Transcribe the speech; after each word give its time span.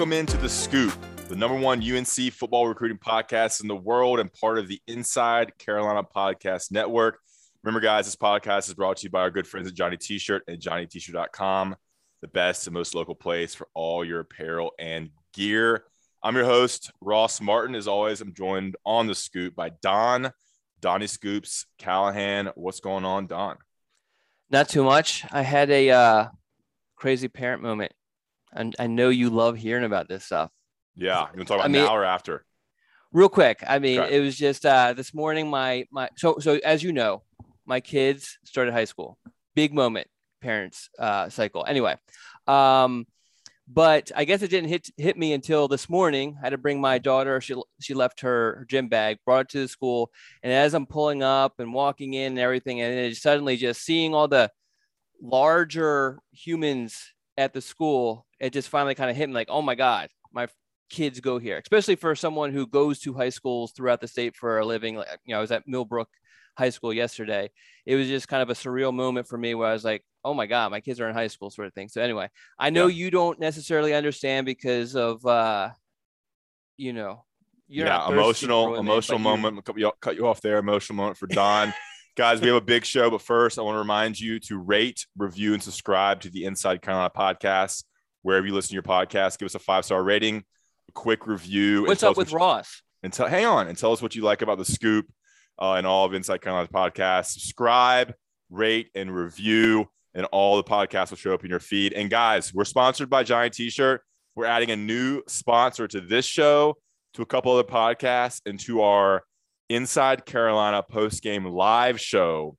Welcome 0.00 0.14
into 0.14 0.38
the 0.38 0.48
Scoop, 0.48 0.94
the 1.28 1.36
number 1.36 1.58
one 1.58 1.82
UNC 1.82 2.32
football 2.32 2.66
recruiting 2.66 2.96
podcast 2.96 3.60
in 3.60 3.68
the 3.68 3.76
world 3.76 4.18
and 4.18 4.32
part 4.32 4.58
of 4.58 4.66
the 4.66 4.80
Inside 4.86 5.58
Carolina 5.58 6.02
Podcast 6.02 6.72
Network. 6.72 7.18
Remember, 7.62 7.80
guys, 7.80 8.06
this 8.06 8.16
podcast 8.16 8.68
is 8.68 8.72
brought 8.72 8.96
to 8.96 9.02
you 9.04 9.10
by 9.10 9.20
our 9.20 9.30
good 9.30 9.46
friends 9.46 9.68
at 9.68 9.74
Johnny 9.74 9.98
T-Shirt 9.98 10.44
and 10.48 10.58
JohnnyT-shirt.com, 10.58 11.76
the 12.22 12.28
best 12.28 12.66
and 12.66 12.72
most 12.72 12.94
local 12.94 13.14
place 13.14 13.54
for 13.54 13.68
all 13.74 14.02
your 14.02 14.20
apparel 14.20 14.72
and 14.78 15.10
gear. 15.34 15.84
I'm 16.22 16.34
your 16.34 16.46
host, 16.46 16.90
Ross 17.02 17.38
Martin. 17.42 17.74
As 17.74 17.86
always, 17.86 18.22
I'm 18.22 18.32
joined 18.32 18.76
on 18.86 19.06
the 19.06 19.14
Scoop 19.14 19.54
by 19.54 19.68
Don, 19.82 20.32
Donnie 20.80 21.08
Scoops, 21.08 21.66
Callahan. 21.76 22.48
What's 22.54 22.80
going 22.80 23.04
on, 23.04 23.26
Don? 23.26 23.58
Not 24.48 24.70
too 24.70 24.82
much. 24.82 25.26
I 25.30 25.42
had 25.42 25.70
a 25.70 25.90
uh, 25.90 26.28
crazy 26.96 27.28
parent 27.28 27.60
moment. 27.60 27.92
And 28.52 28.74
I 28.78 28.86
know 28.86 29.08
you 29.08 29.30
love 29.30 29.56
hearing 29.56 29.84
about 29.84 30.08
this 30.08 30.24
stuff. 30.24 30.50
Yeah, 30.96 31.28
you 31.32 31.38
want 31.38 31.38
to 31.38 31.44
talk 31.44 31.54
about 31.56 31.64
I 31.64 31.68
mean, 31.68 31.84
now 31.84 31.94
or 31.94 32.04
after? 32.04 32.44
Real 33.12 33.28
quick. 33.28 33.62
I 33.66 33.78
mean, 33.78 34.00
okay. 34.00 34.16
it 34.16 34.20
was 34.20 34.36
just 34.36 34.66
uh, 34.66 34.92
this 34.92 35.14
morning. 35.14 35.48
My 35.48 35.86
my 35.90 36.08
so 36.16 36.38
so 36.38 36.58
as 36.64 36.82
you 36.82 36.92
know, 36.92 37.22
my 37.64 37.80
kids 37.80 38.38
started 38.44 38.72
high 38.72 38.84
school. 38.84 39.18
Big 39.54 39.72
moment, 39.72 40.08
parents 40.40 40.88
uh, 40.98 41.28
cycle. 41.28 41.64
Anyway, 41.66 41.96
um, 42.46 43.06
but 43.72 44.10
I 44.16 44.24
guess 44.24 44.42
it 44.42 44.50
didn't 44.50 44.68
hit 44.68 44.90
hit 44.96 45.16
me 45.16 45.32
until 45.32 45.68
this 45.68 45.88
morning. 45.88 46.36
I 46.38 46.46
had 46.46 46.50
to 46.50 46.58
bring 46.58 46.80
my 46.80 46.98
daughter. 46.98 47.40
She 47.40 47.54
she 47.80 47.94
left 47.94 48.20
her, 48.20 48.56
her 48.58 48.66
gym 48.68 48.88
bag, 48.88 49.18
brought 49.24 49.42
it 49.42 49.48
to 49.50 49.60
the 49.60 49.68
school, 49.68 50.10
and 50.42 50.52
as 50.52 50.74
I'm 50.74 50.86
pulling 50.86 51.22
up 51.22 51.60
and 51.60 51.72
walking 51.72 52.14
in 52.14 52.32
and 52.32 52.38
everything, 52.38 52.80
and 52.80 52.92
it 52.92 53.16
suddenly 53.16 53.56
just 53.56 53.82
seeing 53.82 54.14
all 54.14 54.26
the 54.26 54.50
larger 55.22 56.18
humans 56.32 57.12
at 57.36 57.52
the 57.52 57.60
school, 57.60 58.26
it 58.40 58.52
just 58.52 58.68
finally 58.68 58.94
kind 58.94 59.10
of 59.10 59.16
hit 59.16 59.28
me 59.28 59.34
like, 59.34 59.50
oh 59.50 59.62
my 59.62 59.74
god, 59.74 60.08
my 60.32 60.48
kids 60.90 61.20
go 61.20 61.38
here, 61.38 61.58
especially 61.58 61.96
for 61.96 62.14
someone 62.16 62.52
who 62.52 62.66
goes 62.66 62.98
to 63.00 63.14
high 63.14 63.28
schools 63.28 63.72
throughout 63.72 64.00
the 64.00 64.08
state 64.08 64.34
for 64.34 64.58
a 64.58 64.66
living. 64.66 64.96
Like 64.96 65.08
you 65.24 65.34
know, 65.34 65.38
I 65.38 65.40
was 65.40 65.52
at 65.52 65.68
Millbrook 65.68 66.08
High 66.58 66.70
School 66.70 66.92
yesterday. 66.92 67.50
It 67.86 67.96
was 67.96 68.08
just 68.08 68.28
kind 68.28 68.42
of 68.42 68.50
a 68.50 68.54
surreal 68.54 68.92
moment 68.94 69.28
for 69.28 69.38
me 69.38 69.54
where 69.54 69.68
I 69.68 69.72
was 69.72 69.84
like, 69.84 70.02
oh 70.24 70.34
my 70.34 70.46
god 70.46 70.70
my 70.70 70.80
kids 70.80 71.00
are 71.00 71.08
in 71.08 71.14
high 71.14 71.26
school 71.26 71.50
sort 71.50 71.66
of 71.66 71.74
thing 71.74 71.88
so 71.88 72.00
anyway 72.00 72.28
i 72.58 72.70
know 72.70 72.86
yeah. 72.86 72.96
you 72.96 73.10
don't 73.10 73.40
necessarily 73.40 73.94
understand 73.94 74.46
because 74.46 74.94
of 74.94 75.24
uh 75.26 75.68
you 76.76 76.92
know 76.92 77.24
yeah 77.68 78.08
emotional 78.08 78.76
emotional 78.76 79.18
moment 79.18 79.64
cut 79.64 79.78
you, 79.78 79.90
cut 80.00 80.16
you 80.16 80.26
off 80.26 80.40
there 80.40 80.58
emotional 80.58 80.96
moment 80.96 81.16
for 81.16 81.26
don 81.26 81.72
guys 82.16 82.40
we 82.40 82.48
have 82.48 82.56
a 82.56 82.60
big 82.60 82.84
show 82.84 83.10
but 83.10 83.22
first 83.22 83.58
i 83.58 83.62
want 83.62 83.74
to 83.74 83.78
remind 83.78 84.18
you 84.18 84.38
to 84.38 84.58
rate 84.58 85.06
review 85.16 85.54
and 85.54 85.62
subscribe 85.62 86.20
to 86.20 86.28
the 86.30 86.44
inside 86.44 86.82
carolina 86.82 87.10
podcast 87.14 87.84
wherever 88.22 88.46
you 88.46 88.54
listen 88.54 88.68
to 88.68 88.74
your 88.74 88.82
podcast 88.82 89.38
give 89.38 89.46
us 89.46 89.54
a 89.54 89.58
five 89.58 89.84
star 89.84 90.02
rating 90.02 90.44
a 90.88 90.92
quick 90.92 91.26
review 91.26 91.84
what's 91.86 92.02
up 92.02 92.16
with 92.16 92.32
ross 92.32 92.82
and 93.02 93.12
tell 93.12 93.28
hang 93.28 93.46
on 93.46 93.68
and 93.68 93.78
tell 93.78 93.92
us 93.92 94.02
what 94.02 94.14
you 94.14 94.22
like 94.22 94.42
about 94.42 94.58
the 94.58 94.64
scoop 94.64 95.06
uh, 95.60 95.74
and 95.74 95.86
all 95.86 96.04
of 96.04 96.14
inside 96.14 96.40
carolina's 96.40 96.70
podcast 96.70 97.26
subscribe 97.26 98.14
rate 98.50 98.90
and 98.94 99.14
review 99.14 99.88
and 100.14 100.26
all 100.26 100.56
the 100.56 100.64
podcasts 100.64 101.10
will 101.10 101.16
show 101.16 101.34
up 101.34 101.44
in 101.44 101.50
your 101.50 101.60
feed. 101.60 101.92
And 101.92 102.10
guys, 102.10 102.52
we're 102.52 102.64
sponsored 102.64 103.08
by 103.08 103.22
Johnny 103.22 103.50
T-shirt. 103.50 104.02
We're 104.34 104.46
adding 104.46 104.70
a 104.70 104.76
new 104.76 105.22
sponsor 105.28 105.86
to 105.88 106.00
this 106.00 106.24
show, 106.24 106.76
to 107.14 107.22
a 107.22 107.26
couple 107.26 107.52
other 107.52 107.64
podcasts, 107.64 108.40
and 108.46 108.58
to 108.60 108.82
our 108.82 109.22
Inside 109.68 110.26
Carolina 110.26 110.82
post 110.82 111.22
game 111.22 111.44
live 111.44 112.00
show, 112.00 112.56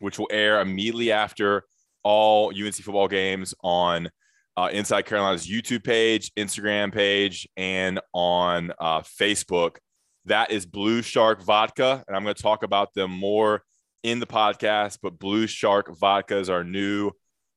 which 0.00 0.18
will 0.18 0.28
air 0.30 0.60
immediately 0.60 1.10
after 1.10 1.64
all 2.02 2.50
UNC 2.50 2.74
football 2.74 3.08
games 3.08 3.54
on 3.62 4.10
uh, 4.56 4.68
Inside 4.72 5.02
Carolina's 5.02 5.46
YouTube 5.46 5.84
page, 5.84 6.32
Instagram 6.36 6.92
page, 6.92 7.46
and 7.56 8.00
on 8.12 8.72
uh, 8.78 9.00
Facebook. 9.00 9.76
That 10.24 10.50
is 10.50 10.66
Blue 10.66 11.02
Shark 11.02 11.42
Vodka, 11.42 12.02
and 12.06 12.16
I'm 12.16 12.22
going 12.22 12.34
to 12.34 12.42
talk 12.42 12.62
about 12.62 12.94
them 12.94 13.10
more 13.10 13.62
in 14.02 14.18
the 14.18 14.26
podcast, 14.26 14.98
but 15.02 15.18
Blue 15.18 15.46
Shark 15.46 15.96
Vodka 15.98 16.38
is 16.38 16.48
our 16.48 16.64
new 16.64 17.10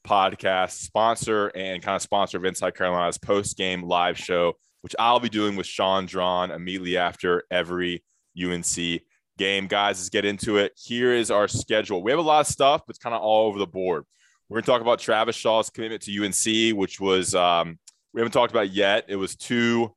podcast 0.05 0.71
sponsor 0.71 1.47
and 1.55 1.81
kind 1.81 1.95
of 1.95 2.01
sponsor 2.01 2.37
of 2.37 2.45
Inside 2.45 2.75
Carolina's 2.75 3.17
post 3.17 3.57
game 3.57 3.83
live 3.83 4.17
show, 4.17 4.53
which 4.81 4.95
I'll 4.97 5.19
be 5.19 5.29
doing 5.29 5.55
with 5.55 5.67
Sean 5.67 6.05
Drawn 6.05 6.51
immediately 6.51 6.97
after 6.97 7.43
every 7.51 8.03
UNC 8.41 9.01
game. 9.37 9.67
Guys, 9.67 9.99
let's 9.99 10.09
get 10.09 10.25
into 10.25 10.57
it. 10.57 10.73
Here 10.75 11.13
is 11.13 11.31
our 11.31 11.47
schedule. 11.47 12.03
We 12.03 12.11
have 12.11 12.19
a 12.19 12.23
lot 12.23 12.41
of 12.41 12.47
stuff, 12.47 12.81
but 12.85 12.95
it's 12.95 13.03
kind 13.03 13.15
of 13.15 13.21
all 13.21 13.47
over 13.47 13.59
the 13.59 13.67
board. 13.67 14.05
We're 14.49 14.55
going 14.55 14.63
to 14.63 14.71
talk 14.71 14.81
about 14.81 14.97
Travis 14.97 15.35
Shaw's 15.35 15.69
commitment 15.69 16.01
to 16.03 16.25
UNC, 16.25 16.75
which 16.75 16.99
was, 16.99 17.35
um, 17.35 17.77
we 18.13 18.19
haven't 18.19 18.31
talked 18.31 18.51
about 18.51 18.71
yet. 18.71 19.05
It 19.07 19.15
was 19.15 19.35
two 19.35 19.93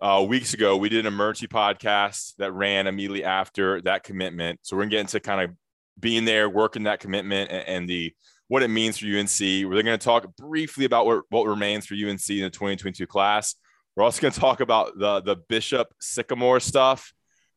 uh, 0.00 0.24
weeks 0.28 0.54
ago. 0.54 0.76
We 0.76 0.88
did 0.88 1.00
an 1.00 1.12
emergency 1.12 1.48
podcast 1.48 2.36
that 2.36 2.52
ran 2.52 2.86
immediately 2.86 3.24
after 3.24 3.82
that 3.82 4.04
commitment. 4.04 4.60
So 4.62 4.76
we're 4.76 4.82
going 4.82 4.90
to 4.90 4.96
get 4.96 5.00
into 5.00 5.18
kind 5.18 5.40
of 5.40 5.56
being 5.98 6.24
there, 6.24 6.48
working 6.48 6.84
that 6.84 7.00
commitment 7.00 7.50
and, 7.50 7.66
and 7.66 7.88
the 7.88 8.14
what 8.46 8.62
it 8.62 8.68
means 8.68 8.98
for 8.98 9.06
UNC. 9.06 9.40
We're 9.40 9.82
going 9.82 9.86
to 9.86 9.98
talk 9.98 10.36
briefly 10.36 10.84
about 10.84 11.06
what, 11.06 11.24
what 11.30 11.48
remains 11.48 11.84
for 11.84 11.94
UNC 11.94 12.30
in 12.30 12.42
the 12.42 12.50
2022 12.50 13.08
class. 13.08 13.56
We're 13.96 14.04
also 14.04 14.22
going 14.22 14.32
to 14.32 14.38
talk 14.38 14.60
about 14.60 14.96
the 14.96 15.22
the 15.22 15.36
Bishop 15.48 15.88
Sycamore 16.00 16.60
stuff, 16.60 17.12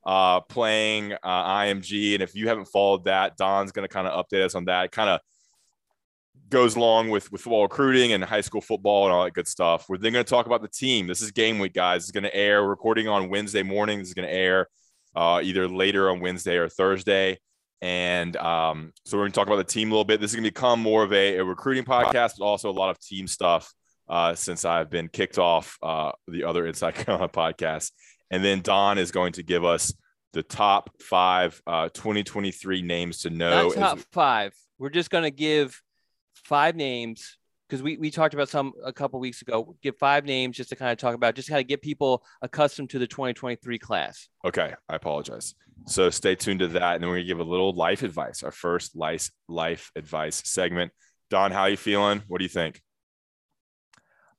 uh, 0.07 0.39
playing 0.41 1.13
uh, 1.13 1.17
IMG. 1.23 2.15
And 2.15 2.23
if 2.23 2.33
you 2.33 2.47
haven't 2.47 2.65
followed 2.65 3.05
that, 3.05 3.37
Don's 3.37 3.71
going 3.71 3.87
to 3.87 3.93
kind 3.93 4.07
of 4.07 4.25
update 4.25 4.43
us 4.43 4.55
on 4.55 4.65
that. 4.65 4.91
Kind 4.91 5.11
of 5.11 5.19
goes 6.49 6.75
along 6.75 7.09
with 7.09 7.31
with 7.31 7.41
football 7.41 7.63
recruiting 7.63 8.13
and 8.13 8.23
high 8.23 8.41
school 8.41 8.61
football 8.61 9.05
and 9.05 9.13
all 9.13 9.23
that 9.23 9.33
good 9.33 9.47
stuff. 9.47 9.85
We're 9.89 9.97
then 9.97 10.13
going 10.13 10.25
to 10.25 10.29
talk 10.29 10.45
about 10.45 10.61
the 10.61 10.67
team. 10.67 11.07
This 11.07 11.21
is 11.21 11.31
game 11.31 11.59
week, 11.59 11.73
guys. 11.73 12.03
It's 12.03 12.11
going 12.11 12.23
to 12.23 12.35
air 12.35 12.63
recording 12.63 13.07
on 13.07 13.29
Wednesday 13.29 13.63
morning. 13.63 13.99
This 13.99 14.09
is 14.09 14.13
going 14.13 14.27
to 14.27 14.33
air 14.33 14.67
uh, 15.15 15.41
either 15.43 15.67
later 15.67 16.09
on 16.09 16.19
Wednesday 16.19 16.57
or 16.57 16.69
Thursday. 16.69 17.39
And 17.81 18.35
um, 18.37 18.93
so 19.05 19.17
we're 19.17 19.23
going 19.23 19.31
to 19.31 19.35
talk 19.35 19.47
about 19.47 19.57
the 19.57 19.63
team 19.63 19.89
a 19.89 19.91
little 19.91 20.05
bit. 20.05 20.21
This 20.21 20.31
is 20.31 20.35
going 20.35 20.43
to 20.43 20.49
become 20.49 20.79
more 20.79 21.03
of 21.03 21.13
a, 21.13 21.37
a 21.37 21.43
recruiting 21.43 21.83
podcast, 21.83 22.33
but 22.39 22.45
also 22.45 22.69
a 22.69 22.71
lot 22.71 22.89
of 22.89 22.99
team 22.99 23.27
stuff 23.27 23.71
uh, 24.07 24.33
since 24.35 24.65
I've 24.65 24.89
been 24.89 25.07
kicked 25.07 25.37
off 25.37 25.77
uh, 25.83 26.11
the 26.27 26.43
other 26.43 26.65
Inside 26.65 26.95
Carolina 26.95 27.29
podcast. 27.29 27.91
And 28.31 28.43
then 28.43 28.61
Don 28.61 28.97
is 28.97 29.11
going 29.11 29.33
to 29.33 29.43
give 29.43 29.63
us 29.63 29.93
the 30.33 30.43
top 30.43 30.89
five 31.01 31.61
uh, 31.67 31.89
2023 31.93 32.81
names 32.81 33.19
to 33.19 33.29
know. 33.29 33.69
Not 33.69 33.75
top 33.75 33.99
five. 34.11 34.53
We're 34.77 34.89
just 34.89 35.09
going 35.09 35.23
to 35.23 35.31
give 35.31 35.81
five 36.45 36.75
names 36.75 37.37
because 37.67 37.81
we, 37.81 37.97
we 37.97 38.11
talked 38.11 38.33
about 38.33 38.47
some 38.47 38.73
a 38.83 38.93
couple 38.93 39.19
weeks 39.19 39.41
ago. 39.41 39.75
Give 39.81 39.97
five 39.97 40.23
names 40.25 40.55
just 40.55 40.69
to 40.69 40.75
kind 40.75 40.91
of 40.91 40.97
talk 40.97 41.15
about, 41.15 41.35
just 41.35 41.49
kind 41.49 41.59
of 41.59 41.67
get 41.67 41.81
people 41.81 42.23
accustomed 42.41 42.91
to 42.91 42.99
the 42.99 43.07
2023 43.07 43.79
class. 43.79 44.29
Okay, 44.45 44.73
I 44.87 44.95
apologize. 44.95 45.55
So 45.87 46.09
stay 46.09 46.35
tuned 46.35 46.59
to 46.61 46.67
that, 46.69 46.95
and 46.95 47.03
then 47.03 47.09
we're 47.09 47.17
gonna 47.17 47.27
give 47.27 47.39
a 47.39 47.43
little 47.43 47.73
life 47.73 48.03
advice, 48.03 48.43
our 48.43 48.51
first 48.51 48.95
life 48.95 49.29
life 49.47 49.91
advice 49.95 50.41
segment. 50.45 50.91
Don, 51.29 51.51
how 51.51 51.65
you 51.65 51.77
feeling? 51.77 52.21
What 52.27 52.37
do 52.37 52.45
you 52.45 52.49
think? 52.49 52.81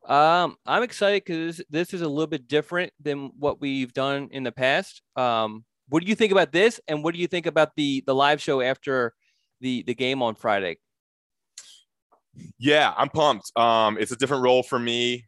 Um, 0.06 0.56
I'm 0.64 0.84
excited 0.84 1.24
because 1.24 1.60
this 1.68 1.92
is 1.92 2.00
a 2.00 2.08
little 2.08 2.28
bit 2.28 2.46
different 2.46 2.92
than 3.00 3.32
what 3.38 3.60
we've 3.60 3.92
done 3.92 4.28
in 4.30 4.44
the 4.44 4.52
past. 4.52 5.02
Um, 5.16 5.64
what 5.88 6.02
do 6.02 6.08
you 6.08 6.14
think 6.14 6.30
about 6.30 6.52
this? 6.52 6.80
And 6.86 7.02
what 7.02 7.12
do 7.12 7.20
you 7.20 7.26
think 7.26 7.46
about 7.46 7.74
the 7.76 8.04
the 8.06 8.14
live 8.14 8.40
show 8.40 8.60
after 8.60 9.12
the 9.60 9.82
the 9.82 9.94
game 9.94 10.22
on 10.22 10.36
Friday? 10.36 10.78
Yeah, 12.58 12.92
I'm 12.96 13.08
pumped. 13.08 13.50
Um, 13.56 13.98
it's 13.98 14.12
a 14.12 14.16
different 14.16 14.42
role 14.42 14.62
for 14.62 14.78
me. 14.78 15.26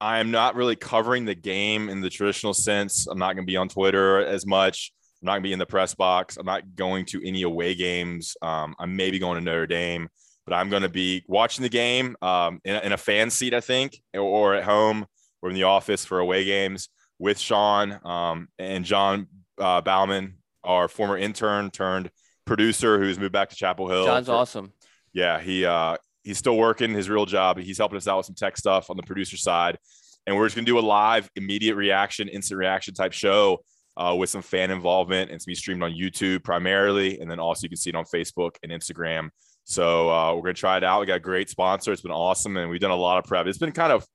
I 0.00 0.18
am 0.18 0.30
not 0.30 0.56
really 0.56 0.74
covering 0.74 1.24
the 1.24 1.34
game 1.34 1.88
in 1.88 2.00
the 2.00 2.10
traditional 2.10 2.54
sense. 2.54 3.06
I'm 3.06 3.18
not 3.18 3.34
going 3.34 3.46
to 3.46 3.50
be 3.50 3.56
on 3.56 3.68
Twitter 3.68 4.24
as 4.24 4.44
much. 4.46 4.92
I'm 5.22 5.26
not 5.26 5.32
going 5.32 5.42
to 5.42 5.48
be 5.48 5.52
in 5.52 5.60
the 5.60 5.66
press 5.66 5.94
box. 5.94 6.36
I'm 6.36 6.46
not 6.46 6.74
going 6.74 7.04
to 7.06 7.26
any 7.26 7.42
away 7.42 7.76
games. 7.76 8.36
Um, 8.42 8.74
I'm 8.80 8.96
maybe 8.96 9.20
going 9.20 9.38
to 9.38 9.44
Notre 9.44 9.68
Dame, 9.68 10.08
but 10.44 10.54
I'm 10.54 10.70
going 10.70 10.82
to 10.82 10.88
be 10.88 11.22
watching 11.28 11.62
the 11.62 11.68
game 11.68 12.16
um, 12.20 12.60
in, 12.64 12.74
a, 12.74 12.80
in, 12.80 12.92
a, 12.92 12.96
fan 12.96 13.30
seat, 13.30 13.54
I 13.54 13.60
think, 13.60 14.02
or 14.12 14.54
at 14.54 14.64
home 14.64 15.06
or 15.40 15.50
in 15.50 15.54
the 15.54 15.62
office 15.62 16.04
for 16.04 16.18
away 16.18 16.44
games 16.44 16.88
with 17.20 17.38
Sean 17.38 18.00
um, 18.04 18.48
and 18.58 18.84
John 18.84 19.28
uh, 19.58 19.80
Bauman, 19.80 20.38
our 20.64 20.88
former 20.88 21.16
intern 21.16 21.70
turned 21.70 22.10
producer 22.44 22.98
who's 22.98 23.20
moved 23.20 23.32
back 23.32 23.50
to 23.50 23.56
Chapel 23.56 23.88
Hill. 23.88 24.04
John's 24.04 24.26
for, 24.26 24.32
awesome. 24.32 24.72
Yeah, 25.12 25.38
he 25.38 25.64
uh, 25.64 25.98
he's 26.22 26.38
still 26.38 26.56
working 26.56 26.92
his 26.92 27.08
real 27.08 27.26
job. 27.26 27.58
He's 27.58 27.78
helping 27.78 27.96
us 27.96 28.08
out 28.08 28.18
with 28.18 28.26
some 28.26 28.34
tech 28.34 28.56
stuff 28.56 28.90
on 28.90 28.96
the 28.96 29.02
producer 29.02 29.36
side. 29.36 29.78
And 30.26 30.36
we're 30.36 30.46
just 30.46 30.54
going 30.54 30.64
to 30.64 30.70
do 30.70 30.78
a 30.78 30.80
live, 30.80 31.28
immediate 31.34 31.74
reaction, 31.74 32.28
instant 32.28 32.58
reaction 32.58 32.94
type 32.94 33.12
show 33.12 33.64
uh, 33.96 34.14
with 34.16 34.30
some 34.30 34.42
fan 34.42 34.70
involvement. 34.70 35.30
And 35.30 35.36
it's 35.36 35.44
going 35.44 35.54
to 35.54 35.58
be 35.58 35.60
streamed 35.60 35.82
on 35.82 35.92
YouTube 35.92 36.44
primarily. 36.44 37.18
And 37.18 37.30
then 37.30 37.40
also 37.40 37.64
you 37.64 37.68
can 37.68 37.76
see 37.76 37.90
it 37.90 37.96
on 37.96 38.04
Facebook 38.04 38.56
and 38.62 38.70
Instagram. 38.70 39.30
So 39.64 40.10
uh, 40.10 40.34
we're 40.34 40.42
going 40.42 40.54
to 40.54 40.60
try 40.60 40.76
it 40.76 40.84
out. 40.84 41.00
We 41.00 41.06
got 41.06 41.16
a 41.16 41.20
great 41.20 41.50
sponsor. 41.50 41.92
It's 41.92 42.02
been 42.02 42.12
awesome. 42.12 42.56
And 42.56 42.70
we've 42.70 42.80
done 42.80 42.92
a 42.92 42.96
lot 42.96 43.18
of 43.18 43.24
prep. 43.24 43.46
It's 43.46 43.58
been 43.58 43.72
kind 43.72 43.92
of 43.92 44.06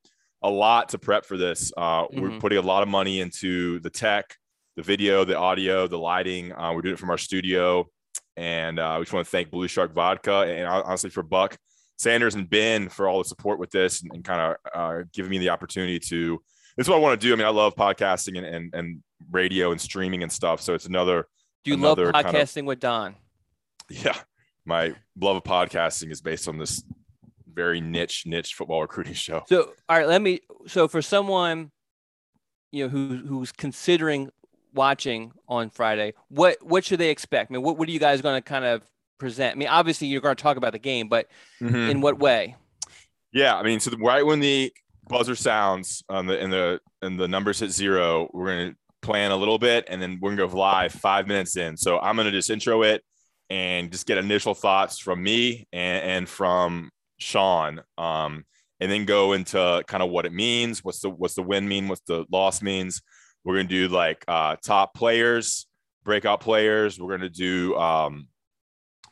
a 0.43 0.49
lot 0.49 0.89
to 0.89 0.97
prep 0.97 1.25
for 1.25 1.35
this. 1.35 1.71
Uh, 1.75 2.03
mm-hmm. 2.03 2.21
We're 2.21 2.39
putting 2.39 2.57
a 2.57 2.61
lot 2.61 2.83
of 2.83 2.89
money 2.89 3.19
into 3.19 3.79
the 3.79 3.89
tech, 3.89 4.35
the 4.77 4.83
video, 4.83 5.25
the 5.25 5.37
audio, 5.37 5.87
the 5.87 5.99
lighting. 5.99 6.53
Uh, 6.53 6.71
we're 6.73 6.81
doing 6.81 6.93
it 6.93 6.99
from 6.99 7.09
our 7.09 7.17
studio. 7.17 7.87
And 8.37 8.79
uh, 8.79 8.95
we 8.99 9.03
just 9.03 9.13
want 9.13 9.25
to 9.25 9.31
thank 9.31 9.49
Blue 9.49 9.67
Shark 9.67 9.93
Vodka 9.93 10.45
and 10.47 10.67
honestly 10.67 11.09
for 11.09 11.23
Buck 11.23 11.57
Sanders 11.97 12.35
and 12.35 12.49
Ben 12.49 12.89
for 12.89 13.07
all 13.07 13.19
the 13.19 13.25
support 13.25 13.59
with 13.59 13.71
this 13.71 14.01
and, 14.01 14.11
and 14.13 14.23
kind 14.23 14.39
of 14.41 14.55
uh, 14.73 15.03
giving 15.13 15.31
me 15.31 15.37
the 15.39 15.49
opportunity 15.49 15.99
to. 15.99 16.41
This 16.75 16.85
is 16.85 16.89
what 16.89 16.97
I 16.97 16.99
want 16.99 17.19
to 17.19 17.27
do. 17.27 17.33
I 17.33 17.35
mean, 17.35 17.47
I 17.47 17.49
love 17.49 17.75
podcasting 17.75 18.37
and, 18.37 18.45
and, 18.45 18.73
and 18.73 19.03
radio 19.31 19.71
and 19.71 19.81
streaming 19.81 20.21
and 20.21 20.31
stuff. 20.31 20.61
So 20.61 20.75
it's 20.75 20.85
another. 20.85 21.27
Do 21.63 21.71
you 21.71 21.77
another 21.77 22.05
love 22.05 22.13
podcasting 22.13 22.53
kind 22.53 22.57
of, 22.57 22.65
with 22.65 22.79
Don? 22.79 23.15
Yeah, 23.89 24.17
my 24.65 24.93
love 25.19 25.37
of 25.37 25.43
podcasting 25.43 26.11
is 26.11 26.21
based 26.21 26.47
on 26.47 26.57
this 26.57 26.83
very 27.51 27.81
niche 27.81 28.25
niche 28.27 28.53
football 28.53 28.81
recruiting 28.83 29.13
show. 29.13 29.43
So 29.47 29.73
all 29.89 29.97
right, 29.97 30.07
let 30.07 30.21
me. 30.21 30.41
So 30.67 30.87
for 30.87 31.01
someone, 31.01 31.71
you 32.71 32.83
know, 32.83 32.89
who 32.89 33.17
who's 33.25 33.51
considering 33.51 34.29
watching 34.73 35.31
on 35.47 35.71
Friday, 35.71 36.13
what 36.27 36.57
what 36.61 36.85
should 36.85 36.99
they 36.99 37.09
expect? 37.09 37.51
I 37.51 37.53
mean, 37.53 37.63
what 37.63 37.77
what 37.77 37.89
are 37.89 37.91
you 37.91 37.99
guys 37.99 38.21
going 38.21 38.37
to 38.37 38.41
kind 38.41 38.65
of 38.65 38.83
present? 39.17 39.55
I 39.55 39.57
mean, 39.57 39.67
obviously 39.67 40.07
you're 40.07 40.21
going 40.21 40.35
to 40.35 40.41
talk 40.41 40.57
about 40.57 40.73
the 40.73 40.79
game, 40.79 41.07
but 41.07 41.27
mm-hmm. 41.61 41.75
in 41.75 42.01
what 42.01 42.19
way? 42.19 42.55
Yeah, 43.31 43.55
I 43.55 43.63
mean, 43.63 43.79
so 43.79 43.89
the, 43.89 43.97
right 43.97 44.25
when 44.25 44.39
the 44.39 44.71
buzzer 45.09 45.35
sounds 45.35 46.03
on 46.09 46.25
the 46.25 46.39
and 46.39 46.51
the 46.51 46.79
and 47.01 47.19
the 47.19 47.27
numbers 47.27 47.59
hit 47.59 47.71
zero, 47.71 48.29
we're 48.33 48.47
going 48.47 48.71
to 48.71 48.77
plan 49.01 49.31
a 49.31 49.37
little 49.37 49.59
bit, 49.59 49.85
and 49.87 50.01
then 50.01 50.19
we're 50.21 50.35
going 50.35 50.49
to 50.49 50.53
go 50.53 50.59
live 50.59 50.91
five 50.91 51.27
minutes 51.27 51.55
in. 51.57 51.77
So 51.77 51.99
I'm 51.99 52.15
going 52.15 52.25
to 52.25 52.31
just 52.31 52.49
intro 52.49 52.83
it 52.83 53.03
and 53.49 53.91
just 53.91 54.05
get 54.05 54.17
initial 54.17 54.53
thoughts 54.53 54.99
from 54.99 55.23
me 55.23 55.67
and, 55.71 56.03
and 56.03 56.29
from 56.29 56.89
Sean. 57.19 57.81
Um, 57.97 58.45
and 58.79 58.91
then 58.91 59.05
go 59.05 59.33
into 59.33 59.83
kind 59.87 60.03
of 60.03 60.09
what 60.09 60.25
it 60.25 60.33
means. 60.33 60.83
What's 60.83 60.99
the 60.99 61.09
what's 61.09 61.33
the 61.33 61.41
win 61.41 61.67
mean? 61.67 61.87
What's 61.87 62.01
the 62.01 62.25
loss 62.31 62.61
means? 62.61 63.01
We're 63.43 63.55
gonna 63.55 63.67
do 63.67 63.87
like 63.87 64.23
uh, 64.27 64.57
top 64.63 64.93
players, 64.93 65.67
breakout 66.03 66.41
players. 66.41 66.99
We're 66.99 67.17
gonna 67.17 67.29
do 67.29 67.75
um, 67.75 68.27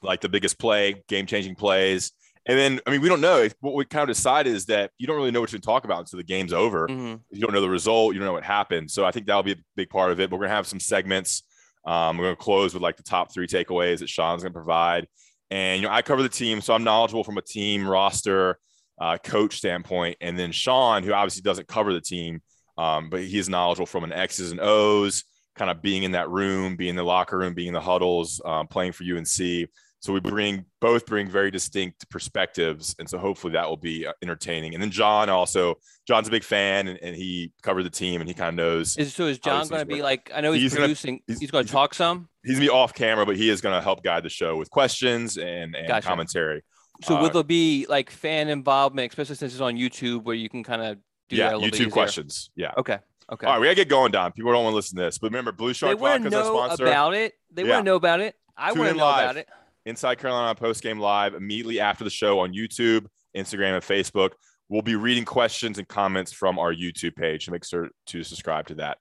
like 0.05 0.21
the 0.21 0.29
biggest 0.29 0.59
play, 0.59 1.03
game 1.07 1.25
changing 1.25 1.55
plays. 1.55 2.11
And 2.47 2.59
then, 2.59 2.79
I 2.85 2.91
mean, 2.91 3.01
we 3.01 3.09
don't 3.09 3.21
know. 3.21 3.47
What 3.59 3.73
we 3.73 3.85
kind 3.85 4.07
of 4.07 4.15
decide 4.15 4.45
is 4.45 4.65
that 4.67 4.91
you 4.99 5.07
don't 5.07 5.15
really 5.15 5.31
know 5.31 5.41
what 5.41 5.51
you 5.51 5.57
talk 5.57 5.83
about 5.83 5.99
until 5.99 6.17
the 6.17 6.23
game's 6.23 6.53
over. 6.53 6.87
Mm-hmm. 6.87 7.15
You 7.31 7.41
don't 7.41 7.53
know 7.53 7.61
the 7.61 7.69
result. 7.69 8.13
You 8.13 8.19
don't 8.19 8.27
know 8.27 8.33
what 8.33 8.43
happened. 8.43 8.91
So 8.91 9.03
I 9.03 9.11
think 9.11 9.25
that'll 9.25 9.43
be 9.43 9.53
a 9.53 9.63
big 9.75 9.89
part 9.89 10.11
of 10.11 10.19
it. 10.19 10.29
But 10.29 10.37
we're 10.37 10.45
gonna 10.45 10.55
have 10.55 10.67
some 10.67 10.79
segments. 10.79 11.43
Um, 11.85 12.17
we're 12.17 12.25
gonna 12.25 12.35
close 12.35 12.73
with 12.73 12.83
like 12.83 12.97
the 12.97 13.03
top 13.03 13.33
three 13.33 13.47
takeaways 13.47 13.99
that 13.99 14.09
Sean's 14.09 14.43
gonna 14.43 14.53
provide. 14.53 15.07
And 15.49 15.81
you 15.81 15.87
know, 15.87 15.93
I 15.93 16.03
cover 16.03 16.21
the 16.21 16.29
team, 16.29 16.61
so 16.61 16.73
I'm 16.73 16.83
knowledgeable 16.83 17.23
from 17.23 17.37
a 17.37 17.41
team 17.41 17.87
roster, 17.87 18.59
uh, 18.99 19.17
coach 19.17 19.57
standpoint. 19.57 20.17
And 20.21 20.37
then 20.37 20.51
Sean, 20.51 21.01
who 21.01 21.13
obviously 21.13 21.41
doesn't 21.41 21.67
cover 21.67 21.93
the 21.93 22.01
team, 22.01 22.41
um, 22.77 23.09
but 23.09 23.23
he's 23.23 23.49
knowledgeable 23.49 23.85
from 23.87 24.03
an 24.03 24.13
X's 24.13 24.51
and 24.51 24.59
O's, 24.61 25.23
kind 25.55 25.71
of 25.71 25.81
being 25.81 26.03
in 26.03 26.11
that 26.11 26.29
room, 26.29 26.75
being 26.75 26.91
in 26.91 26.95
the 26.95 27.03
locker 27.03 27.37
room, 27.37 27.53
being 27.53 27.69
in 27.69 27.73
the 27.73 27.81
huddles, 27.81 28.41
um, 28.45 28.67
playing 28.67 28.91
for 28.91 29.03
UNC. 29.03 29.69
So 30.05 30.13
we 30.13 30.19
bring 30.19 30.65
both 30.81 31.07
bring 31.07 31.27
very 31.27 31.49
distinct 31.49 32.07
perspectives, 32.11 32.95
and 32.99 33.09
so 33.09 33.17
hopefully 33.17 33.53
that 33.53 33.67
will 33.67 33.75
be 33.75 34.05
uh, 34.05 34.13
entertaining. 34.21 34.75
And 34.75 34.83
then 34.83 34.91
John 34.91 35.29
also, 35.29 35.79
John's 36.07 36.27
a 36.27 36.31
big 36.31 36.43
fan, 36.43 36.87
and, 36.87 36.99
and 37.01 37.15
he 37.15 37.53
covered 37.63 37.81
the 37.81 37.89
team, 37.89 38.21
and 38.21 38.27
he 38.27 38.35
kind 38.35 38.49
of 38.49 38.53
knows. 38.53 38.95
Is, 38.97 39.15
so 39.15 39.25
is 39.25 39.39
John 39.39 39.67
going 39.67 39.79
to 39.79 39.85
be 39.87 40.03
like? 40.03 40.29
I 40.31 40.41
know 40.41 40.51
he's, 40.51 40.61
he's 40.61 40.75
producing. 40.75 41.15
Gonna, 41.15 41.21
he's, 41.25 41.39
he's 41.39 41.49
going 41.49 41.65
to 41.65 41.71
talk 41.71 41.95
some. 41.95 42.29
He's 42.43 42.53
gonna 42.53 42.67
be 42.67 42.69
off 42.69 42.93
camera, 42.93 43.25
but 43.25 43.35
he 43.35 43.49
is 43.49 43.61
going 43.61 43.73
to 43.73 43.81
help 43.81 44.03
guide 44.03 44.21
the 44.21 44.29
show 44.29 44.55
with 44.57 44.69
questions 44.69 45.37
and, 45.37 45.75
and 45.75 45.87
gotcha. 45.87 46.07
commentary. 46.07 46.61
So 47.01 47.17
uh, 47.17 47.23
will 47.23 47.31
there 47.31 47.43
be 47.43 47.87
like 47.89 48.11
fan 48.11 48.47
involvement, 48.47 49.11
especially 49.11 49.37
since 49.37 49.53
it's 49.53 49.61
on 49.61 49.73
YouTube, 49.73 50.21
where 50.21 50.35
you 50.35 50.49
can 50.49 50.63
kind 50.63 50.83
of 50.83 50.97
do 51.29 51.37
yeah 51.37 51.53
YouTube 51.53 51.89
questions? 51.89 52.51
Yeah. 52.55 52.73
Okay. 52.77 52.99
Okay. 53.31 53.47
All 53.47 53.53
right, 53.53 53.59
we 53.59 53.65
gotta 53.65 53.73
get 53.73 53.89
going, 53.89 54.11
Don. 54.11 54.33
People 54.33 54.51
don't 54.51 54.65
want 54.65 54.73
to 54.73 54.75
listen 54.75 54.99
to 54.99 55.05
this, 55.05 55.17
but 55.17 55.31
remember, 55.31 55.51
Blue 55.51 55.73
Shark 55.73 55.97
they 55.97 55.99
Vodka 55.99 56.27
is 56.27 56.33
our 56.35 56.45
sponsor. 56.45 56.85
About 56.85 57.15
it, 57.15 57.33
they 57.51 57.63
yeah. 57.63 57.69
want 57.71 57.85
to 57.85 57.89
know 57.89 57.95
about 57.95 58.19
it. 58.19 58.35
I 58.55 58.71
want 58.73 58.91
to 58.91 58.97
know 58.97 59.03
live. 59.03 59.23
about 59.23 59.37
it. 59.37 59.49
Inside 59.85 60.15
Carolina 60.15 60.55
post 60.55 60.81
game 60.81 60.99
live 60.99 61.35
immediately 61.35 61.79
after 61.79 62.03
the 62.03 62.09
show 62.09 62.39
on 62.39 62.53
YouTube, 62.53 63.05
Instagram, 63.35 63.75
and 63.75 63.83
Facebook. 63.83 64.31
We'll 64.67 64.81
be 64.81 64.95
reading 64.95 65.25
questions 65.25 65.77
and 65.77 65.87
comments 65.87 66.31
from 66.31 66.57
our 66.57 66.73
YouTube 66.73 67.15
page. 67.15 67.45
So 67.45 67.51
make 67.51 67.63
sure 67.63 67.89
to 68.07 68.23
subscribe 68.23 68.67
to 68.67 68.75
that. 68.75 68.97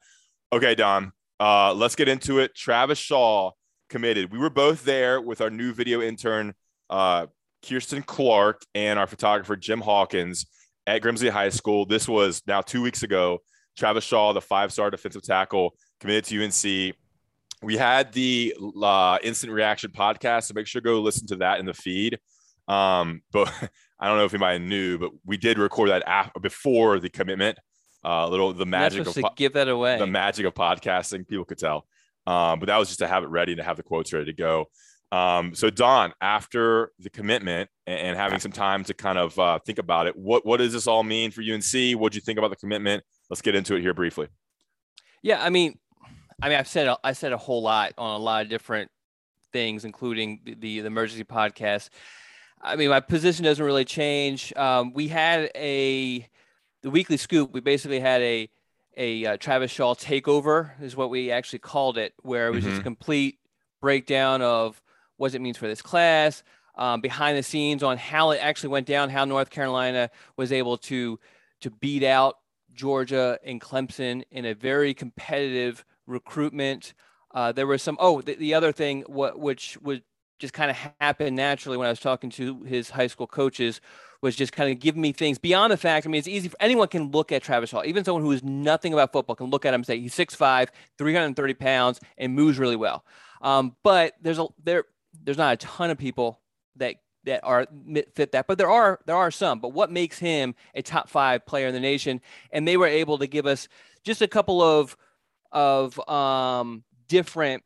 Okay, 0.53 0.75
Don. 0.75 1.13
Uh, 1.41 1.73
let's 1.73 1.97
get 1.97 2.09
into 2.09 2.39
it. 2.39 2.55
Travis 2.55 2.99
Shaw 2.99 3.53
committed. 3.89 4.31
We 4.31 4.39
were 4.39 4.51
both 4.51 4.85
there 4.85 5.21
with 5.21 5.41
our 5.41 5.51
new 5.51 5.73
video 5.73 6.03
intern, 6.03 6.55
uh, 6.91 7.27
Kirsten 7.67 8.03
Clark, 8.03 8.63
and 8.75 8.99
our 8.99 9.07
photographer, 9.07 9.57
Jim 9.57 9.81
Hawkins, 9.81 10.47
at 10.87 11.01
Grimsley 11.01 11.31
High 11.31 11.49
School. 11.49 11.87
This 11.87 12.07
was 12.07 12.43
now 12.47 12.61
two 12.61 12.83
weeks 12.83 13.03
ago. 13.03 13.39
Travis 13.77 14.05
Shaw, 14.05 14.33
the 14.33 14.41
five 14.41 14.73
star 14.73 14.91
defensive 14.91 15.23
tackle, 15.23 15.75
committed 16.01 16.25
to 16.27 16.45
UNC. 16.45 16.95
We 17.65 17.77
had 17.77 18.13
the 18.13 18.55
uh, 18.83 19.19
instant 19.23 19.53
reaction 19.53 19.91
podcast, 19.91 20.45
so 20.45 20.55
make 20.55 20.67
sure 20.67 20.81
to 20.81 20.85
go 20.85 21.01
listen 21.01 21.27
to 21.29 21.37
that 21.37 21.61
in 21.61 21.67
the 21.67 21.75
feed. 21.75 22.19
Um, 22.69 23.23
but 23.33 23.53
I 24.01 24.09
don't 24.09 24.19
know 24.19 24.25
if 24.25 24.35
anybody 24.35 24.59
knew, 24.59 24.99
but 24.99 25.11
we 25.25 25.37
did 25.37 25.59
record 25.59 25.91
that 25.91 26.03
after, 26.07 26.41
before 26.41 26.99
the 27.01 27.09
commitment. 27.09 27.59
Uh, 28.05 28.29
little 28.29 28.53
the 28.53 28.67
magic 28.67 29.07
of 29.07 29.15
po- 29.15 29.31
give 29.35 29.55
that 29.55 29.69
away. 29.69 29.99
The 29.99 30.07
magic 30.07 30.45
of 30.45 30.55
podcasting, 30.55 31.27
people 31.27 31.47
could 31.47 31.59
tell. 31.59 31.87
Um, 32.27 32.59
but 32.59 32.67
that 32.67 32.77
was 32.77 32.89
just 32.89 33.01
to 33.01 33.07
have 33.07 33.23
it 33.23 33.29
ready 33.29 33.57
to 33.57 33.63
have 33.63 33.77
the 33.77 33.83
quotes 33.83 34.13
ready 34.13 34.27
to 34.27 34.33
go. 34.33 34.67
Um, 35.13 35.55
so 35.55 35.71
Don, 35.71 36.13
after 36.21 36.91
the 36.99 37.09
commitment 37.09 37.71
and, 37.87 37.99
and, 37.99 38.17
having 38.17 38.41
some 38.41 38.51
time 38.51 38.83
to 38.85 38.95
kind 38.95 39.17
of 39.17 39.39
uh, 39.39 39.59
think 39.65 39.79
about 39.79 40.07
it, 40.07 40.17
what 40.17 40.45
what 40.45 40.57
does 40.57 40.73
this 40.73 40.87
all 40.87 41.03
mean 41.03 41.31
for 41.31 41.41
UNC? 41.41 41.99
What 42.01 42.13
do 42.13 42.17
you 42.17 42.21
think 42.21 42.39
about 42.39 42.51
the 42.51 42.57
commitment? 42.57 43.05
Let's 43.31 43.41
get 43.41 43.55
into 43.55 43.77
it 43.77 43.81
here 43.81 43.95
briefly. 43.95 44.29
Yeah, 45.23 45.43
I 45.43 45.51
mean, 45.51 45.79
I 46.43 46.49
mean, 46.49 46.59
I've 46.59 46.69
said 46.69 46.95
I 47.03 47.13
said 47.13 47.33
a 47.33 47.39
whole 47.39 47.63
lot 47.63 47.93
on 47.99 48.21
a 48.21 48.23
lot 48.23 48.43
of 48.43 48.49
different 48.49 48.91
things, 49.53 49.85
including 49.85 50.41
the 50.45 50.55
the, 50.55 50.81
the 50.81 50.87
emergency 50.87 51.25
podcast. 51.25 51.91
I 52.61 52.77
mean, 52.77 52.89
my 52.89 53.01
position 53.01 53.45
doesn't 53.45 53.65
really 53.65 53.85
change. 53.85 54.53
Um, 54.57 54.93
we 54.93 55.09
had 55.09 55.51
a 55.55 56.29
the 56.83 56.91
weekly 56.91 57.17
scoop. 57.17 57.53
We 57.53 57.61
basically 57.61 58.01
had 58.01 58.23
a 58.23 58.49
a 58.97 59.27
uh, 59.27 59.37
Travis 59.39 59.71
Shaw 59.71 59.95
takeover 59.95 60.71
is 60.81 60.97
what 60.97 61.11
we 61.11 61.31
actually 61.31 61.59
called 61.59 61.99
it, 61.99 62.15
where 62.23 62.49
it 62.49 62.53
was 62.53 62.63
mm-hmm. 62.63 62.71
just 62.71 62.81
a 62.81 62.85
complete 62.85 63.39
breakdown 63.81 64.43
of 64.43 64.81
what 65.17 65.35
it 65.35 65.41
means 65.41 65.57
for 65.57 65.67
this 65.67 65.83
class, 65.83 66.43
um, 66.77 67.01
behind 67.01 67.37
the 67.37 67.43
scenes 67.43 67.83
on 67.83 67.97
how 67.97 68.31
it 68.31 68.39
actually 68.39 68.71
went 68.71 68.87
down, 68.87 69.11
how 69.11 69.25
North 69.25 69.51
Carolina 69.51 70.11
was 70.37 70.53
able 70.53 70.77
to 70.79 71.19
to 71.61 71.71
beat 71.71 72.03
out 72.03 72.39
Georgia 72.75 73.39
and 73.45 73.61
Clemson 73.61 74.23
in 74.31 74.45
a 74.45 74.55
very 74.55 74.93
competitive 74.93 75.85
recruitment. 76.07 76.95
Uh, 77.33 77.53
there 77.53 77.67
was 77.67 77.83
some. 77.83 77.97
Oh, 78.01 78.21
the, 78.21 78.35
the 78.35 78.55
other 78.55 78.73
thing, 78.73 79.03
what 79.07 79.39
which 79.39 79.79
would 79.83 80.03
just 80.39 80.55
kind 80.55 80.71
of 80.71 80.77
happen 81.01 81.35
naturally 81.35 81.77
when 81.77 81.87
I 81.87 81.91
was 81.91 82.01
talking 82.01 82.31
to 82.31 82.63
his 82.65 82.91
high 82.91 83.07
school 83.07 83.27
coaches 83.27 83.81
was 84.21 84.35
just 84.35 84.53
kind 84.53 84.71
of 84.71 84.79
giving 84.79 85.03
me 85.03 85.13
things 85.13 85.39
beyond 85.39 85.73
the 85.73 85.77
fact. 85.77 86.07
I 86.07 86.11
mean, 86.11 86.19
it's 86.19 86.29
easy 86.29 86.49
for 86.49 86.57
anyone 86.59 86.89
can 86.89 87.11
look 87.11 87.31
at 87.31 87.43
Travis 87.43 87.71
Shaw, 87.71 87.83
even 87.85 88.05
someone 88.05 88.23
who 88.23 88.33
is 88.33 88.43
nothing 88.43 88.93
about 88.93 89.13
football 89.13 89.37
can 89.37 89.51
look 89.51 89.65
at 89.65 89.75
him 89.75 89.81
and 89.81 89.87
say 89.87 90.01
he's 90.01 90.15
6'5, 90.15 90.69
330 90.99 91.55
pounds, 91.55 92.01
and 92.17 92.35
moves 92.35 92.59
really 92.59 92.77
well. 92.77 93.05
Um, 93.43 93.77
but 93.83 94.15
there's 94.23 94.39
a 94.39 94.47
there 94.63 94.85
there's 95.23 95.39
not 95.39 95.53
a 95.53 95.57
ton 95.59 95.91
of 95.91 95.99
people 95.99 96.41
that 96.77 96.97
that 97.25 97.41
are 97.43 97.67
fit 98.15 98.33
that, 98.33 98.47
but 98.47 98.59
there 98.59 98.71
are 98.71 98.99
there 99.07 99.17
are 99.17 99.31
some. 99.31 99.61
But 99.61 99.73
what 99.73 99.91
makes 99.91 100.19
him 100.19 100.55
a 100.75 100.83
top 100.83 101.09
five 101.09 101.45
player 101.47 101.69
in 101.69 101.75
the 101.75 101.81
nation? 101.81 102.21
And 102.51 102.67
they 102.67 102.77
were 102.77 102.87
able 102.87 103.19
to 103.19 103.27
give 103.27 103.47
us 103.47 103.69
just 104.03 104.23
a 104.23 104.29
couple 104.29 104.63
of 104.63 104.97
of 105.55 105.99
um, 106.09 106.85
different 107.09 107.63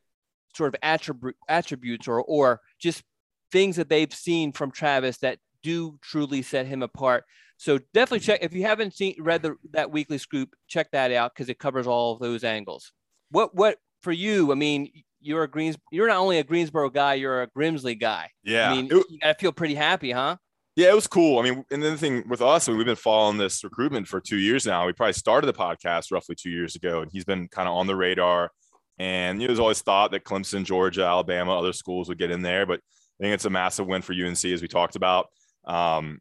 sort 0.54 0.74
of 0.74 0.80
attribute, 0.82 1.36
attributes 1.48 2.06
or 2.06 2.22
or 2.22 2.60
just 2.78 3.02
things 3.50 3.76
that 3.76 3.88
they've 3.88 4.12
seen 4.12 4.52
from 4.52 4.70
Travis 4.70 5.18
that 5.18 5.38
do 5.62 5.98
truly 6.02 6.42
set 6.42 6.66
him 6.66 6.82
apart. 6.82 7.24
So 7.56 7.78
definitely 7.92 8.20
check 8.20 8.40
if 8.42 8.52
you 8.52 8.62
haven't 8.62 8.94
seen 8.94 9.16
read 9.18 9.42
the 9.42 9.56
that 9.72 9.90
weekly 9.90 10.18
scoop, 10.18 10.54
check 10.68 10.90
that 10.92 11.10
out 11.10 11.34
because 11.34 11.48
it 11.48 11.58
covers 11.58 11.86
all 11.86 12.12
of 12.12 12.20
those 12.20 12.44
angles. 12.44 12.92
What 13.30 13.54
what 13.54 13.78
for 14.02 14.12
you? 14.12 14.52
I 14.52 14.54
mean, 14.54 14.90
you're 15.20 15.42
a 15.42 15.48
Greens. 15.48 15.76
You're 15.90 16.06
not 16.06 16.18
only 16.18 16.38
a 16.38 16.44
Greensboro 16.44 16.90
guy, 16.90 17.14
you're 17.14 17.42
a 17.42 17.48
Grimsley 17.48 17.98
guy. 17.98 18.30
Yeah, 18.44 18.70
I 18.70 18.76
mean, 18.76 18.86
it, 18.86 19.04
you 19.10 19.18
gotta 19.20 19.38
feel 19.38 19.52
pretty 19.52 19.74
happy, 19.74 20.12
huh? 20.12 20.36
Yeah, 20.78 20.90
it 20.90 20.94
was 20.94 21.08
cool. 21.08 21.40
I 21.40 21.42
mean, 21.42 21.64
and 21.72 21.82
then 21.82 21.90
the 21.90 21.98
thing 21.98 22.22
with 22.28 22.40
us, 22.40 22.68
we've 22.68 22.86
been 22.86 22.94
following 22.94 23.36
this 23.36 23.64
recruitment 23.64 24.06
for 24.06 24.20
two 24.20 24.36
years 24.36 24.64
now. 24.64 24.86
We 24.86 24.92
probably 24.92 25.14
started 25.14 25.48
the 25.48 25.52
podcast 25.52 26.12
roughly 26.12 26.36
two 26.36 26.50
years 26.50 26.76
ago, 26.76 27.02
and 27.02 27.10
he's 27.10 27.24
been 27.24 27.48
kind 27.48 27.68
of 27.68 27.74
on 27.74 27.88
the 27.88 27.96
radar. 27.96 28.52
And 28.96 29.42
you 29.42 29.48
know, 29.48 29.50
was 29.50 29.58
always 29.58 29.82
thought 29.82 30.12
that 30.12 30.22
Clemson, 30.22 30.62
Georgia, 30.62 31.02
Alabama, 31.02 31.58
other 31.58 31.72
schools 31.72 32.08
would 32.08 32.16
get 32.16 32.30
in 32.30 32.42
there, 32.42 32.64
but 32.64 32.78
I 32.78 33.24
think 33.24 33.34
it's 33.34 33.44
a 33.44 33.50
massive 33.50 33.88
win 33.88 34.02
for 34.02 34.12
UNC, 34.12 34.44
as 34.44 34.62
we 34.62 34.68
talked 34.68 34.94
about. 34.94 35.26
Um, 35.66 36.20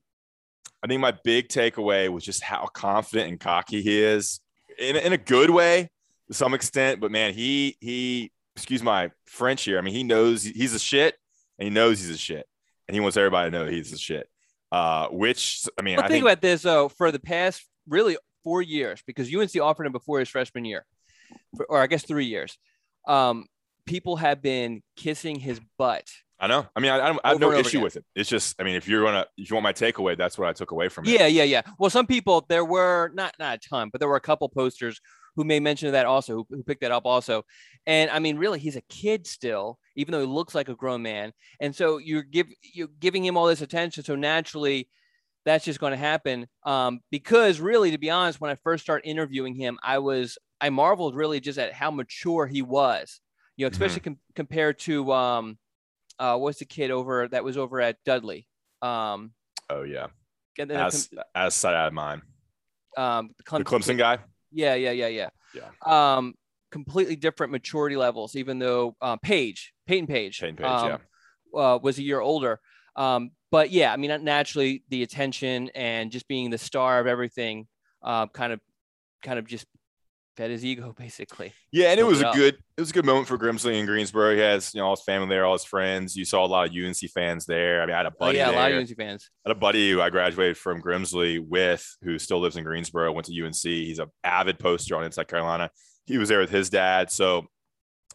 I 0.82 0.88
think 0.88 1.02
my 1.02 1.14
big 1.24 1.50
takeaway 1.50 2.10
was 2.10 2.24
just 2.24 2.42
how 2.42 2.66
confident 2.66 3.30
and 3.30 3.40
cocky 3.40 3.84
he 3.84 4.02
is, 4.02 4.40
in, 4.80 4.96
in 4.96 5.14
a 5.14 5.20
good 5.20 5.52
way 5.52 5.92
to 6.30 6.34
some 6.34 6.56
extent. 6.56 7.00
But 7.00 7.12
man, 7.12 7.36
he 7.36 7.78
he 7.80 8.32
excuse 8.56 8.82
my 8.82 9.12
French 9.28 9.66
here. 9.66 9.78
I 9.78 9.82
mean, 9.82 9.94
he 9.94 10.04
knows 10.04 10.42
he's 10.42 10.74
a 10.74 10.80
shit, 10.80 11.14
and 11.60 11.68
he 11.68 11.70
knows 11.70 12.00
he's 12.00 12.10
a 12.10 12.18
shit, 12.18 12.48
and 12.88 12.96
he 12.96 13.02
wants 13.02 13.18
everybody 13.18 13.52
to 13.52 13.56
know 13.56 13.68
he's 13.68 13.94
a 13.94 14.00
shit. 14.00 14.28
Uh, 14.72 15.08
which 15.08 15.66
I 15.78 15.82
mean, 15.82 15.96
well, 15.96 16.06
I 16.06 16.08
think, 16.08 16.16
think 16.16 16.26
about 16.26 16.42
this 16.42 16.62
though. 16.62 16.90
For 16.90 17.12
the 17.12 17.20
past 17.20 17.66
really 17.88 18.18
four 18.44 18.62
years, 18.62 19.02
because 19.08 19.34
UNC 19.34 19.56
offered 19.62 19.86
him 19.86 19.94
before 19.94 20.20
his 20.20 20.30
freshman 20.30 20.66
year, 20.66 20.86
or 21.70 21.82
I 21.82 21.88
guess 21.88 22.04
three 22.04 22.26
years, 22.26 22.58
um, 23.08 23.46
people 23.86 24.18
have 24.18 24.42
been 24.42 24.82
kissing 24.96 25.40
his 25.40 25.62
butt 25.78 26.10
I 26.40 26.48
know. 26.48 26.68
I 26.76 26.80
mean, 26.80 26.92
I, 26.92 26.98
I, 26.98 27.18
I 27.24 27.30
have 27.30 27.40
no 27.40 27.52
issue 27.52 27.78
again. 27.78 27.82
with 27.82 27.96
it. 27.96 28.06
It's 28.16 28.30
just, 28.30 28.56
I 28.60 28.64
mean, 28.64 28.76
if 28.76 28.88
you're 28.88 29.04
gonna, 29.04 29.26
if 29.38 29.50
you 29.50 29.56
want 29.56 29.64
my 29.64 29.74
takeaway, 29.74 30.16
that's 30.16 30.38
what 30.38 30.48
I 30.48 30.54
took 30.54 30.72
away 30.72 30.88
from 30.88 31.06
it. 31.06 31.12
Yeah, 31.12 31.26
yeah, 31.26 31.44
yeah. 31.44 31.64
Well, 31.80 31.90
some 31.90 32.06
people 32.06 32.46
there 32.48 32.64
were 32.64 33.12
not 33.14 33.34
not 33.40 33.56
a 33.56 33.70
ton, 33.70 33.90
but 33.90 34.00
there 34.00 34.08
were 34.08 34.18
a 34.18 34.22
couple 34.22 34.48
posters 34.50 35.02
who 35.38 35.46
made 35.46 35.62
mention 35.62 35.88
of 35.88 35.94
that 35.94 36.08
also, 36.08 36.36
who, 36.36 36.48
who 36.50 36.64
picked 36.64 36.82
that 36.82 36.92
up 36.92 37.06
also. 37.06 37.46
And 37.86 38.12
I 38.12 38.20
mean, 38.20 38.38
really, 38.38 38.60
he's 38.60 38.76
a 38.76 38.82
kid 38.90 39.26
still, 39.26 39.80
even 39.96 40.12
though 40.12 40.20
he 40.20 40.26
looks 40.26 40.54
like 40.54 40.68
a 40.68 40.76
grown 40.76 41.04
man. 41.04 41.32
And 41.62 41.74
so 41.74 42.00
you're 42.00 42.24
give 42.24 42.48
you're 42.74 42.90
giving 43.00 43.24
him 43.24 43.38
all 43.38 43.46
this 43.46 43.62
attention. 43.62 44.04
So 44.04 44.16
naturally, 44.16 44.90
that's 45.46 45.64
just 45.64 45.80
going 45.80 45.92
to 45.92 45.98
happen. 45.98 46.48
Um, 46.64 47.00
because 47.12 47.62
really, 47.62 47.92
to 47.92 47.98
be 47.98 48.10
honest, 48.10 48.42
when 48.42 48.52
I 48.52 48.56
first 48.56 48.84
started 48.84 49.08
interviewing 49.08 49.56
him, 49.56 49.78
I 49.82 50.00
was 50.00 50.38
I 50.60 50.72
marveled 50.72 51.16
really 51.16 51.40
just 51.40 51.60
at 51.60 51.72
how 51.72 51.92
mature 51.92 52.48
he 52.48 52.62
was. 52.62 53.22
You 53.56 53.66
know, 53.66 53.72
especially 53.72 54.02
mm-hmm. 54.02 54.14
com- 54.14 54.20
compared 54.36 54.80
to 54.80 55.14
um, 55.14 55.58
uh, 56.20 56.36
what's 56.36 56.60
the 56.60 56.66
kid 56.66 56.92
over 56.92 57.28
that 57.28 57.44
was 57.44 57.58
over 57.58 57.80
at 57.80 57.98
Dudley? 58.06 58.48
Um, 58.82 59.34
oh 59.70 59.84
yeah, 59.84 60.08
as 60.60 61.10
com- 61.14 61.24
as 61.36 61.56
side 61.56 61.76
out 61.76 61.88
of 61.88 61.94
mine. 61.94 62.22
Um, 62.98 63.30
the 63.38 63.44
Clemson, 63.44 63.58
the 63.60 63.64
Clemson 63.64 63.98
guy. 63.98 64.18
Yeah, 64.52 64.76
yeah, 64.76 64.92
yeah, 64.92 65.08
yeah. 65.08 65.30
Yeah. 65.54 65.70
Um, 65.86 66.34
completely 66.72 67.16
different 67.16 67.52
maturity 67.52 67.96
levels. 67.96 68.36
Even 68.36 68.60
though 68.60 68.96
uh, 69.02 69.18
Page, 69.18 69.74
Payton 69.86 70.08
Page, 70.08 70.40
Payton 70.40 70.58
Page, 70.58 70.66
um, 70.66 71.00
yeah, 71.54 71.60
uh, 71.60 71.80
was 71.82 71.98
a 71.98 72.04
year 72.04 72.20
older. 72.20 72.60
Um, 72.96 73.32
but 73.52 73.72
yeah, 73.72 73.94
I 73.94 73.98
mean, 73.98 74.24
naturally, 74.24 74.84
the 74.90 75.04
attention 75.04 75.70
and 75.76 76.12
just 76.12 76.28
being 76.28 76.50
the 76.50 76.58
star 76.58 77.00
of 77.00 77.08
everything, 77.08 77.68
uh, 78.04 78.28
kind 78.28 78.52
of, 78.52 78.60
kind 79.24 79.40
of 79.40 79.48
just 79.48 79.66
fed 80.38 80.52
his 80.52 80.64
ego 80.64 80.94
basically. 80.98 81.52
Yeah, 81.72 81.90
and 81.90 82.00
it 82.00 82.06
was 82.06 82.22
a 82.22 82.32
good 82.34 82.56
it 82.56 82.82
was 82.82 82.92
a 82.92 82.94
good 82.94 83.06
moment 83.06 83.28
for 83.28 83.38
Grimsley 83.38 83.78
and 83.78 83.88
Greensboro. 83.88 84.36
He 84.36 84.40
has 84.40 84.74
you 84.74 84.80
know 84.80 84.88
all 84.88 84.96
his 84.96 85.04
family 85.04 85.28
there, 85.28 85.46
all 85.46 85.54
his 85.54 85.66
friends. 85.66 86.16
You 86.16 86.24
saw 86.24 86.46
a 86.46 86.48
lot 86.48 86.70
of 86.70 86.74
UNC 86.76 86.98
fans 87.14 87.46
there. 87.46 87.82
I 87.82 87.86
mean, 87.86 87.96
I 87.96 87.98
had 87.98 88.06
a 88.06 88.10
oh, 88.10 88.16
buddy. 88.20 88.38
Oh, 88.38 88.42
yeah, 88.42 88.52
there. 88.52 88.60
a 88.60 88.62
lot 88.62 88.72
of 88.72 88.78
UNC 88.78 88.96
fans. 88.96 89.30
I 89.46 89.50
had 89.50 89.58
a 89.58 89.60
buddy 89.60 89.92
who 89.92 90.02
I 90.02 90.10
graduated 90.10 90.58
from 90.58 90.82
Grimsley 90.82 91.40
with, 91.40 91.86
who 92.04 92.20
still 92.20 92.40
lives 92.40 92.56
in 92.56 92.64
Greensboro. 92.64 93.12
Went 93.12 93.26
to 93.26 93.44
UNC. 93.44 93.56
He's 93.56 94.00
an 94.00 94.08
avid 94.24 94.60
poster 94.60 94.96
on 94.96 95.04
Inside 95.04 95.28
Carolina. 95.28 95.72
He 96.06 96.18
was 96.18 96.30
there 96.30 96.40
with 96.40 96.52
his 96.52 96.70
dad, 96.70 97.12
so 97.12 97.48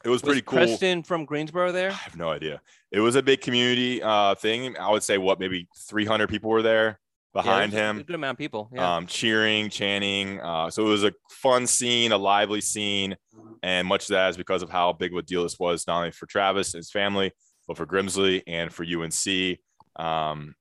it 0.04 0.08
was, 0.08 0.22
was 0.22 0.22
pretty 0.22 0.42
cool. 0.42 0.58
Preston 0.58 1.02
from 1.02 1.26
Greensboro 1.26 1.72
there. 1.72 1.90
I 1.90 1.94
have 1.94 2.16
no 2.16 2.30
idea. 2.30 2.60
It 2.90 3.00
was 3.00 3.16
a 3.16 3.22
big 3.22 3.40
community 3.40 4.02
uh, 4.02 4.34
thing. 4.34 4.76
I 4.78 4.90
would 4.90 5.02
say 5.02 5.18
what 5.18 5.38
maybe 5.38 5.68
300 5.88 6.28
people 6.28 6.50
were 6.50 6.62
there 6.62 7.00
behind 7.32 7.72
yeah, 7.72 7.90
him. 7.90 8.02
good 8.02 8.14
amount 8.14 8.34
of 8.34 8.38
people. 8.38 8.70
Yeah. 8.72 8.96
Um, 8.96 9.06
cheering, 9.06 9.70
chanting. 9.70 10.40
Uh, 10.40 10.70
so 10.70 10.86
it 10.86 10.88
was 10.88 11.04
a 11.04 11.12
fun 11.30 11.66
scene, 11.66 12.12
a 12.12 12.18
lively 12.18 12.60
scene. 12.60 13.16
And 13.62 13.86
much 13.86 14.04
of 14.04 14.08
that 14.08 14.30
is 14.30 14.36
because 14.36 14.62
of 14.62 14.70
how 14.70 14.92
big 14.92 15.12
of 15.12 15.18
a 15.18 15.22
deal 15.22 15.42
this 15.42 15.58
was, 15.58 15.86
not 15.86 15.98
only 15.98 16.10
for 16.10 16.26
Travis 16.26 16.74
and 16.74 16.78
his 16.78 16.90
family, 16.90 17.32
but 17.66 17.76
for 17.76 17.86
Grimsley 17.86 18.42
and 18.46 18.72
for 18.72 18.84
UNC. 18.84 19.58
Um, 19.96 20.54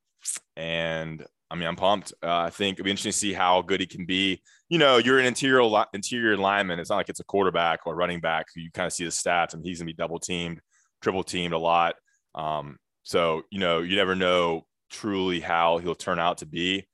and 0.56 1.26
I 1.50 1.56
mean, 1.56 1.68
I'm 1.68 1.76
pumped. 1.76 2.14
Uh, 2.24 2.38
I 2.38 2.50
think 2.50 2.76
it'll 2.76 2.86
be 2.86 2.92
interesting 2.92 3.12
to 3.12 3.18
see 3.18 3.34
how 3.34 3.62
good 3.62 3.82
he 3.82 3.86
can 3.86 4.06
be. 4.06 4.42
You 4.70 4.78
know, 4.78 4.98
you're 4.98 5.20
an 5.20 5.26
interior 5.26 5.86
interior 5.94 6.38
lineman. 6.38 6.80
It's 6.80 6.90
not 6.90 6.96
like 6.96 7.10
it's 7.10 7.20
a 7.20 7.26
quarterback 7.26 7.82
or 7.86 7.96
running 7.96 8.22
back 8.22 8.46
who 8.54 8.62
you 8.62 8.72
kind 8.72 8.88
of 8.88 8.94
see 8.94 9.04
the 9.04 9.10
stats, 9.10 9.54
and 9.54 9.66
he's 9.66 9.80
gonna 9.80 9.88
be 9.88 9.94
double 9.94 10.20
teamed, 10.20 10.62
triple 11.02 11.24
teamed 11.24 11.54
a 11.54 11.58
lot. 11.58 11.96
Um, 12.36 12.78
so 13.04 13.44
you 13.50 13.60
know, 13.60 13.80
you 13.80 13.98
never 13.98 14.16
know 14.16 14.66
truly 14.92 15.40
how 15.40 15.78
he'll 15.78 15.96
turn 15.96 16.20
out 16.20 16.40
to 16.40 16.46
be. 16.46 16.88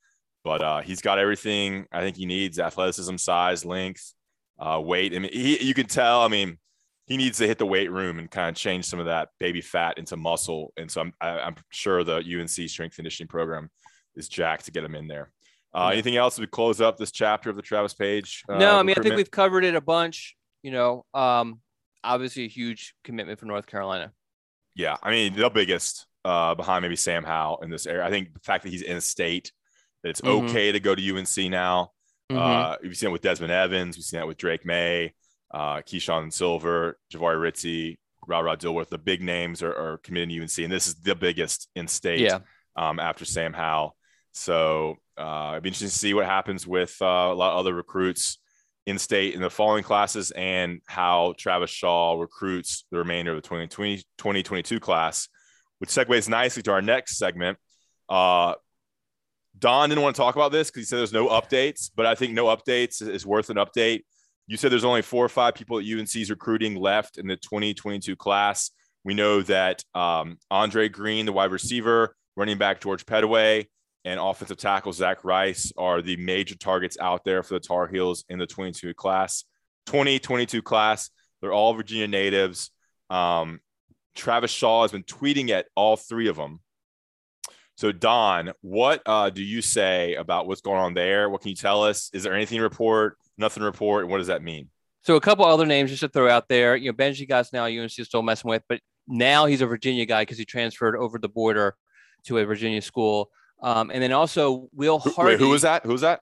But 0.44 0.62
uh, 0.62 0.80
he's 0.80 1.02
got 1.02 1.18
everything 1.18 1.86
I 1.92 2.00
think 2.00 2.16
he 2.16 2.24
needs: 2.24 2.58
athleticism, 2.58 3.16
size, 3.16 3.64
length, 3.64 4.14
uh, 4.58 4.80
weight. 4.82 5.14
I 5.14 5.18
mean, 5.18 5.32
he, 5.32 5.62
you 5.62 5.74
can 5.74 5.86
tell. 5.86 6.22
I 6.22 6.28
mean, 6.28 6.58
he 7.06 7.16
needs 7.16 7.38
to 7.38 7.46
hit 7.46 7.58
the 7.58 7.66
weight 7.66 7.90
room 7.90 8.18
and 8.18 8.30
kind 8.30 8.50
of 8.50 8.54
change 8.54 8.84
some 8.84 9.00
of 9.00 9.06
that 9.06 9.30
baby 9.40 9.60
fat 9.60 9.98
into 9.98 10.16
muscle. 10.16 10.72
And 10.76 10.90
so 10.90 11.00
I'm 11.00 11.12
I, 11.20 11.28
am 11.30 11.38
i 11.38 11.46
am 11.48 11.54
sure 11.70 12.04
the 12.04 12.16
UNC 12.16 12.68
strength 12.68 12.96
conditioning 12.96 13.28
program 13.28 13.70
is 14.14 14.28
jacked 14.28 14.66
to 14.66 14.70
get 14.70 14.84
him 14.84 14.94
in 14.94 15.08
there. 15.08 15.30
Uh, 15.74 15.88
anything 15.88 16.16
else 16.16 16.36
to 16.36 16.46
close 16.46 16.80
up 16.80 16.96
this 16.96 17.10
chapter 17.10 17.50
of 17.50 17.56
the 17.56 17.62
Travis 17.62 17.94
Page? 17.94 18.44
Uh, 18.48 18.58
no, 18.58 18.78
I 18.78 18.82
mean 18.82 18.96
I 18.98 19.02
think 19.02 19.16
we've 19.16 19.30
covered 19.30 19.64
it 19.64 19.74
a 19.74 19.80
bunch. 19.80 20.36
You 20.62 20.70
know, 20.70 21.04
um, 21.14 21.60
obviously 22.04 22.44
a 22.44 22.48
huge 22.48 22.94
commitment 23.04 23.38
for 23.38 23.46
North 23.46 23.66
Carolina. 23.66 24.12
Yeah, 24.74 24.96
I 25.02 25.10
mean 25.10 25.34
the 25.34 25.50
biggest 25.50 26.06
uh, 26.28 26.54
behind 26.54 26.82
maybe 26.82 26.94
Sam 26.94 27.24
Howell 27.24 27.60
in 27.62 27.70
this 27.70 27.86
area. 27.86 28.04
I 28.04 28.10
think 28.10 28.34
the 28.34 28.40
fact 28.40 28.64
that 28.64 28.70
he's 28.70 28.82
in 28.82 29.00
state, 29.00 29.50
that 30.02 30.10
it's 30.10 30.20
mm-hmm. 30.20 30.44
okay 30.44 30.72
to 30.72 30.78
go 30.78 30.94
to 30.94 31.16
UNC 31.16 31.50
now. 31.50 31.92
Mm-hmm. 32.30 32.38
Uh, 32.38 32.76
we've 32.82 32.96
seen 32.96 33.08
it 33.08 33.12
with 33.12 33.22
Desmond 33.22 33.50
Evans. 33.50 33.96
We've 33.96 34.04
seen 34.04 34.20
that 34.20 34.26
with 34.26 34.36
Drake 34.36 34.66
Maye, 34.66 35.14
uh, 35.54 35.76
Keeshawn 35.76 36.30
Silver, 36.30 36.98
Jahvaree 37.10 37.40
Ritzie, 37.40 37.96
Rod 38.26 38.44
Rod 38.44 38.60
Dilworth. 38.60 38.90
The 38.90 38.98
big 38.98 39.22
names 39.22 39.62
are, 39.62 39.74
are 39.74 39.98
committed 39.98 40.28
to 40.28 40.42
UNC, 40.42 40.58
and 40.58 40.70
this 40.70 40.86
is 40.86 40.96
the 40.96 41.14
biggest 41.14 41.70
in 41.74 41.88
state 41.88 42.20
yeah. 42.20 42.40
um, 42.76 43.00
after 43.00 43.24
Sam 43.24 43.54
Howell. 43.54 43.96
So 44.32 44.96
uh, 45.16 45.52
it'd 45.52 45.62
be 45.62 45.70
interesting 45.70 45.88
to 45.88 45.94
see 45.94 46.12
what 46.12 46.26
happens 46.26 46.66
with 46.66 46.94
uh, 47.00 47.06
a 47.06 47.34
lot 47.34 47.52
of 47.52 47.58
other 47.60 47.72
recruits 47.72 48.36
in 48.84 48.98
state 48.98 49.34
in 49.34 49.40
the 49.40 49.48
following 49.48 49.82
classes 49.82 50.30
and 50.32 50.82
how 50.86 51.32
Travis 51.38 51.70
Shaw 51.70 52.20
recruits 52.20 52.84
the 52.90 52.98
remainder 52.98 53.30
of 53.30 53.36
the 53.36 53.48
2020, 53.48 53.96
2022 54.18 54.78
class 54.78 55.28
which 55.78 55.90
segues 55.90 56.28
nicely 56.28 56.62
to 56.62 56.72
our 56.72 56.82
next 56.82 57.18
segment. 57.18 57.58
Uh, 58.08 58.54
Don 59.58 59.88
didn't 59.88 60.02
want 60.02 60.14
to 60.14 60.22
talk 60.22 60.36
about 60.36 60.52
this 60.52 60.70
because 60.70 60.82
he 60.82 60.86
said 60.86 60.98
there's 60.98 61.12
no 61.12 61.28
updates, 61.28 61.90
but 61.94 62.06
I 62.06 62.14
think 62.14 62.32
no 62.32 62.46
updates 62.46 63.06
is 63.06 63.26
worth 63.26 63.50
an 63.50 63.56
update. 63.56 64.02
You 64.46 64.56
said 64.56 64.72
there's 64.72 64.84
only 64.84 65.02
four 65.02 65.24
or 65.24 65.28
five 65.28 65.54
people 65.54 65.78
at 65.78 65.84
UNC's 65.84 66.30
recruiting 66.30 66.76
left 66.76 67.18
in 67.18 67.26
the 67.26 67.36
2022 67.36 68.16
class. 68.16 68.70
We 69.04 69.14
know 69.14 69.42
that 69.42 69.82
um, 69.94 70.38
Andre 70.50 70.88
Greene, 70.88 71.26
the 71.26 71.32
wide 71.32 71.50
receiver, 71.50 72.14
running 72.36 72.58
back 72.58 72.80
George 72.80 73.04
Pettaway, 73.04 73.66
and 74.04 74.20
offensive 74.20 74.56
tackle 74.56 74.92
Zach 74.92 75.24
Rice 75.24 75.72
are 75.76 76.00
the 76.00 76.16
major 76.16 76.56
targets 76.56 76.96
out 77.00 77.24
there 77.24 77.42
for 77.42 77.54
the 77.54 77.60
Tar 77.60 77.88
Heels 77.88 78.24
in 78.28 78.38
the 78.38 78.46
22 78.46 78.94
class. 78.94 79.44
2022 79.86 80.62
class. 80.62 81.10
They're 81.40 81.52
all 81.52 81.74
Virginia 81.74 82.08
natives. 82.08 82.70
Um, 83.10 83.60
Travis 84.18 84.50
Shaw 84.50 84.82
has 84.82 84.92
been 84.92 85.04
tweeting 85.04 85.50
at 85.50 85.66
all 85.74 85.96
three 85.96 86.28
of 86.28 86.36
them. 86.36 86.60
So, 87.76 87.92
Don, 87.92 88.52
what 88.60 89.02
uh, 89.06 89.30
do 89.30 89.42
you 89.42 89.62
say 89.62 90.16
about 90.16 90.48
what's 90.48 90.60
going 90.60 90.80
on 90.80 90.94
there? 90.94 91.30
What 91.30 91.42
can 91.42 91.50
you 91.50 91.54
tell 91.54 91.84
us? 91.84 92.10
Is 92.12 92.24
there 92.24 92.34
anything 92.34 92.58
to 92.58 92.62
report? 92.62 93.16
Nothing 93.38 93.60
to 93.60 93.66
report? 93.66 94.08
What 94.08 94.18
does 94.18 94.26
that 94.26 94.42
mean? 94.42 94.68
So, 95.02 95.14
a 95.14 95.20
couple 95.20 95.44
other 95.44 95.64
names 95.64 95.90
just 95.90 96.00
to 96.00 96.08
throw 96.08 96.28
out 96.28 96.48
there. 96.48 96.74
You 96.74 96.90
know, 96.90 96.96
Benji 96.96 97.26
Gosnell 97.28 97.70
UNC 97.80 97.96
is 97.96 98.08
still 98.08 98.22
messing 98.22 98.50
with, 98.50 98.64
but 98.68 98.80
now 99.06 99.46
he's 99.46 99.60
a 99.60 99.66
Virginia 99.66 100.04
guy 100.06 100.22
because 100.22 100.38
he 100.38 100.44
transferred 100.44 100.96
over 100.96 101.20
the 101.20 101.28
border 101.28 101.76
to 102.24 102.38
a 102.38 102.44
Virginia 102.44 102.82
school. 102.82 103.30
Um, 103.62 103.90
and 103.92 104.02
then 104.02 104.12
also 104.12 104.68
Will 104.74 104.98
Hardy. 104.98 105.34
Wait, 105.34 105.40
who 105.40 105.50
was 105.50 105.62
that? 105.62 105.86
Who 105.86 105.92
was 105.92 106.00
that? 106.00 106.20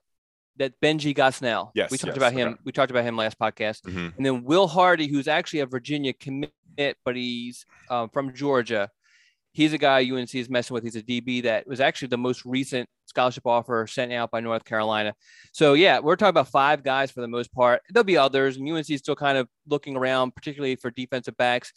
That 0.57 0.73
Benji 0.79 1.15
Gosnell. 1.15 1.71
Yes, 1.73 1.89
we 1.89 1.97
talked 1.97 2.09
yes, 2.09 2.17
about 2.17 2.33
him. 2.33 2.49
Okay. 2.49 2.61
We 2.65 2.71
talked 2.71 2.91
about 2.91 3.03
him 3.03 3.17
last 3.17 3.39
podcast. 3.39 3.81
Mm-hmm. 3.81 4.09
And 4.15 4.25
then 4.25 4.43
Will 4.43 4.67
Hardy, 4.67 5.07
who's 5.07 5.27
actually 5.27 5.61
a 5.61 5.65
Virginia 5.65 6.13
commit 6.13 6.53
it, 6.77 6.97
but 7.03 7.15
he's 7.15 7.65
um, 7.89 8.09
from 8.09 8.33
Georgia. 8.33 8.89
He's 9.51 9.73
a 9.73 9.77
guy 9.77 10.07
UNC 10.09 10.35
is 10.35 10.49
messing 10.49 10.75
with. 10.75 10.83
He's 10.83 10.95
a 10.95 11.01
DB 11.01 11.43
that 11.43 11.67
was 11.67 11.79
actually 11.79 12.09
the 12.09 12.17
most 12.17 12.45
recent 12.45 12.87
scholarship 13.07 13.47
offer 13.47 13.87
sent 13.87 14.13
out 14.13 14.29
by 14.29 14.39
North 14.39 14.63
Carolina. 14.65 15.15
So 15.51 15.73
yeah, 15.73 15.99
we're 15.99 16.15
talking 16.15 16.29
about 16.29 16.49
five 16.49 16.83
guys 16.83 17.09
for 17.09 17.21
the 17.21 17.27
most 17.27 17.51
part. 17.51 17.81
There'll 17.89 18.03
be 18.03 18.17
others, 18.17 18.57
and 18.57 18.69
UNC 18.69 18.89
is 18.89 18.99
still 18.99 19.15
kind 19.15 19.37
of 19.37 19.47
looking 19.67 19.95
around, 19.95 20.35
particularly 20.35 20.75
for 20.75 20.91
defensive 20.91 21.35
backs. 21.37 21.73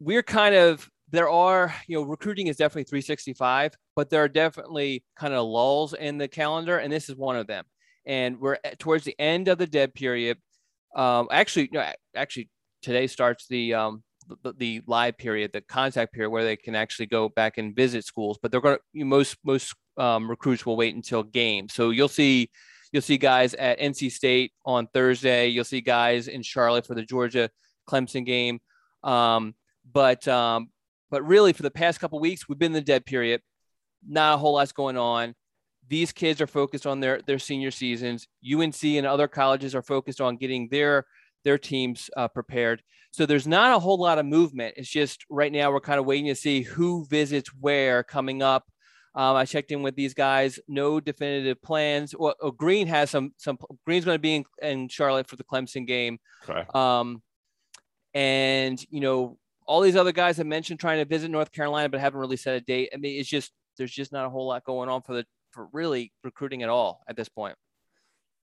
We're 0.00 0.22
kind 0.22 0.54
of 0.54 0.88
there 1.12 1.28
are 1.28 1.74
you 1.86 1.96
know 1.96 2.02
recruiting 2.02 2.46
is 2.46 2.56
definitely 2.56 2.84
365, 2.84 3.74
but 3.94 4.10
there 4.10 4.22
are 4.22 4.28
definitely 4.28 5.04
kind 5.16 5.34
of 5.34 5.46
lulls 5.46 5.94
in 5.94 6.18
the 6.18 6.28
calendar, 6.28 6.78
and 6.78 6.92
this 6.92 7.08
is 7.08 7.16
one 7.16 7.36
of 7.36 7.46
them. 7.46 7.64
And 8.06 8.40
we're 8.40 8.58
towards 8.78 9.04
the 9.04 9.14
end 9.18 9.48
of 9.48 9.58
the 9.58 9.66
dead 9.66 9.94
period. 9.94 10.38
Um, 10.96 11.28
actually, 11.30 11.68
no, 11.72 11.86
actually 12.16 12.48
today 12.82 13.06
starts 13.06 13.46
the 13.46 13.74
um, 13.74 14.02
the, 14.42 14.52
the, 14.52 14.82
live 14.86 15.18
period, 15.18 15.52
the 15.52 15.60
contact 15.60 16.12
period, 16.12 16.30
where 16.30 16.44
they 16.44 16.56
can 16.56 16.74
actually 16.74 17.06
go 17.06 17.28
back 17.28 17.58
and 17.58 17.74
visit 17.74 18.04
schools. 18.04 18.38
But 18.40 18.52
they're 18.52 18.60
going 18.60 18.78
to 18.94 19.04
most 19.04 19.36
most 19.44 19.74
um, 19.96 20.28
recruits 20.28 20.64
will 20.64 20.76
wait 20.76 20.94
until 20.94 21.22
game. 21.22 21.68
So 21.68 21.90
you'll 21.90 22.08
see 22.08 22.50
you'll 22.92 23.02
see 23.02 23.18
guys 23.18 23.54
at 23.54 23.78
NC 23.78 24.10
State 24.12 24.52
on 24.64 24.86
Thursday. 24.88 25.48
You'll 25.48 25.64
see 25.64 25.80
guys 25.80 26.28
in 26.28 26.42
Charlotte 26.42 26.86
for 26.86 26.94
the 26.94 27.02
Georgia 27.02 27.50
Clemson 27.88 28.24
game. 28.24 28.60
Um, 29.02 29.54
but 29.90 30.26
um, 30.28 30.70
but 31.10 31.26
really, 31.26 31.52
for 31.52 31.62
the 31.62 31.70
past 31.70 32.00
couple 32.00 32.20
weeks, 32.20 32.48
we've 32.48 32.58
been 32.58 32.72
in 32.72 32.72
the 32.74 32.80
dead 32.80 33.04
period. 33.04 33.42
Not 34.06 34.34
a 34.34 34.38
whole 34.38 34.54
lot's 34.54 34.72
going 34.72 34.96
on. 34.96 35.34
These 35.88 36.12
kids 36.12 36.40
are 36.40 36.46
focused 36.46 36.86
on 36.86 37.00
their 37.00 37.20
their 37.22 37.38
senior 37.38 37.70
seasons. 37.70 38.28
UNC 38.44 38.82
and 38.84 39.06
other 39.06 39.28
colleges 39.28 39.74
are 39.74 39.82
focused 39.82 40.20
on 40.20 40.36
getting 40.36 40.68
their 40.68 41.04
their 41.44 41.58
teams 41.58 42.10
uh, 42.16 42.28
prepared. 42.28 42.82
So 43.12 43.26
there's 43.26 43.46
not 43.46 43.74
a 43.74 43.78
whole 43.78 43.98
lot 43.98 44.18
of 44.18 44.26
movement. 44.26 44.74
It's 44.76 44.88
just 44.88 45.24
right 45.28 45.50
now 45.50 45.72
we're 45.72 45.80
kind 45.80 45.98
of 45.98 46.06
waiting 46.06 46.26
to 46.26 46.34
see 46.34 46.62
who 46.62 47.06
visits 47.06 47.50
where 47.58 48.02
coming 48.02 48.42
up. 48.42 48.66
Um, 49.14 49.34
I 49.34 49.44
checked 49.44 49.72
in 49.72 49.82
with 49.82 49.96
these 49.96 50.14
guys. 50.14 50.60
No 50.68 51.00
definitive 51.00 51.60
plans. 51.60 52.14
Well, 52.16 52.36
oh, 52.40 52.52
Greene 52.52 52.86
has 52.86 53.10
some. 53.10 53.32
Some 53.38 53.58
Greene's 53.84 54.04
going 54.04 54.14
to 54.14 54.20
be 54.20 54.36
in, 54.36 54.44
in, 54.62 54.88
Charlotte 54.88 55.28
for 55.28 55.34
the 55.34 55.42
Clemson 55.42 55.84
game. 55.84 56.20
Okay. 56.48 56.64
Um, 56.72 57.20
and 58.14 58.80
you 58.90 59.00
know, 59.00 59.36
all 59.66 59.80
these 59.80 59.96
other 59.96 60.12
guys 60.12 60.38
I 60.38 60.44
mentioned 60.44 60.78
trying 60.78 60.98
to 60.98 61.04
visit 61.04 61.30
North 61.30 61.50
Carolina, 61.50 61.88
but 61.88 61.98
haven't 61.98 62.20
really 62.20 62.36
set 62.36 62.54
a 62.54 62.60
date. 62.60 62.90
I 62.94 62.98
mean, 62.98 63.18
it's 63.18 63.28
just 63.28 63.52
there's 63.76 63.90
just 63.90 64.12
not 64.12 64.26
a 64.26 64.30
whole 64.30 64.46
lot 64.46 64.62
going 64.62 64.88
on 64.88 65.02
for 65.02 65.14
the 65.14 65.26
for 65.50 65.68
really 65.72 66.12
recruiting 66.22 66.62
at 66.62 66.68
all 66.68 67.02
at 67.08 67.16
this 67.16 67.28
point. 67.28 67.56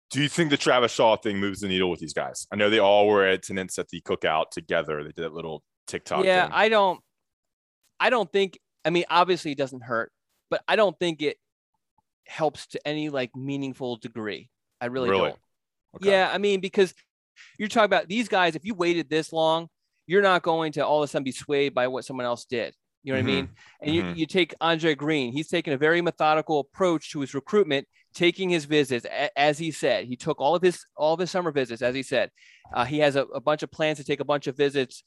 Do 0.10 0.22
you 0.22 0.30
think 0.30 0.50
the 0.50 0.58
Travis 0.58 0.94
Shaw 0.94 1.18
thing 1.18 1.38
moves 1.38 1.60
the 1.60 1.68
needle 1.68 1.90
with 1.90 2.00
these 2.00 2.14
guys? 2.14 2.48
I 2.52 2.56
know 2.56 2.70
they 2.70 2.80
all 2.80 3.08
were 3.08 3.28
attendance 3.28 3.78
at 3.78 3.90
the 3.90 4.02
cookout 4.02 4.52
together. 4.52 5.04
They 5.04 5.12
did 5.12 5.24
that 5.24 5.34
little 5.34 5.64
TikTok. 5.88 6.24
Yeah, 6.24 6.44
thing. 6.44 6.54
I 6.54 6.70
don't. 6.70 7.00
I 8.00 8.10
don't 8.10 8.32
think. 8.32 8.58
I 8.86 8.90
mean, 8.90 9.04
obviously, 9.10 9.52
it 9.52 9.58
doesn't 9.58 9.84
hurt, 9.84 10.12
but 10.50 10.64
I 10.68 10.78
don't 10.78 10.98
think 10.98 11.22
it 11.22 11.38
helps 12.26 12.68
to 12.68 12.88
any 12.88 13.10
like 13.10 13.36
meaningful 13.36 13.98
degree. 13.98 14.50
I 14.80 14.86
really, 14.86 15.10
really? 15.10 15.30
don't. 15.30 15.40
Okay. 15.98 16.12
Yeah, 16.12 16.30
I 16.32 16.38
mean, 16.38 16.62
because 16.62 16.94
you're 17.58 17.68
talking 17.68 17.86
about 17.86 18.08
these 18.08 18.30
guys. 18.30 18.56
If 18.56 18.64
you 18.64 18.76
waited 18.76 19.10
this 19.10 19.34
long, 19.34 19.68
you're 20.06 20.22
not 20.22 20.42
going 20.42 20.72
to 20.74 20.86
all 20.86 21.04
of 21.04 21.04
a 21.04 21.08
sudden 21.08 21.26
be 21.26 21.32
swayed 21.32 21.74
by 21.74 21.88
what 21.88 22.06
someone 22.06 22.26
else 22.26 22.46
did. 22.46 22.74
You 23.08 23.14
know 23.14 23.20
what 23.20 23.26
mm-hmm. 23.28 23.32
I 23.32 23.36
mean? 23.36 23.50
And 23.80 23.92
mm-hmm. 23.92 24.10
you, 24.10 24.16
you 24.16 24.26
take 24.26 24.54
Andre 24.60 24.94
Greene, 24.94 25.32
he's 25.32 25.48
taken 25.48 25.72
a 25.72 25.78
very 25.78 26.02
methodical 26.02 26.60
approach 26.60 27.10
to 27.12 27.22
his 27.22 27.34
recruitment, 27.34 27.88
taking 28.14 28.50
his 28.50 28.66
visits, 28.66 29.06
as 29.38 29.58
he 29.58 29.72
said. 29.72 30.08
He 30.08 30.18
took 30.18 30.42
all 30.42 30.56
of 30.56 30.62
his 30.62 30.86
all 30.98 31.14
of 31.14 31.20
his 31.22 31.32
summer 31.32 31.52
visits, 31.52 31.82
as 31.82 31.96
he 31.96 32.04
said. 32.04 32.32
Uh, 32.74 32.84
he 32.84 33.00
has 33.00 33.16
a, 33.16 33.22
a 33.22 33.40
bunch 33.40 33.64
of 33.64 33.72
plans 33.72 33.98
to 34.00 34.04
take 34.04 34.20
a 34.20 34.26
bunch 34.26 34.48
of 34.48 34.58
visits 34.58 35.06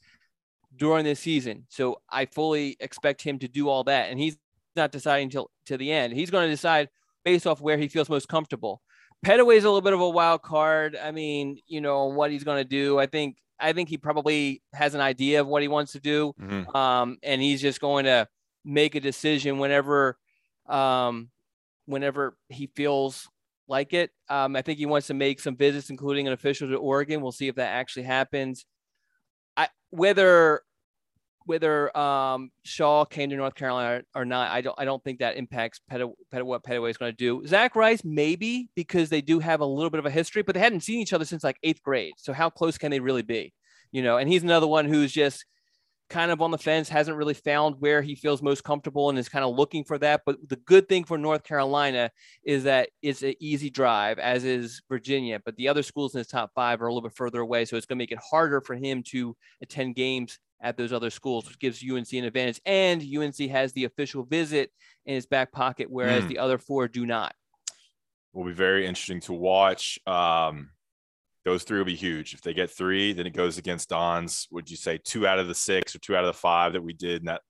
during 0.74 1.04
this 1.04 1.20
season. 1.20 1.66
So 1.68 2.00
I 2.10 2.24
fully 2.24 2.78
expect 2.80 3.20
him 3.20 3.38
to 3.40 3.48
do 3.48 3.68
all 3.68 3.84
that. 3.84 4.10
And 4.10 4.18
he's 4.18 4.38
not 4.76 4.92
deciding 4.92 5.26
until 5.26 5.50
to 5.66 5.76
the 5.76 5.92
end. 5.92 6.14
He's 6.14 6.30
going 6.30 6.46
to 6.46 6.50
decide 6.50 6.88
based 7.22 7.46
off 7.46 7.60
where 7.60 7.76
he 7.76 7.88
feels 7.88 8.08
most 8.08 8.28
comfortable. 8.28 8.80
Pettaway 9.26 9.56
is 9.56 9.64
a 9.64 9.68
little 9.68 9.82
bit 9.82 9.92
of 9.92 10.00
a 10.00 10.08
wild 10.08 10.40
card. 10.40 10.96
I 10.96 11.10
mean, 11.10 11.58
you 11.66 11.82
know 11.82 12.06
what 12.06 12.30
he's 12.30 12.44
going 12.44 12.62
to 12.62 12.68
do. 12.68 12.98
I 12.98 13.04
think 13.04 13.36
I 13.60 13.72
think 13.72 13.88
he 13.88 13.98
probably 13.98 14.62
has 14.72 14.94
an 14.94 15.00
idea 15.00 15.40
of 15.40 15.46
what 15.46 15.62
he 15.62 15.68
wants 15.68 15.92
to 15.92 16.00
do, 16.00 16.34
mm-hmm. 16.40 16.76
um, 16.76 17.18
and 17.22 17.40
he's 17.40 17.60
just 17.60 17.80
going 17.80 18.04
to 18.06 18.28
make 18.64 18.94
a 18.94 19.00
decision 19.00 19.58
whenever, 19.58 20.18
um, 20.68 21.30
whenever 21.86 22.36
he 22.48 22.66
feels 22.74 23.28
like 23.68 23.92
it. 23.92 24.10
Um, 24.28 24.56
I 24.56 24.62
think 24.62 24.78
he 24.78 24.86
wants 24.86 25.06
to 25.06 25.14
make 25.14 25.40
some 25.40 25.56
visits, 25.56 25.90
including 25.90 26.26
an 26.26 26.32
official 26.32 26.68
to 26.68 26.76
Oregon. 26.76 27.20
We'll 27.20 27.32
see 27.32 27.48
if 27.48 27.56
that 27.56 27.72
actually 27.72 28.04
happens. 28.04 28.66
I 29.56 29.68
whether 29.90 30.62
whether 31.50 31.96
um, 31.98 32.52
Shaw 32.62 33.04
came 33.04 33.28
to 33.30 33.36
North 33.36 33.56
Carolina 33.56 34.04
or 34.14 34.24
not, 34.24 34.52
I 34.52 34.60
don't 34.60 34.78
I 34.78 34.84
don't 34.84 35.02
think 35.02 35.18
that 35.18 35.36
impacts 35.36 35.80
Petta, 35.90 36.08
Petta, 36.32 36.44
what 36.44 36.62
Pettaway 36.62 36.90
is 36.90 36.96
going 36.96 37.10
to 37.10 37.16
do. 37.16 37.44
Zach 37.44 37.74
Rice 37.74 38.04
maybe 38.04 38.68
because 38.76 39.08
they 39.08 39.20
do 39.20 39.40
have 39.40 39.60
a 39.60 39.66
little 39.66 39.90
bit 39.90 39.98
of 39.98 40.06
a 40.06 40.12
history, 40.12 40.42
but 40.42 40.54
they 40.54 40.60
hadn't 40.60 40.82
seen 40.82 41.00
each 41.00 41.12
other 41.12 41.24
since 41.24 41.42
like 41.42 41.58
eighth 41.64 41.82
grade. 41.82 42.12
So 42.18 42.32
how 42.32 42.50
close 42.50 42.78
can 42.78 42.92
they 42.92 43.00
really 43.00 43.22
be? 43.22 43.52
You 43.90 44.04
know, 44.04 44.16
and 44.16 44.28
he's 44.30 44.44
another 44.44 44.68
one 44.68 44.86
who's 44.86 45.10
just 45.10 45.44
kind 46.08 46.30
of 46.30 46.40
on 46.40 46.52
the 46.52 46.58
fence, 46.58 46.88
hasn't 46.88 47.16
really 47.16 47.34
found 47.34 47.76
where 47.80 48.00
he 48.00 48.14
feels 48.14 48.42
most 48.42 48.62
comfortable 48.62 49.10
and 49.10 49.18
is 49.18 49.28
kind 49.28 49.44
of 49.44 49.56
looking 49.56 49.82
for 49.82 49.98
that. 49.98 50.20
But 50.24 50.36
the 50.48 50.56
good 50.56 50.88
thing 50.88 51.02
for 51.02 51.18
North 51.18 51.42
Carolina 51.42 52.12
is 52.44 52.62
that 52.62 52.90
it's 53.02 53.22
an 53.22 53.34
easy 53.40 53.70
drive, 53.70 54.20
as 54.20 54.44
is 54.44 54.82
Virginia. 54.88 55.40
But 55.44 55.56
the 55.56 55.66
other 55.66 55.82
schools 55.82 56.14
in 56.14 56.18
his 56.18 56.28
top 56.28 56.52
five 56.54 56.80
are 56.80 56.86
a 56.86 56.94
little 56.94 57.08
bit 57.08 57.16
further 57.16 57.40
away. 57.40 57.64
So 57.64 57.76
it's 57.76 57.86
going 57.86 57.98
to 57.98 58.02
make 58.02 58.12
it 58.12 58.20
harder 58.30 58.60
for 58.60 58.76
him 58.76 59.02
to 59.08 59.36
attend 59.60 59.96
games 59.96 60.38
at 60.60 60.76
those 60.76 60.92
other 60.92 61.10
schools, 61.10 61.46
which 61.46 61.58
gives 61.58 61.82
UNC 61.82 62.12
an 62.12 62.24
advantage. 62.24 62.60
And 62.66 63.02
UNC 63.02 63.38
has 63.50 63.72
the 63.72 63.84
official 63.84 64.24
visit 64.24 64.70
in 65.06 65.14
his 65.14 65.26
back 65.26 65.52
pocket, 65.52 65.88
whereas 65.90 66.24
mm. 66.24 66.28
the 66.28 66.38
other 66.38 66.58
four 66.58 66.88
do 66.88 67.06
not. 67.06 67.34
Will 68.32 68.44
be 68.44 68.52
very 68.52 68.86
interesting 68.86 69.20
to 69.22 69.32
watch. 69.32 69.98
Um, 70.06 70.70
those 71.44 71.64
three 71.64 71.78
will 71.78 71.86
be 71.86 71.96
huge. 71.96 72.34
If 72.34 72.42
they 72.42 72.54
get 72.54 72.70
three, 72.70 73.12
then 73.12 73.26
it 73.26 73.32
goes 73.32 73.58
against 73.58 73.88
Don's. 73.88 74.46
Would 74.50 74.70
you 74.70 74.76
say 74.76 74.98
two 75.02 75.26
out 75.26 75.38
of 75.38 75.48
the 75.48 75.54
six 75.54 75.94
or 75.94 75.98
two 75.98 76.14
out 76.14 76.24
of 76.24 76.28
the 76.28 76.38
five 76.38 76.74
that 76.74 76.82
we 76.82 76.92
did 76.92 77.22
in 77.22 77.26
that 77.26 77.42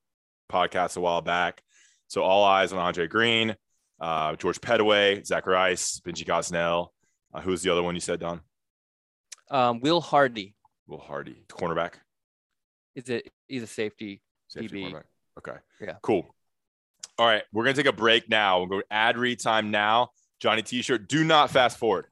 podcast 0.51 0.97
a 0.97 1.01
while 1.01 1.21
back? 1.21 1.61
So 2.09 2.23
all 2.23 2.45
eyes 2.45 2.73
on 2.73 2.79
Andre 2.79 3.09
Greene, 3.09 3.57
uh, 4.01 4.37
George 4.37 4.61
Pettaway, 4.61 5.25
Zach 5.27 5.47
Rice, 5.47 6.01
Benji 6.01 6.25
Gosnell. 6.25 6.89
Uh, 7.33 7.41
who's 7.41 7.63
the 7.63 7.71
other 7.71 7.83
one 7.83 7.95
you 7.95 8.01
said, 8.01 8.21
Don? 8.21 8.41
Um, 9.51 9.81
Will 9.81 10.01
Hardy. 10.01 10.55
Will 10.87 10.99
Hardy, 10.99 11.45
cornerback. 11.49 11.95
Is 12.95 13.09
it? 13.09 13.31
He's 13.49 13.63
a 13.63 13.67
safety. 13.67 14.21
safety 14.49 14.85
DB. 14.85 15.03
Okay. 15.39 15.59
Yeah. 15.81 15.95
Cool. 16.03 16.27
All 17.19 17.27
right, 17.27 17.43
we're 17.53 17.65
gonna 17.65 17.75
take 17.75 17.87
a 17.87 17.93
break 17.93 18.29
now. 18.29 18.59
We'll 18.59 18.67
go 18.67 18.83
ad 18.91 19.19
read 19.19 19.41
time 19.41 19.71
now. 19.71 20.11
Johnny 20.41 20.63
T-shirt. 20.63 21.09
Do 21.09 21.23
not 21.23 21.51
fast 21.51 21.77
forward. 21.79 22.07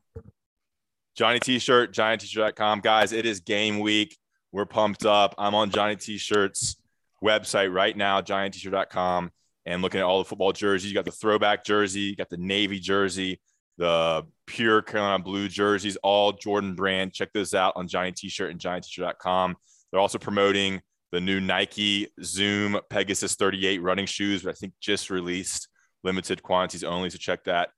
Johnny 1.16 1.40
T-shirt, 1.40 1.92
JohnnyT-shirt.com. 1.92 2.80
Guys, 2.80 3.12
it 3.12 3.26
is 3.26 3.40
game 3.40 3.80
week. 3.80 4.16
We're 4.52 4.66
pumped 4.66 5.04
up. 5.04 5.34
I'm 5.36 5.54
on 5.54 5.70
Johnny 5.70 5.96
T-shirts 5.96 6.76
website 7.24 7.72
right 7.72 7.96
now, 7.96 8.20
JohnnyT-shirt.com, 8.20 9.32
and 9.66 9.82
looking 9.82 9.98
at 9.98 10.04
all 10.04 10.18
the 10.18 10.24
football 10.24 10.52
jerseys. 10.52 10.88
You 10.88 10.94
got 10.94 11.06
the 11.06 11.10
throwback 11.10 11.64
jersey, 11.64 12.00
you 12.00 12.16
got 12.16 12.28
the 12.28 12.36
navy 12.36 12.78
jersey, 12.78 13.40
the 13.78 14.26
pure 14.46 14.80
Carolina 14.82 15.22
blue 15.22 15.48
jerseys, 15.48 15.96
all 16.02 16.32
Jordan 16.32 16.74
brand. 16.74 17.12
Check 17.12 17.32
those 17.32 17.52
out 17.52 17.72
on 17.74 17.88
Johnny 17.88 18.12
T-shirt 18.12 18.50
and 18.52 18.60
JohnnyT-shirt.com. 18.60 19.56
They're 19.90 20.01
also 20.01 20.18
promoting 20.18 20.81
the 21.12 21.20
new 21.20 21.40
Nike 21.40 22.09
Zoom 22.22 22.79
Pegasus 22.90 23.35
38 23.35 23.83
running 23.83 24.07
shoes, 24.07 24.46
I 24.46 24.53
think 24.53 24.74
just 24.81 25.11
released 25.11 25.68
limited 26.05 26.42
quantities 26.42 26.85
only. 26.85 27.11
So 27.11 27.18
check 27.18 27.44
that 27.44 27.70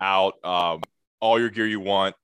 out. 0.00 0.34
Um, 0.44 0.82
all 1.20 1.40
your 1.40 1.50
gear 1.50 1.66
you 1.66 1.80
want 1.80 2.14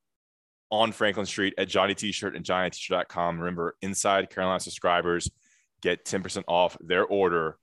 on 0.70 0.92
Franklin 0.92 1.26
Street 1.26 1.54
at 1.58 1.68
Johnny 1.68 1.94
T-shirt 1.94 2.36
and 2.36 2.44
JohnnyT-shirt.com. 2.44 3.38
Remember, 3.38 3.76
inside 3.82 4.30
Carolina 4.30 4.60
subscribers 4.60 5.30
get 5.82 6.04
10% 6.04 6.44
off 6.46 6.76
their 6.80 7.04
order 7.04 7.56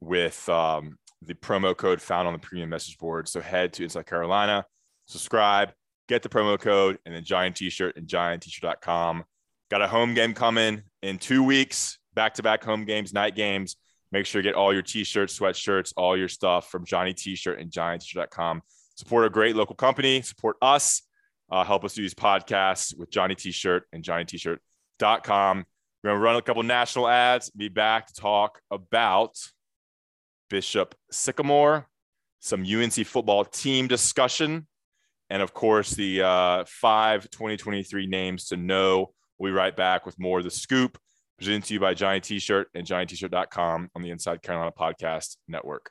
with 0.00 0.46
um, 0.48 0.98
the 1.22 1.34
promo 1.34 1.76
code 1.76 2.00
found 2.00 2.28
on 2.28 2.34
the 2.34 2.38
premium 2.38 2.68
message 2.68 2.98
board. 2.98 3.28
So 3.28 3.40
head 3.40 3.72
to 3.74 3.84
Inside 3.84 4.06
Carolina, 4.06 4.66
subscribe, 5.06 5.72
get 6.08 6.22
the 6.22 6.28
promo 6.28 6.60
code, 6.60 6.98
and 7.06 7.14
then 7.14 7.24
Johnny 7.24 7.50
T-shirt 7.50 7.96
and 7.96 8.06
JohnnyT-shirt.com. 8.06 9.24
Got 9.70 9.82
a 9.82 9.88
home 9.88 10.14
game 10.14 10.34
coming 10.34 10.82
in 11.04 11.18
two 11.18 11.42
weeks, 11.42 11.98
back 12.14 12.34
to 12.34 12.42
back 12.42 12.64
home 12.64 12.86
games, 12.86 13.12
night 13.12 13.36
games. 13.36 13.76
Make 14.10 14.24
sure 14.24 14.40
you 14.40 14.42
get 14.42 14.54
all 14.54 14.72
your 14.72 14.82
t 14.82 15.04
shirts, 15.04 15.38
sweatshirts, 15.38 15.92
all 15.96 16.16
your 16.16 16.28
stuff 16.28 16.70
from 16.70 16.86
Johnny 16.86 17.12
T 17.12 17.36
shirt 17.36 17.60
and 17.60 17.70
JohnnyT-shirt.com. 17.70 18.62
Support 18.96 19.26
a 19.26 19.30
great 19.30 19.54
local 19.54 19.74
company, 19.74 20.22
support 20.22 20.56
us, 20.62 21.02
uh, 21.50 21.62
help 21.64 21.84
us 21.84 21.94
do 21.94 22.02
these 22.02 22.14
podcasts 22.14 22.96
with 22.96 23.10
Johnny 23.10 23.34
T 23.34 23.50
shirt 23.50 23.84
and 23.92 24.02
JohnnyT-shirt.com. 24.02 25.64
We're 26.02 26.10
going 26.10 26.20
to 26.20 26.24
run 26.24 26.36
a 26.36 26.42
couple 26.42 26.62
national 26.62 27.08
ads, 27.08 27.50
be 27.50 27.68
back 27.68 28.06
to 28.06 28.14
talk 28.14 28.60
about 28.70 29.36
Bishop 30.48 30.94
Sycamore, 31.10 31.86
some 32.40 32.62
UNC 32.62 33.06
football 33.06 33.44
team 33.44 33.88
discussion, 33.88 34.66
and 35.28 35.42
of 35.42 35.52
course, 35.52 35.90
the 35.90 36.22
uh, 36.22 36.64
five 36.66 37.28
2023 37.30 38.06
names 38.06 38.46
to 38.46 38.56
know 38.56 39.12
We'll 39.38 39.52
be 39.52 39.56
right 39.56 39.74
back 39.74 40.06
with 40.06 40.18
more 40.18 40.38
of 40.38 40.44
the 40.44 40.50
scoop 40.50 40.98
presented 41.38 41.64
to 41.64 41.74
you 41.74 41.80
by 41.80 41.94
Johnny 41.94 42.20
T-shirt 42.20 42.68
and 42.74 42.86
JohnnyT-shirt.com 42.86 43.90
on 43.94 44.02
the 44.02 44.10
Inside 44.10 44.42
Carolina 44.42 44.72
Podcast 44.78 45.36
Network. 45.48 45.90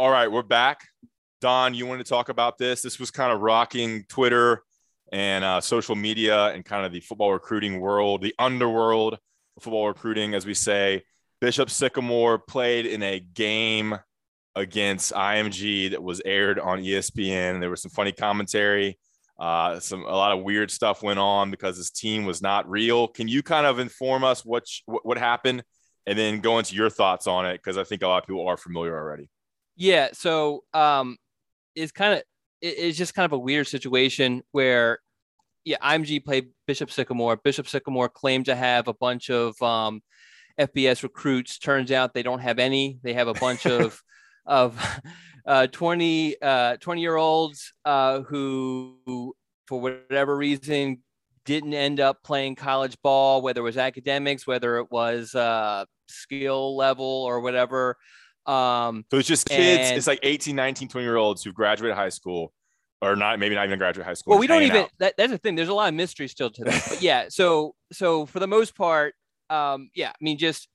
All 0.00 0.08
right, 0.10 0.32
we're 0.32 0.42
back. 0.42 0.88
Don, 1.42 1.74
you 1.74 1.84
want 1.84 2.00
to 2.00 2.08
talk 2.08 2.30
about 2.30 2.56
this? 2.56 2.80
This 2.80 2.98
was 2.98 3.10
kind 3.10 3.34
of 3.34 3.42
rocking 3.42 4.06
Twitter 4.08 4.62
and 5.12 5.44
uh, 5.44 5.60
social 5.60 5.94
media 5.94 6.46
and 6.46 6.64
kind 6.64 6.86
of 6.86 6.92
the 6.92 7.00
football 7.00 7.34
recruiting 7.34 7.80
world, 7.80 8.22
the 8.22 8.34
underworld 8.38 9.12
of 9.12 9.62
football 9.62 9.88
recruiting, 9.88 10.32
as 10.32 10.46
we 10.46 10.54
say. 10.54 11.02
Bishop 11.42 11.68
Sycamore 11.68 12.38
played 12.38 12.86
in 12.86 13.02
a 13.02 13.20
game 13.20 13.94
against 14.56 15.12
IMG 15.12 15.90
that 15.90 16.02
was 16.02 16.22
aired 16.24 16.58
on 16.58 16.80
ESPN. 16.80 17.60
There 17.60 17.68
was 17.68 17.82
some 17.82 17.90
funny 17.90 18.12
commentary. 18.12 18.98
Uh, 19.38 19.80
some 19.80 20.06
a 20.06 20.16
lot 20.16 20.32
of 20.32 20.42
weird 20.42 20.70
stuff 20.70 21.02
went 21.02 21.18
on 21.18 21.50
because 21.50 21.76
his 21.76 21.90
team 21.90 22.24
was 22.24 22.40
not 22.40 22.66
real. 22.70 23.06
Can 23.06 23.28
you 23.28 23.42
kind 23.42 23.66
of 23.66 23.78
inform 23.78 24.24
us 24.24 24.46
what, 24.46 24.64
what 24.86 25.18
happened, 25.18 25.62
and 26.06 26.18
then 26.18 26.40
go 26.40 26.58
into 26.58 26.74
your 26.74 26.88
thoughts 26.88 27.26
on 27.26 27.44
it? 27.44 27.58
Because 27.58 27.76
I 27.76 27.84
think 27.84 28.00
a 28.00 28.08
lot 28.08 28.22
of 28.22 28.26
people 28.26 28.48
are 28.48 28.56
familiar 28.56 28.96
already. 28.96 29.28
Yeah. 29.80 30.08
So 30.12 30.64
um, 30.74 31.16
it's 31.74 31.90
kind 31.90 32.12
of 32.12 32.18
it, 32.60 32.74
it's 32.78 32.98
just 32.98 33.14
kind 33.14 33.24
of 33.24 33.32
a 33.32 33.38
weird 33.38 33.66
situation 33.66 34.42
where 34.52 34.98
yeah, 35.64 35.78
IMG 35.78 36.22
played 36.22 36.48
Bishop 36.66 36.90
Sycamore. 36.90 37.36
Bishop 37.36 37.66
Sycamore 37.66 38.10
claimed 38.10 38.44
to 38.44 38.54
have 38.54 38.88
a 38.88 38.94
bunch 38.94 39.30
of 39.30 39.60
um, 39.62 40.02
FBS 40.60 41.02
recruits. 41.02 41.58
Turns 41.58 41.90
out 41.90 42.12
they 42.12 42.22
don't 42.22 42.40
have 42.40 42.58
any. 42.58 42.98
They 43.02 43.14
have 43.14 43.28
a 43.28 43.34
bunch 43.34 43.64
of 43.64 43.98
of 44.46 44.78
uh, 45.46 45.66
20 45.68 46.42
uh, 46.42 46.76
20 46.76 47.00
year 47.00 47.16
olds 47.16 47.72
uh, 47.86 48.20
who, 48.20 48.98
who, 49.06 49.34
for 49.66 49.80
whatever 49.80 50.36
reason, 50.36 51.02
didn't 51.46 51.72
end 51.72 52.00
up 52.00 52.22
playing 52.22 52.54
college 52.54 52.96
ball, 53.02 53.40
whether 53.40 53.60
it 53.60 53.64
was 53.64 53.78
academics, 53.78 54.46
whether 54.46 54.76
it 54.76 54.90
was 54.90 55.34
uh, 55.34 55.86
skill 56.06 56.76
level 56.76 57.06
or 57.06 57.40
whatever. 57.40 57.96
Um, 58.50 59.04
so 59.10 59.18
it's 59.18 59.28
just 59.28 59.46
kids. 59.46 59.90
And, 59.90 59.96
it's 59.96 60.06
like 60.06 60.20
18, 60.22 60.56
19, 60.56 60.88
20 60.88 61.04
year 61.04 61.16
olds 61.16 61.44
who 61.44 61.52
graduated 61.52 61.96
high 61.96 62.08
school 62.08 62.52
or 63.00 63.16
not, 63.16 63.38
maybe 63.38 63.54
not 63.54 63.64
even 63.66 63.78
graduate 63.78 64.06
high 64.06 64.14
school. 64.14 64.32
Well, 64.32 64.40
we 64.40 64.46
don't 64.46 64.62
even, 64.62 64.86
that, 64.98 65.16
that's 65.16 65.30
the 65.30 65.38
thing. 65.38 65.54
There's 65.54 65.68
a 65.68 65.74
lot 65.74 65.88
of 65.88 65.94
mystery 65.94 66.28
still 66.28 66.50
to 66.50 66.64
that, 66.64 66.86
but 66.88 67.02
yeah. 67.02 67.26
So, 67.28 67.74
so 67.92 68.26
for 68.26 68.40
the 68.40 68.48
most 68.48 68.74
part, 68.74 69.14
um, 69.48 69.90
yeah, 69.94 70.10
I 70.10 70.18
mean, 70.20 70.36
just 70.36 70.68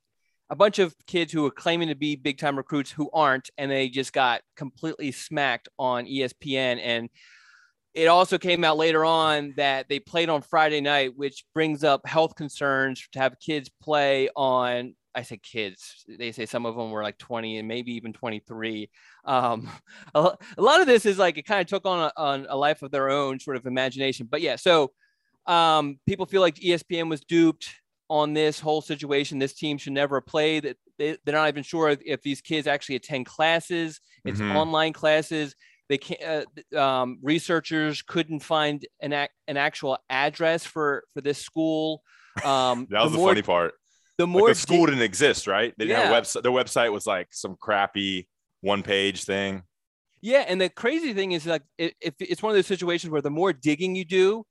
a 0.50 0.56
bunch 0.56 0.80
of 0.80 0.96
kids 1.08 1.34
who 1.34 1.46
are 1.46 1.52
claiming 1.52 1.90
to 1.90 1.96
be 1.96 2.16
big 2.16 2.38
time 2.38 2.58
recruits 2.58 2.92
who 2.92 3.10
aren't, 3.12 3.50
and 3.58 3.70
they 3.70 3.90
just 3.90 4.14
got 4.14 4.42
completely 4.56 5.12
smacked 5.12 5.68
on 5.78 6.06
ESPN. 6.06 6.80
And 6.82 7.10
it 7.94 8.08
also 8.08 8.38
came 8.38 8.64
out 8.64 8.78
later 8.78 9.04
on 9.04 9.54
that 9.58 9.88
they 9.90 10.00
played 10.00 10.30
on 10.30 10.42
Friday 10.42 10.82
night, 10.82 11.16
which 11.16 11.46
brings 11.54 11.84
up 11.84 12.08
health 12.08 12.36
concerns 12.36 13.08
to 13.14 13.20
have 13.20 13.40
kids 13.40 13.70
play 13.82 14.30
on 14.36 14.96
I 15.16 15.22
say 15.22 15.38
kids. 15.38 16.06
They 16.08 16.32
say 16.32 16.46
some 16.46 16.66
of 16.66 16.76
them 16.76 16.92
were 16.92 17.02
like 17.02 17.18
20 17.18 17.58
and 17.58 17.68
maybe 17.68 17.94
even 17.94 18.14
23. 18.14 18.90
Um, 19.24 19.70
a, 20.16 20.36
lot 20.58 20.82
of 20.82 20.88
this 20.88 21.06
is 21.06 21.18
like 21.18 21.38
it 21.38 21.46
kind 21.46 21.62
of 21.62 21.68
took 21.68 21.86
on 21.86 22.12
a, 22.16 22.22
on 22.22 22.46
a 22.50 22.58
life 22.58 22.82
of 22.82 22.92
their 22.92 23.10
own 23.10 23.40
sort 23.40 23.58
of 23.58 23.66
imagination. 23.66 24.28
But 24.30 24.42
yeah, 24.42 24.58
so 24.58 24.92
um, 25.48 26.00
people 26.06 26.26
feel 26.26 26.42
like 26.42 26.56
ESPN 26.56 27.10
was 27.10 27.22
duped 27.22 27.70
on 28.10 28.34
this 28.34 28.60
whole 28.60 28.82
situation. 28.82 29.40
This 29.40 29.54
team 29.54 29.78
should 29.78 29.94
never 29.94 30.20
play. 30.22 30.60
That 30.60 30.78
they, 30.98 31.18
they're 31.24 31.36
not 31.36 31.48
even 31.48 31.64
sure 31.64 31.90
if, 31.90 32.00
if, 32.06 32.22
these 32.22 32.42
kids 32.42 32.68
actually 32.68 32.96
attend 32.96 33.26
classes. 33.26 34.00
It's 34.26 34.40
mm-hmm. 34.40 34.56
online 34.56 34.94
classes. 34.94 35.56
They 35.88 35.98
can't. 35.98 36.48
Uh, 36.76 36.80
um, 36.80 37.20
researchers 37.22 38.02
couldn't 38.02 38.42
find 38.42 38.86
an 39.00 39.14
ac- 39.14 39.32
an 39.48 39.58
actual 39.58 39.98
address 40.10 40.66
for 40.66 41.04
for 41.14 41.22
this 41.22 41.38
school. 41.38 42.02
Um, 42.44 42.88
that 42.92 43.04
was 43.04 43.12
the, 43.12 43.18
the 43.18 43.22
more, 43.22 43.30
funny 43.30 43.44
part 43.44 43.76
the 44.18 44.28
more 44.28 44.48
like 44.48 44.56
the 44.56 44.62
school 44.62 44.86
didn't 44.86 45.02
exist, 45.02 45.48
right? 45.48 45.74
They 45.78 45.86
didn't 45.86 46.00
yeah. 46.00 46.08
have 46.08 46.18
a 46.18 46.22
website. 46.22 46.44
Their 46.44 46.52
website 46.52 46.92
was 46.92 47.06
like 47.06 47.28
some 47.32 47.56
crappy 47.60 48.28
one 48.62 48.84
page 48.84 49.24
thing. 49.24 49.64
Yeah, 50.22 50.46
and 50.48 50.60
the 50.60 50.70
crazy 50.70 51.14
thing 51.14 51.34
is 51.34 51.46
like 51.46 51.62
if 51.78 51.94
it, 52.02 52.16
it's 52.20 52.42
one 52.42 52.52
of 52.52 52.56
those 52.56 52.68
situations 52.68 53.12
where 53.12 53.22
the 53.22 53.30
more 53.30 53.54
digging 53.54 53.96
you 53.96 54.06
do, 54.06 54.46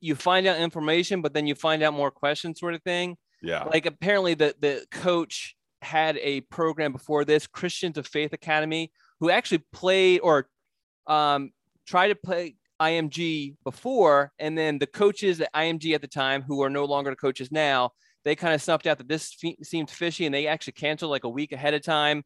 you 0.00 0.14
find 0.14 0.46
out 0.46 0.58
information, 0.58 1.22
but 1.22 1.34
then 1.34 1.46
you 1.46 1.54
find 1.54 1.82
out 1.82 1.94
more 1.94 2.10
questions, 2.10 2.58
sort 2.58 2.74
of 2.74 2.82
thing. 2.82 3.16
Yeah. 3.42 3.64
Like 3.64 3.86
apparently 3.86 4.34
the 4.34 4.54
the 4.58 4.84
coach 4.90 5.54
had 5.82 6.16
a 6.18 6.40
program 6.42 6.92
before 6.92 7.24
this, 7.24 7.46
Christians 7.46 7.96
of 7.96 8.06
Faith 8.06 8.32
Academy, 8.32 8.92
who 9.20 9.30
actually 9.30 9.64
played 9.72 10.20
or 10.20 10.48
um, 11.06 11.52
tried 11.86 12.08
to 12.08 12.14
play 12.14 12.56
IMG 12.80 13.56
before, 13.64 14.32
and 14.38 14.56
then 14.56 14.78
the 14.78 14.86
coaches 14.86 15.40
at 15.40 15.52
IMG 15.54 15.94
at 15.94 16.00
the 16.00 16.08
time, 16.08 16.42
who 16.42 16.62
are 16.62 16.70
no 16.70 16.84
longer 16.86 17.10
the 17.10 17.16
coaches 17.16 17.52
now, 17.52 17.92
they 18.24 18.34
kind 18.36 18.54
of 18.54 18.62
snuffed 18.62 18.86
out 18.86 18.98
that 18.98 19.08
this 19.08 19.36
f- 19.42 19.54
seemed 19.62 19.90
fishy 19.90 20.26
and 20.26 20.34
they 20.34 20.46
actually 20.46 20.74
canceled 20.74 21.10
like 21.10 21.24
a 21.24 21.28
week 21.28 21.52
ahead 21.52 21.74
of 21.74 21.82
time, 21.82 22.22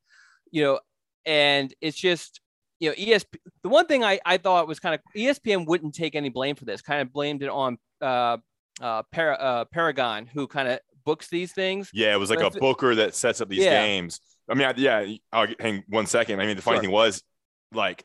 you 0.51 0.63
know, 0.63 0.79
and 1.25 1.73
it's 1.81 1.99
just, 1.99 2.41
you 2.81 2.91
know, 2.91 2.95
ESP, 2.97 3.37
the 3.63 3.69
one 3.69 3.87
thing 3.87 4.05
I, 4.05 4.21
I 4.25 4.37
thought 4.37 4.69
was 4.69 4.81
kind 4.81 4.95
of 4.95 5.01
ESPN 5.17 5.67
wouldn't 5.67 5.95
take 5.95 6.15
any 6.15 6.29
blame 6.29 6.57
for 6.57 6.65
this, 6.65 6.83
kind 6.83 7.01
of 7.01 7.13
blamed 7.13 7.43
it 7.43 7.49
on 7.49 7.79
uh, 8.01 8.39
uh, 8.81 9.03
Para, 9.13 9.35
uh, 9.35 9.65
Paragon, 9.67 10.27
who 10.27 10.47
kind 10.47 10.69
of 10.69 10.81
books 11.05 11.29
these 11.29 11.53
things. 11.53 11.91
Yeah, 11.93 12.15
it 12.15 12.19
was 12.19 12.31
like 12.31 12.41
but 12.41 12.57
a 12.57 12.59
booker 12.59 12.95
that 12.97 13.15
sets 13.15 13.41
up 13.41 13.49
these 13.49 13.65
yeah. 13.65 13.85
games. 13.85 14.21
I 14.49 14.55
mean, 14.55 14.67
I, 14.67 14.75
yeah, 14.77 15.07
I'll 15.33 15.47
hang 15.59 15.85
one 15.89 16.07
second. 16.07 16.41
I 16.41 16.47
mean, 16.47 16.57
the 16.57 16.63
funny 16.63 16.77
sure. 16.77 16.83
thing 16.83 16.91
was, 16.91 17.23
like, 17.73 18.05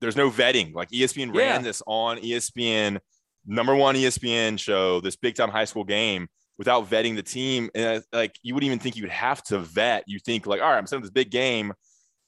there's 0.00 0.16
no 0.16 0.30
vetting. 0.30 0.74
Like 0.74 0.90
ESPN 0.90 1.34
ran 1.34 1.36
yeah. 1.36 1.58
this 1.58 1.82
on 1.86 2.18
ESPN, 2.18 2.98
number 3.46 3.74
one 3.74 3.94
ESPN 3.94 4.58
show, 4.58 5.00
this 5.00 5.16
big 5.16 5.34
time 5.34 5.48
high 5.48 5.64
school 5.64 5.84
game 5.84 6.28
without 6.58 6.88
vetting 6.88 7.16
the 7.16 7.22
team. 7.22 7.70
And 7.74 8.02
like 8.12 8.36
you 8.42 8.54
wouldn't 8.54 8.66
even 8.66 8.78
think 8.78 8.96
you 8.96 9.02
would 9.02 9.10
have 9.10 9.42
to 9.44 9.58
vet. 9.58 10.04
You 10.06 10.18
think 10.18 10.46
like, 10.46 10.60
all 10.60 10.68
right, 10.68 10.78
I'm 10.78 10.86
sending 10.86 11.02
this 11.02 11.10
big 11.10 11.30
game. 11.30 11.72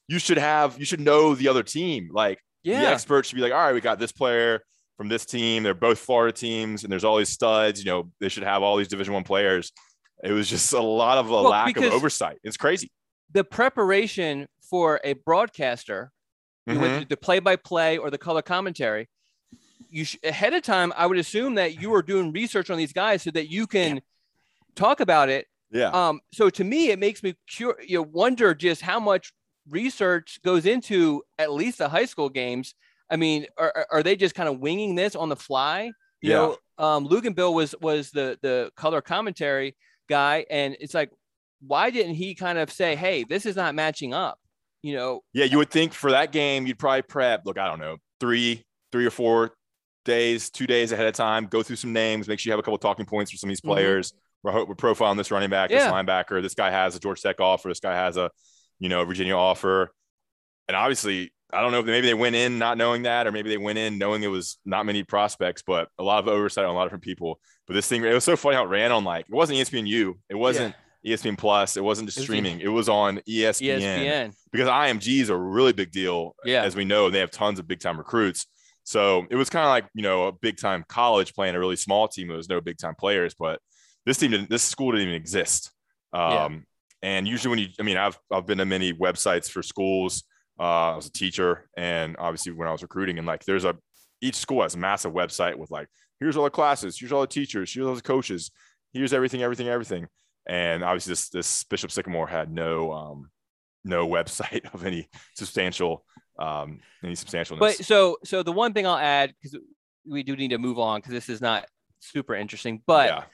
You 0.09 0.19
should 0.19 0.39
have, 0.39 0.79
you 0.79 0.85
should 0.85 1.01
know 1.01 1.35
the 1.35 1.49
other 1.49 1.63
team. 1.63 2.11
Like 2.13 2.39
yeah. 2.63 2.81
the 2.81 2.89
experts 2.89 3.29
should 3.29 3.37
be 3.37 3.43
like, 3.43 3.53
all 3.53 3.59
right, 3.59 3.73
we 3.73 3.81
got 3.81 3.99
this 3.99 4.13
player 4.13 4.63
from 4.97 5.09
this 5.09 5.27
team. 5.27 5.63
They're 5.63 5.75
both 5.75 5.99
Florida 5.99 6.33
teams, 6.33 6.83
and 6.83 6.91
there's 6.91 7.05
all 7.05 7.19
these 7.19 7.29
studs. 7.29 7.85
You 7.85 7.91
know, 7.91 8.11
they 8.21 8.29
should 8.29 8.45
have 8.45 8.63
all 8.63 8.77
these 8.77 8.89
Division 8.89 9.15
One 9.15 9.25
players. 9.25 9.73
It 10.25 10.33
was 10.33 10.49
just 10.49 10.73
a 10.73 10.81
lot 10.81 11.19
of 11.19 11.29
a 11.29 11.33
well, 11.33 11.51
lack 11.51 11.77
of 11.77 11.85
oversight. 11.85 12.39
It's 12.43 12.57
crazy. 12.57 12.91
The 13.33 13.45
preparation 13.45 14.47
for 14.71 15.01
a 15.05 15.13
broadcaster, 15.13 16.11
mm-hmm. 16.69 17.05
the 17.09 17.17
play-by-play 17.17 17.99
or 17.99 18.11
the 18.11 18.19
color 18.19 18.41
commentary, 18.41 19.09
you 19.91 20.05
sh- 20.05 20.17
ahead 20.25 20.55
of 20.55 20.63
time, 20.63 20.93
I 20.97 21.07
would 21.07 21.19
assume 21.19 21.57
that 21.57 21.81
you 21.81 21.95
are 21.95 22.03
doing 22.03 22.33
research 22.33 22.71
on 22.71 22.79
these 22.79 22.93
guys 22.93 23.23
so 23.23 23.31
that 23.33 23.51
you 23.51 23.67
can 23.67 24.01
talk 24.77 25.01
about 25.01 25.29
it. 25.29 25.47
Yeah. 25.71 25.89
Um, 25.91 26.21
so 26.33 26.49
to 26.51 26.65
me, 26.65 26.91
it 26.91 26.99
makes 26.99 27.23
me 27.23 27.35
cure, 27.49 27.77
you 27.85 27.99
know, 27.99 28.09
wonder 28.13 28.55
just 28.55 28.83
how 28.83 29.01
much 29.01 29.33
research 29.69 30.39
goes 30.45 30.67
into 30.67 31.23
at 31.39 31.53
least 31.53 31.79
the 31.79 31.89
high 31.89 32.05
school 32.05 32.29
games. 32.29 32.75
I 33.11 33.17
mean, 33.17 33.47
are, 33.59 33.87
are 33.91 34.03
they 34.03 34.17
just 34.17 34.35
kind 34.35 34.49
of 34.49 34.61
winging 34.61 34.95
this 34.95 35.17
on 35.17 35.29
the 35.29 35.37
fly? 35.37 35.91
You 36.23 36.31
yeah. 36.31 36.37
know, 36.37 36.57
um, 36.79 37.35
Bill 37.35 37.55
was 37.55 37.75
was 37.81 38.11
the 38.11 38.39
the 38.43 38.71
color 38.77 39.01
commentary 39.01 39.77
guy, 40.09 40.47
and 40.51 40.77
it's 40.81 40.95
like, 40.95 41.11
why 41.61 41.91
didn't 41.91 42.15
he 42.15 42.35
kind 42.35 42.59
of 42.59 42.71
say, 42.71 42.97
"Hey, 42.97 43.25
this 43.25 43.47
is 43.47 43.55
not 43.55 43.75
matching 43.75 44.15
up"? 44.15 44.39
You 44.83 44.97
know? 44.97 45.21
Yeah, 45.33 45.45
you 45.45 45.59
would 45.59 45.71
think 45.71 45.93
for 45.93 46.11
that 46.13 46.33
game, 46.33 46.67
you'd 46.67 46.79
probably 46.79 47.03
prep. 47.03 47.45
Look, 47.45 47.59
I 47.59 47.69
don't 47.69 47.81
know, 47.81 47.99
three, 48.19 48.65
three 48.93 49.07
or 49.07 49.11
four 49.11 49.53
days, 50.05 50.51
two 50.51 50.67
days 50.67 50.91
ahead 50.91 51.07
of 51.07 51.15
time. 51.15 51.47
Go 51.47 51.63
through 51.63 51.77
some 51.77 51.93
names. 51.93 52.29
Make 52.29 52.41
sure 52.41 52.51
you 52.51 52.53
have 52.53 52.61
a 52.61 52.63
couple 52.63 52.79
talking 52.79 53.07
points 53.07 53.31
for 53.31 53.37
some 53.37 53.49
of 53.49 53.53
these 53.53 53.61
mm-hmm. 53.61 53.71
players. 53.71 54.13
Mm-hmm 54.13 54.21
we're, 54.55 54.65
we're 54.65 54.75
profiling 54.75 55.17
this 55.17 55.31
running 55.31 55.51
back, 55.51 55.71
yeah. 55.71 55.79
this 55.79 55.93
linebacker. 55.93 56.43
This 56.43 56.55
guy 56.55 56.71
has 56.71 56.97
a 56.97 57.01
Georgia 57.01 57.23
Tech 57.23 57.41
offer. 57.41 57.69
This 57.69 57.81
guy 57.81 57.95
has 57.95 58.17
a, 58.17 58.31
you 58.79 58.89
know, 58.89 59.05
Virginia 59.05 59.35
offer. 59.35 59.91
And 60.69 60.77
obviously, 60.77 61.33
I 61.53 61.61
don't 61.61 61.73
know 61.73 61.81
if 61.81 61.87
maybe 61.87 62.07
they 62.07 62.15
went 62.15 62.35
in 62.35 62.59
not 62.59 62.77
knowing 62.77 63.05
that, 63.05 63.27
or 63.27 63.33
maybe 63.33 63.49
they 63.49 63.57
went 63.57 63.79
in 63.79 63.99
knowing 63.99 64.23
it 64.23 64.29
was 64.29 64.59
not 64.65 64.85
many 64.85 65.05
prospects, 65.05 65.63
but 65.67 65.89
a 65.99 66.03
lot 66.03 66.19
of 66.19 66.29
oversight 66.29 66.65
on 66.65 66.71
a 66.71 66.75
lot 66.75 66.83
of 66.83 66.89
different 66.89 67.05
people. 67.05 67.41
But 67.67 67.75
this 67.75 67.89
thing, 67.89 68.05
it 68.05 68.13
was 68.13 68.25
so 68.25 68.37
funny 68.37 68.57
how 68.57 68.65
it 68.65 68.69
ran 68.69 68.93
on 68.93 69.05
like 69.05 69.27
it 69.29 69.35
wasn't 69.35 69.59
ESPNU, 69.59 70.15
it 70.29 70.35
wasn't 70.35 70.75
yeah. 71.03 71.15
ESPN 71.15 71.39
Plus, 71.39 71.77
it 71.77 71.85
wasn't 71.85 72.09
just 72.09 72.21
streaming, 72.21 72.61
it 72.61 72.69
was 72.69 72.89
on 72.89 73.19
ESPN, 73.29 73.81
ESPN. 73.81 74.35
because 74.51 74.69
IMG 74.69 75.21
is 75.21 75.29
a 75.29 75.37
really 75.37 75.73
big 75.73 75.93
deal, 75.93 76.35
yeah. 76.45 76.63
as 76.63 76.75
we 76.75 76.85
know. 76.85 77.11
They 77.11 77.21
have 77.21 77.31
tons 77.31 77.59
of 77.59 77.69
big 77.69 77.81
time 77.81 77.97
recruits. 77.97 78.47
So 78.83 79.27
it 79.31 79.37
was 79.37 79.51
kind 79.51 79.65
of 79.65 79.71
like 79.71 79.87
you 79.95 80.03
know 80.03 80.27
a 80.27 80.33
big 80.33 80.59
time 80.59 80.85
college 80.89 81.35
playing 81.35 81.55
a 81.55 81.61
really 81.61 81.77
small 81.77 82.07
team. 82.09 82.29
There 82.29 82.37
was 82.37 82.49
no 82.49 82.61
big 82.61 82.79
time 82.79 82.95
players, 82.97 83.35
but 83.35 83.61
this 84.07 84.17
team 84.19 84.31
didn't, 84.31 84.49
this 84.49 84.63
school 84.63 84.93
didn't 84.93 85.09
even 85.09 85.21
exist. 85.21 85.73
Um, 86.13 86.33
yeah. 86.33 86.49
And 87.03 87.29
usually 87.29 87.51
when 87.51 87.59
you, 87.59 87.69
I 87.79 87.83
mean, 87.83 87.97
I've, 87.97 88.19
I've 88.31 88.47
been 88.47 88.59
to 88.59 88.65
many 88.65 88.93
websites 88.93 89.51
for 89.51 89.63
schools. 89.63 90.25
Uh, 90.59 90.93
I 90.93 90.97
was 90.97 91.07
a 91.07 91.13
teacher 91.13 91.69
and 91.77 92.17
obviously 92.19 92.53
when 92.53 92.69
I 92.69 92.73
was 92.73 92.83
recruiting 92.83 93.19
and 93.19 93.27
like, 93.27 93.45
there's 93.45 93.65
a, 93.65 93.77
each 94.23 94.37
school 94.37 94.63
has 94.63 94.75
a 94.75 94.79
massive 94.79 95.13
website 95.13 95.57
with 95.57 95.71
like, 95.71 95.89
here's 96.19 96.37
all 96.37 96.45
the 96.45 96.51
classes, 96.51 96.99
here's 96.99 97.13
all 97.13 97.21
the 97.21 97.27
teachers, 97.27 97.75
here's 97.75 97.87
all 97.87 97.95
the 97.95 98.01
coaches, 98.01 98.51
here's 98.93 99.13
everything, 99.13 99.43
everything, 99.43 99.69
everything. 99.69 100.07
And 100.49 100.83
obviously 100.83 101.11
this, 101.11 101.29
this 101.29 101.65
Bishop 101.65 101.91
Sycamore 101.91 102.27
had 102.27 102.51
no, 102.51 102.93
um, 102.93 103.31
no 103.85 104.09
website 104.09 104.73
of 104.73 104.87
any 104.87 105.09
substantial, 105.35 106.05
um, 106.39 106.81
any 107.05 107.15
substantial. 107.15 107.59
But 107.59 107.75
so, 107.75 108.17
so 108.25 108.43
the 108.43 108.53
one 108.53 108.73
thing 108.73 108.87
I'll 108.87 108.97
add, 108.97 109.35
because 109.43 109.61
we 110.07 110.23
do 110.23 110.37
need 110.37 110.49
to 110.49 110.59
move 110.59 110.79
on 110.79 111.01
because 111.01 111.13
this 111.13 111.29
is 111.29 111.41
not 111.41 111.67
super 112.01 112.35
interesting, 112.35 112.83
but 112.87 113.09
yeah. 113.09 113.25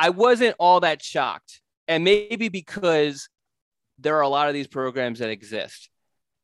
I 0.00 0.08
wasn't 0.08 0.56
all 0.58 0.80
that 0.80 1.02
shocked. 1.02 1.60
And 1.86 2.04
maybe 2.04 2.48
because 2.48 3.28
there 3.98 4.16
are 4.16 4.22
a 4.22 4.28
lot 4.28 4.48
of 4.48 4.54
these 4.54 4.66
programs 4.66 5.18
that 5.18 5.28
exist. 5.28 5.90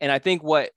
And 0.00 0.12
I 0.12 0.18
think 0.18 0.42
what 0.42 0.70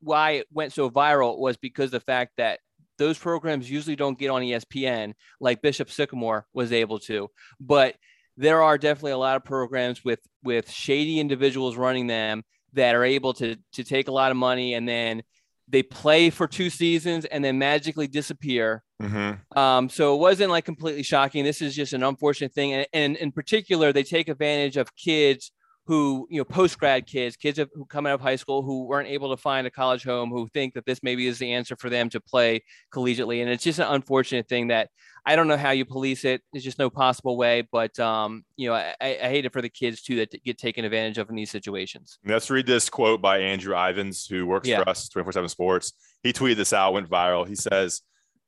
why 0.00 0.30
it 0.32 0.46
went 0.50 0.72
so 0.72 0.90
viral 0.90 1.38
was 1.38 1.58
because 1.58 1.90
the 1.90 2.00
fact 2.00 2.32
that 2.38 2.58
those 2.96 3.18
programs 3.18 3.70
usually 3.70 3.96
don't 3.96 4.18
get 4.18 4.30
on 4.30 4.40
ESPN 4.40 5.12
like 5.40 5.60
Bishop 5.60 5.90
Sycamore 5.90 6.46
was 6.54 6.72
able 6.72 6.98
to. 7.00 7.28
But 7.60 7.96
there 8.38 8.62
are 8.62 8.78
definitely 8.78 9.12
a 9.12 9.18
lot 9.18 9.36
of 9.36 9.44
programs 9.44 10.02
with 10.02 10.20
with 10.42 10.70
shady 10.70 11.20
individuals 11.20 11.76
running 11.76 12.06
them 12.06 12.44
that 12.72 12.94
are 12.94 13.04
able 13.04 13.34
to 13.34 13.56
to 13.74 13.84
take 13.84 14.08
a 14.08 14.12
lot 14.12 14.30
of 14.30 14.38
money 14.38 14.72
and 14.72 14.88
then 14.88 15.22
they 15.68 15.82
play 15.82 16.30
for 16.30 16.46
two 16.46 16.70
seasons 16.70 17.24
and 17.26 17.44
then 17.44 17.58
magically 17.58 18.06
disappear. 18.06 18.82
Mm-hmm. 19.02 19.58
Um, 19.58 19.88
so 19.88 20.14
it 20.14 20.18
wasn't 20.18 20.50
like 20.50 20.64
completely 20.64 21.02
shocking. 21.02 21.44
This 21.44 21.60
is 21.60 21.74
just 21.74 21.92
an 21.92 22.02
unfortunate 22.02 22.52
thing. 22.52 22.72
And, 22.72 22.86
and 22.92 23.16
in 23.16 23.32
particular, 23.32 23.92
they 23.92 24.04
take 24.04 24.28
advantage 24.28 24.76
of 24.76 24.94
kids 24.96 25.52
who 25.86 26.28
you 26.30 26.38
know 26.38 26.44
post 26.44 26.78
grad 26.78 27.06
kids, 27.06 27.36
kids 27.36 27.58
who 27.58 27.84
come 27.86 28.06
out 28.06 28.14
of 28.14 28.20
high 28.20 28.36
school 28.36 28.62
who 28.62 28.84
weren't 28.84 29.08
able 29.08 29.34
to 29.34 29.36
find 29.36 29.66
a 29.66 29.70
college 29.70 30.04
home, 30.04 30.30
who 30.30 30.48
think 30.54 30.74
that 30.74 30.86
this 30.86 31.02
maybe 31.02 31.26
is 31.26 31.38
the 31.38 31.52
answer 31.52 31.74
for 31.76 31.90
them 31.90 32.08
to 32.10 32.20
play 32.20 32.62
collegiately, 32.94 33.42
and 33.42 33.50
it's 33.50 33.64
just 33.64 33.80
an 33.80 33.88
unfortunate 33.88 34.48
thing 34.48 34.68
that 34.68 34.90
I 35.26 35.34
don't 35.34 35.48
know 35.48 35.56
how 35.56 35.70
you 35.70 35.84
police 35.84 36.24
it. 36.24 36.42
There's 36.52 36.64
just 36.64 36.78
no 36.78 36.90
possible 36.90 37.36
way, 37.36 37.66
but 37.72 37.98
um, 37.98 38.44
you 38.56 38.68
know 38.68 38.74
I, 38.74 38.94
I 39.00 39.28
hate 39.28 39.44
it 39.44 39.52
for 39.52 39.62
the 39.62 39.68
kids 39.68 40.02
too 40.02 40.16
that 40.16 40.44
get 40.44 40.58
taken 40.58 40.84
advantage 40.84 41.18
of 41.18 41.28
in 41.30 41.36
these 41.36 41.50
situations. 41.50 42.18
Let's 42.24 42.50
read 42.50 42.66
this 42.66 42.88
quote 42.88 43.20
by 43.20 43.38
Andrew 43.38 43.74
Ivins, 43.74 44.26
who 44.26 44.46
works 44.46 44.68
yeah. 44.68 44.82
for 44.82 44.88
us 44.88 45.08
24/7 45.08 45.50
Sports. 45.50 45.92
He 46.22 46.32
tweeted 46.32 46.56
this 46.56 46.72
out, 46.72 46.92
went 46.92 47.10
viral. 47.10 47.46
He 47.46 47.56
says, 47.56 48.02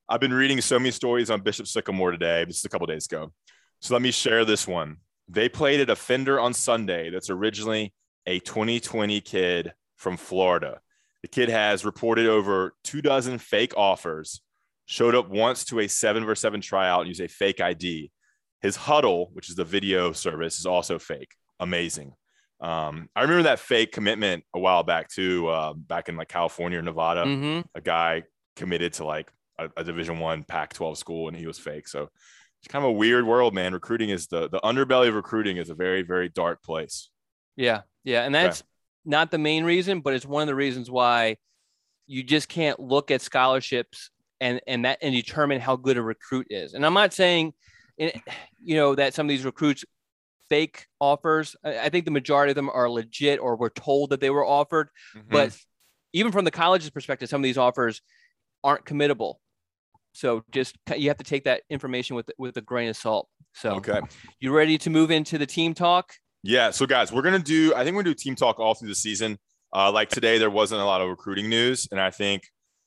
"I've 0.09 0.21
been 0.21 0.33
reading 0.33 0.61
so 0.61 0.79
many 0.79 0.90
stories 0.90 1.31
on 1.31 1.40
Bishop 1.40 1.67
Sycamore 1.67 2.11
today. 2.11 2.45
This 2.45 2.59
is 2.59 2.64
a 2.64 2.69
couple 2.69 2.87
days 2.87 3.07
ago." 3.07 3.33
So 3.81 3.95
let 3.95 4.03
me 4.03 4.11
share 4.11 4.45
this 4.45 4.67
one. 4.67 4.99
They 5.29 5.49
played 5.49 5.81
at 5.81 5.90
a 5.90 5.97
Fender 5.97 6.38
on 6.38 6.55
Sunday 6.55 7.11
that's 7.11 7.31
originally 7.31 7.93
a 8.27 8.38
2020 8.40 9.21
kid 9.21 9.73
from 9.97 10.17
Florida. 10.17 10.81
The 11.23 11.29
kid 11.29 11.49
has 11.49 11.85
reported 11.85 12.27
over 12.27 12.75
two 12.85 13.01
dozen 13.01 13.38
fake 13.38 13.73
offers, 13.77 14.43
showed 14.87 15.14
up 15.14 15.31
once 15.31 15.64
to 15.67 15.81
a 15.81 15.88
seven 15.88 16.25
versus 16.25 16.43
seven 16.43 16.61
tryout 16.61 17.01
and 17.01 17.09
used 17.09 17.21
a 17.21 17.29
fake 17.29 17.61
ID. 17.61 18.11
His 18.61 18.77
Hudl, 18.77 19.33
which 19.33 19.49
is 19.49 19.57
the 19.57 19.64
video 19.64 20.12
service, 20.12 20.59
is 20.59 20.67
also 20.67 20.99
fake. 20.99 21.33
Amazing. 21.61 22.12
Um, 22.61 23.09
I 23.14 23.23
remember 23.23 23.45
that 23.45 23.59
fake 23.59 23.93
commitment 23.93 24.45
a 24.55 24.59
while 24.59 24.83
back 24.83 25.09
too, 25.09 25.49
uh, 25.49 25.75
back 25.75 26.09
in 26.09 26.17
like 26.17 26.29
California 26.29 26.79
or 26.79 26.83
Nevada. 26.83 27.25
Mm-hmm. 27.25 27.61
A 27.75 27.81
guy 27.81 28.23
committed 28.57 28.95
to 28.95 29.05
like 29.05 29.31
a, 29.59 29.69
a 29.77 29.85
Division 29.85 30.19
One 30.19 30.43
Pac-12 30.45 30.97
school, 30.97 31.29
and 31.29 31.37
he 31.37 31.47
was 31.47 31.59
fake. 31.59 31.88
So 31.88 32.11
it's 32.61 32.73
kind 32.73 32.85
of 32.85 32.90
a 32.90 32.93
weird 32.93 33.27
world, 33.27 33.55
man. 33.55 33.73
Recruiting 33.73 34.11
is 34.11 34.27
the 34.27 34.49
the 34.49 34.61
underbelly 34.61 35.09
of 35.09 35.14
recruiting 35.14 35.59
is 35.59 35.71
a 35.71 35.75
very 35.75 36.03
very 36.03 36.29
dark 36.29 36.62
place. 36.62 37.11
Yeah, 37.57 37.83
yeah, 38.05 38.25
and 38.25 38.35
that's 38.35 38.61
okay. 38.61 38.67
not 39.05 39.31
the 39.31 39.38
main 39.38 39.64
reason, 39.64 40.01
but 40.01 40.14
it's 40.14 40.27
one 40.27 40.43
of 40.43 40.49
the 40.49 40.55
reasons 40.55 40.90
why 40.90 41.37
you 42.07 42.23
just 42.23 42.49
can't 42.49 42.81
look 42.81 43.11
at 43.11 43.21
scholarships 43.21 44.11
and 44.40 44.61
and 44.67 44.85
that 44.85 44.99
and 45.03 45.14
determine 45.14 45.61
how 45.61 45.77
good 45.77 45.97
a 45.97 46.03
recruit 46.03 46.47
is. 46.51 46.75
And 46.75 46.85
I'm 46.85 46.95
not 46.95 47.12
saying, 47.12 47.53
eh, 47.99 48.12
you 48.62 48.77
know, 48.77 48.95
that 48.95 49.14
some 49.14 49.27
of 49.27 49.29
these 49.29 49.45
recruits 49.45 49.85
fake 50.49 50.87
offers. 51.01 51.57
I 51.64 51.88
think 51.88 52.05
the 52.05 52.11
majority 52.11 52.51
of 52.51 52.57
them 52.57 52.71
are 52.71 52.88
legit 52.88 53.40
or 53.40 53.57
were 53.57 53.71
told 53.71 54.11
that 54.11 54.21
they 54.21 54.31
were 54.31 54.45
offered, 54.45 54.88
mm-hmm. 55.17 55.29
but 55.31 55.57
even 56.12 56.33
from 56.33 56.45
the 56.45 56.51
college's 56.51 56.90
perspective, 56.90 57.29
some 57.29 57.40
of 57.40 57.45
these 57.45 57.59
offers 57.59 58.01
aren't 58.62 58.85
committable. 58.85 59.37
So 60.14 60.44
just 60.53 60.77
you 60.96 61.09
have 61.09 61.18
to 61.18 61.24
take 61.24 61.44
that 61.44 61.62
information 61.68 62.16
with 62.16 62.31
with 62.38 62.57
a 62.57 62.62
grain 62.62 62.88
of 62.88 62.96
salt. 62.96 63.29
So 63.53 63.72
okay, 63.77 64.00
you 64.40 64.53
ready 64.53 64.79
to 64.79 64.90
move 64.90 65.11
into 65.11 65.38
the 65.38 65.46
team 65.46 65.74
talk? 65.74 66.12
Yeah. 66.42 66.70
So 66.70 66.87
guys, 66.87 67.12
we're 67.12 67.22
gonna 67.22 67.38
do. 67.38 67.74
I 67.74 67.85
think 67.85 67.96
we're 67.96 68.03
gonna 68.03 68.14
do 68.14 68.22
team 68.22 68.37
talk 68.37 68.59
all 68.59 68.74
through 68.74 68.88
the 68.88 68.94
season. 68.94 69.38
Uh, 69.74 69.90
like 69.90 70.09
today, 70.09 70.38
there 70.38 70.50
wasn't 70.50 70.81
a 70.81 70.85
lot 70.85 71.00
of 71.00 71.09
recruiting 71.09 71.48
news, 71.48 71.88
and 71.90 72.00
I 72.00 72.11
think 72.11 72.44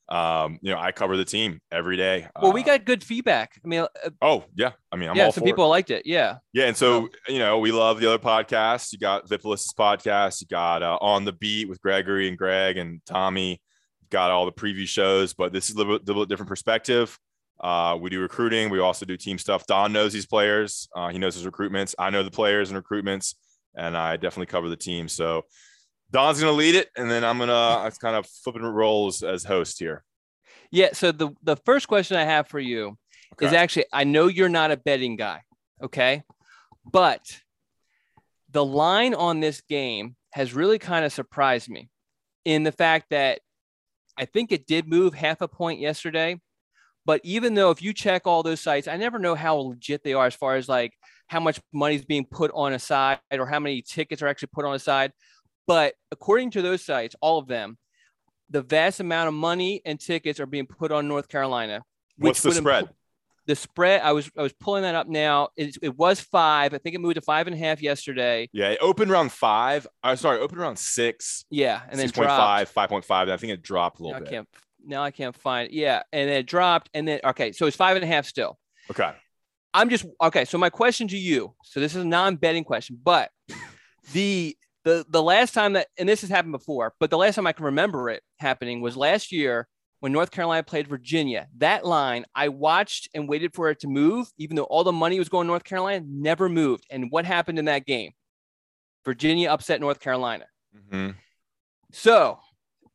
um, 0.10 0.58
you 0.62 0.72
know, 0.72 0.80
I 0.80 0.94
cover 0.94 1.18
the 1.18 1.26
team 1.26 1.60
every 1.70 1.98
day. 1.98 2.28
Well, 2.42 2.52
uh, 2.52 2.54
we 2.54 2.64
got 2.64 2.86
good 2.86 3.04
feedback. 3.04 3.60
I 3.64 3.68
mean, 3.68 3.82
uh, 3.82 4.10
oh 4.22 4.46
yeah, 4.56 4.72
I 4.92 4.96
mean, 4.96 5.10
I'm 5.10 5.18
yeah, 5.18 5.30
some 5.32 5.44
people 5.44 5.66
it. 5.66 5.70
liked 5.70 5.92
it. 5.92 6.04
Yeah, 6.06 6.38
yeah, 6.54 6.66
and 6.66 6.78
so 6.78 7.10
you 7.28 7.40
know, 7.40 7.60
we 7.60 7.74
love 7.74 8.00
the 8.00 8.08
other 8.08 8.24
podcasts. 8.24 8.94
You 8.94 9.00
got 9.00 9.28
Vipolis's 9.28 9.74
podcast. 9.78 10.40
You 10.40 10.48
got 10.48 10.82
uh, 10.82 10.98
on 11.02 11.26
the 11.26 11.34
beat 11.34 11.68
with 11.68 11.82
Gregory 11.82 12.30
and 12.30 12.38
Greg 12.38 12.78
and 12.78 13.02
Tommy 13.06 13.62
got 14.10 14.32
all 14.32 14.46
the 14.46 14.52
preview 14.52 14.88
shows, 14.88 15.34
but 15.34 15.54
this 15.54 15.70
is 15.70 15.76
a 15.76 15.78
little, 15.78 16.00
little 16.06 16.26
different 16.26 16.50
perspective. 16.50 17.18
Uh, 17.60 17.98
we 18.00 18.10
do 18.10 18.20
recruiting. 18.20 18.70
We 18.70 18.80
also 18.80 19.06
do 19.06 19.18
team 19.18 19.38
stuff. 19.38 19.66
Don 19.66 19.92
knows 19.92 20.14
these 20.14 20.26
players. 20.26 20.88
Uh, 20.96 21.10
he 21.10 21.18
knows 21.18 21.36
his 21.36 21.46
recruitments. 21.46 21.96
I 21.98 22.10
know 22.10 22.24
the 22.24 22.32
players 22.32 22.72
and 22.72 22.84
recruitments, 22.84 23.36
and 23.76 23.98
I 23.98 24.16
definitely 24.18 24.48
cover 24.48 24.70
the 24.70 24.78
team. 24.78 25.08
So 25.08 25.44
Don's 26.12 26.40
going 26.40 26.52
to 26.52 26.58
lead 26.58 26.76
it, 26.76 26.90
and 26.96 27.10
then 27.10 27.24
I'm 27.24 27.38
going 27.38 27.50
to 27.92 27.98
kind 28.00 28.16
of 28.16 28.28
flipping 28.28 28.62
roles 28.62 29.24
as 29.24 29.44
host 29.44 29.80
here. 29.80 30.04
Yeah. 30.72 30.90
So 30.94 31.12
the 31.12 31.30
the 31.44 31.56
first 31.56 31.88
question 31.88 32.18
I 32.18 32.26
have 32.26 32.48
for 32.48 32.60
you 32.60 32.98
okay. 33.34 33.48
is 33.48 33.54
actually 33.54 33.86
I 33.92 34.04
know 34.04 34.28
you're 34.28 34.50
not 34.50 34.72
a 34.72 34.78
betting 34.78 35.16
guy, 35.16 35.42
okay, 35.82 36.24
but 36.92 37.22
the 38.52 38.64
line 38.64 39.14
on 39.14 39.40
this 39.40 39.62
game 39.62 40.16
has 40.32 40.54
really 40.54 40.78
kind 40.78 41.06
of 41.06 41.12
surprised 41.12 41.70
me 41.70 41.90
in 42.46 42.64
the 42.64 42.72
fact 42.72 43.08
that 43.10 43.40
I 44.18 44.26
think 44.26 44.52
it 44.52 44.68
did 44.68 44.88
move 44.88 45.14
half 45.14 45.42
a 45.42 45.48
point 45.48 45.80
yesterday. 45.80 46.40
But 47.06 47.22
even 47.24 47.54
though 47.54 47.72
if 47.72 47.82
you 47.82 47.94
check 47.94 48.28
all 48.28 48.44
those 48.44 48.60
sites, 48.60 48.88
I 48.88 48.98
never 48.98 49.18
know 49.18 49.34
how 49.34 49.56
legit 49.56 50.04
they 50.04 50.14
are 50.14 50.26
as 50.26 50.36
far 50.36 50.56
as 50.56 50.68
like 50.68 50.94
how 51.28 51.40
much 51.40 51.60
money 51.72 51.96
is 51.96 52.04
being 52.04 52.26
put 52.26 52.52
on 52.54 52.74
a 52.74 52.80
side 52.80 53.20
or 53.32 53.46
how 53.46 53.60
many 53.60 53.82
tickets 53.82 54.22
are 54.22 54.28
actually 54.28 54.50
put 54.52 54.66
on 54.66 54.76
a 54.76 54.80
side. 54.80 55.14
But 55.68 55.94
according 56.12 56.52
to 56.52 56.62
those 56.62 56.84
sites, 56.84 57.16
all 57.22 57.38
of 57.38 57.48
them, 57.48 57.78
the 58.50 58.62
vast 58.62 59.00
amount 59.00 59.30
of 59.30 59.34
money 59.34 59.82
and 59.86 60.00
tickets 60.00 60.40
are 60.40 60.46
being 60.46 60.68
put 60.68 60.92
on 60.92 61.08
North 61.08 61.30
Carolina. 61.30 61.84
What's 62.18 62.42
the 62.42 62.52
spread? 62.52 62.90
The 63.48 63.56
spread 63.56 64.02
I 64.02 64.12
was 64.12 64.30
I 64.38 64.42
was 64.42 64.54
pulling 64.54 64.84
that 64.84 64.94
up 64.94 65.08
now. 65.08 65.50
It, 65.56 65.78
it 65.82 65.98
was 65.98 66.20
five. 66.20 66.74
I 66.74 66.78
think 66.78 66.96
it 66.96 67.02
moved 67.02 67.16
to 67.16 67.22
five 67.22 67.48
and 67.48 67.56
a 67.56 67.60
half 67.60 67.82
yesterday. 67.82 68.50
Yeah, 68.54 68.70
it 68.70 68.80
opened 68.82 69.10
around 69.10 69.32
five. 69.32 69.88
I'm 70.04 70.14
uh, 70.14 70.16
sorry, 70.18 70.40
opened 70.40 70.60
around 70.60 70.78
six. 70.78 71.46
Yeah, 71.50 71.82
and 71.90 72.00
then 72.00 72.10
6.5, 72.10 72.72
5.5. 72.74 73.32
I 73.32 73.38
think 73.38 73.54
it 73.54 73.62
dropped 73.62 74.00
a 74.00 74.04
little 74.04 74.20
now 74.20 74.20
bit. 74.20 74.28
I 74.28 74.32
can't 74.32 74.48
now 74.86 75.04
I 75.04 75.12
can't 75.12 75.36
find 75.36 75.70
it. 75.70 75.74
Yeah, 75.74 76.04
and 76.12 76.30
then 76.30 76.38
it 76.38 76.46
dropped, 76.46 76.90
and 76.94 77.08
then 77.08 77.20
okay, 77.24 77.52
so 77.52 77.66
it's 77.68 77.78
five 77.78 77.96
and 77.96 78.04
a 78.04 78.08
half 78.08 78.26
still. 78.26 78.58
Okay. 78.92 79.12
I'm 79.74 79.90
just 79.90 80.06
okay. 80.22 80.46
So 80.46 80.58
my 80.58 80.70
question 80.70 81.08
to 81.10 81.18
you. 81.18 81.54
So 81.64 81.80
this 81.80 81.96
is 81.96 82.04
a 82.04 82.08
non-betting 82.08 82.64
question, 82.64 83.00
but 83.02 83.30
the 84.14 84.58
the 84.84 85.06
the 85.10 85.22
last 85.22 85.54
time 85.54 85.74
that 85.74 85.88
and 85.98 86.08
this 86.08 86.22
has 86.22 86.30
happened 86.30 86.54
before, 86.54 86.94
but 87.00 87.10
the 87.10 87.18
last 87.18 87.36
time 87.36 87.48
I 87.48 87.52
can 87.52 87.66
remember 87.66 88.10
it 88.10 88.24
happening 88.40 88.82
was 88.82 88.98
last 88.98 89.32
year 89.32 89.68
when 90.00 90.12
North 90.12 90.32
Carolina 90.32 90.64
played 90.64 90.88
Virginia. 90.88 91.48
That 91.58 91.86
line, 91.86 92.26
I 92.36 92.50
watched 92.50 93.10
and 93.14 93.28
waited 93.28 93.54
for 93.54 93.70
it 93.70 93.80
to 93.80 93.88
move, 93.88 94.28
even 94.38 94.56
though 94.56 94.64
all 94.64 94.84
the 94.84 94.92
money 94.92 95.18
was 95.18 95.30
going 95.30 95.48
North 95.48 95.64
Carolina, 95.64 96.06
never 96.08 96.50
moved. 96.50 96.86
And 96.90 97.10
what 97.10 97.26
happened 97.26 97.60
in 97.60 97.66
that 97.66 97.86
game? 97.86 98.12
Virginia 99.06 99.50
upset 99.50 99.80
North 99.80 100.00
Carolina. 100.00 100.46
Mm-hmm. 100.76 101.12
So 101.92 102.40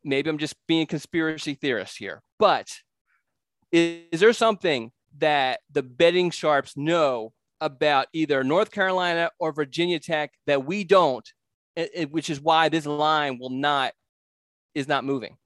maybe 0.05 0.29
I'm 0.31 0.38
just 0.38 0.55
being 0.67 0.83
a 0.83 0.87
conspiracy 0.87 1.55
theorist 1.55 1.97
here, 1.97 2.23
but 2.38 2.69
is, 3.71 4.03
is 4.12 4.21
there 4.21 4.33
something 4.33 4.93
that 5.19 5.61
the 5.71 5.83
betting 5.83 6.31
sharps 6.31 6.77
know 6.77 7.33
about 7.61 8.09
either 8.12 8.45
North 8.45 8.71
Carolina 8.71 9.31
or 9.38 9.53
Virginia 9.53 9.99
Tech 9.99 10.33
that 10.47 10.67
we 10.67 10.85
don't, 10.85 11.27
it, 11.77 11.91
it, 11.95 12.12
which 12.12 12.29
is 12.29 12.41
why 12.41 12.69
this 12.69 12.87
line 12.87 13.38
will 13.38 13.51
not 13.51 13.93
is 14.75 14.88
not 14.88 15.05
moving. 15.05 15.37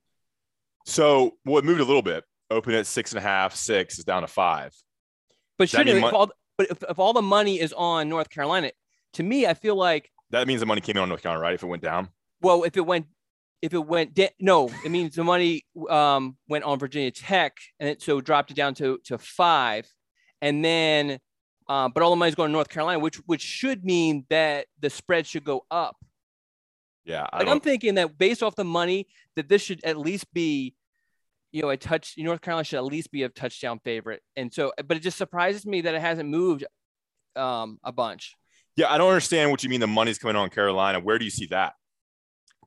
So, 0.87 1.33
well, 1.44 1.59
it 1.59 1.64
moved 1.64 1.81
a 1.81 1.85
little 1.85 2.03
bit. 2.03 2.25
Open 2.51 2.75
at 2.75 2.87
six 2.87 3.12
and 3.12 3.18
a 3.18 3.22
half, 3.22 3.55
six 3.55 3.99
is 3.99 4.05
down 4.05 4.22
to 4.22 4.29
five. 4.29 4.72
But 5.59 5.68
should 5.68 5.88
if 5.88 6.03
all, 6.03 6.31
but 6.57 6.70
if, 6.70 6.83
if 6.88 6.99
all 6.99 7.12
the 7.12 7.22
money 7.22 7.61
is 7.61 7.72
on 7.72 8.09
North 8.09 8.31
Carolina, 8.31 8.70
to 9.14 9.22
me, 9.22 9.46
I 9.46 9.55
feel 9.55 9.75
like 9.75 10.11
that 10.31 10.46
means 10.46 10.61
the 10.61 10.66
money 10.66 10.81
came 10.81 10.96
in 10.96 11.03
on 11.03 11.09
North 11.09 11.22
Carolina, 11.22 11.42
right? 11.42 11.55
If 11.55 11.62
it 11.62 11.66
went 11.66 11.83
down. 11.83 12.09
Well, 12.40 12.62
if 12.62 12.77
it 12.77 12.87
went, 12.87 13.07
if 13.62 13.75
it 13.75 13.85
went, 13.85 14.14
de- 14.14 14.31
no, 14.38 14.70
it 14.85 14.90
means 14.90 15.16
the 15.16 15.25
money 15.25 15.64
um, 15.90 16.37
went 16.49 16.64
on 16.64 16.79
Virginia 16.79 17.11
Tech, 17.11 17.57
and 17.81 17.88
it 17.88 18.01
so 18.01 18.20
dropped 18.20 18.53
it 18.53 18.55
down 18.55 18.75
to 18.75 18.99
to 19.07 19.18
five, 19.18 19.88
and 20.40 20.64
then, 20.64 21.18
uh, 21.68 21.88
but 21.88 22.03
all 22.03 22.11
the 22.11 22.16
money's 22.16 22.37
going 22.37 22.51
to 22.51 22.53
North 22.53 22.68
Carolina, 22.68 23.01
which 23.01 23.16
which 23.27 23.42
should 23.42 23.85
mean 23.85 24.25
that 24.31 24.66
the 24.81 24.90
spread 24.90 25.27
should 25.27 25.44
go 25.44 25.64
up. 25.70 25.96
Yeah, 27.07 27.25
I 27.33 27.38
like 27.38 27.49
I'm 27.49 27.61
thinking 27.61 27.95
that 27.95 28.19
based 28.19 28.42
off 28.42 28.57
the 28.57 28.64
money, 28.64 29.07
that 29.37 29.49
this 29.49 29.62
should 29.62 29.83
at 29.85 29.97
least 29.97 30.33
be, 30.35 30.75
you 31.53 31.62
know, 31.62 31.71
a 31.71 31.77
touch. 31.77 32.14
North 32.19 32.40
Carolina 32.40 32.64
should 32.64 32.79
at 32.79 32.85
least 32.85 33.12
be 33.12 33.23
a 33.23 33.29
touchdown 33.29 33.79
favorite, 33.79 34.23
and 34.35 34.53
so, 34.53 34.73
but 34.87 34.97
it 34.97 35.01
just 35.01 35.16
surprises 35.16 35.64
me 35.64 35.83
that 35.83 35.95
it 35.95 36.01
hasn't 36.01 36.29
moved 36.29 36.64
um, 37.37 37.79
a 37.85 37.92
bunch. 37.92 38.35
Yeah, 38.77 38.92
I 38.92 38.99
don't 38.99 39.09
understand 39.09 39.51
what 39.51 39.62
you 39.62 39.71
mean. 39.71 39.81
The 39.81 39.87
money's 39.87 40.19
coming 40.19 40.37
on 40.37 40.51
Carolina. 40.51 41.01
Where 41.01 41.19
do 41.19 41.25
you 41.25 41.31
see 41.31 41.47
that? 41.47 41.75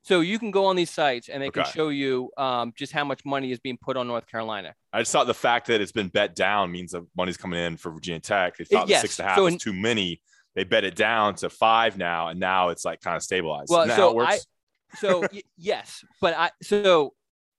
So 0.02 0.20
you 0.20 0.38
can 0.38 0.50
go 0.50 0.64
on 0.64 0.76
these 0.76 0.90
sites 0.90 1.28
and 1.28 1.42
they 1.42 1.48
okay. 1.48 1.62
can 1.62 1.72
show 1.72 1.90
you 1.90 2.30
um, 2.38 2.72
just 2.76 2.92
how 2.92 3.04
much 3.04 3.24
money 3.24 3.52
is 3.52 3.58
being 3.58 3.78
put 3.80 3.96
on 3.96 4.08
North 4.08 4.26
Carolina. 4.26 4.74
I 4.92 5.02
just 5.02 5.12
thought 5.12 5.26
the 5.26 5.34
fact 5.34 5.66
that 5.66 5.80
it's 5.80 5.92
been 5.92 6.08
bet 6.08 6.34
down 6.34 6.72
means 6.72 6.92
that 6.92 7.06
money's 7.14 7.36
coming 7.36 7.60
in 7.60 7.76
for 7.76 7.92
Virginia 7.92 8.20
Tech. 8.20 8.56
They 8.56 8.64
thought 8.64 8.84
it, 8.84 8.90
yes. 8.90 9.02
the 9.02 9.08
six 9.08 9.18
and 9.18 9.26
a 9.26 9.28
half 9.28 9.38
so 9.38 9.44
was 9.44 9.52
in, 9.54 9.58
too 9.58 9.74
many 9.74 10.22
they 10.60 10.64
bet 10.64 10.84
it 10.84 10.94
down 10.94 11.36
to 11.36 11.48
five 11.48 11.96
now, 11.96 12.28
and 12.28 12.38
now 12.38 12.68
it's 12.68 12.84
like 12.84 13.00
kind 13.00 13.16
of 13.16 13.22
stabilized. 13.22 13.70
Well, 13.70 13.88
so 13.96 14.20
I, 14.20 14.38
so 14.98 15.20
y- 15.32 15.42
yes, 15.56 16.04
but 16.20 16.34
I 16.36 16.50
so 16.62 17.14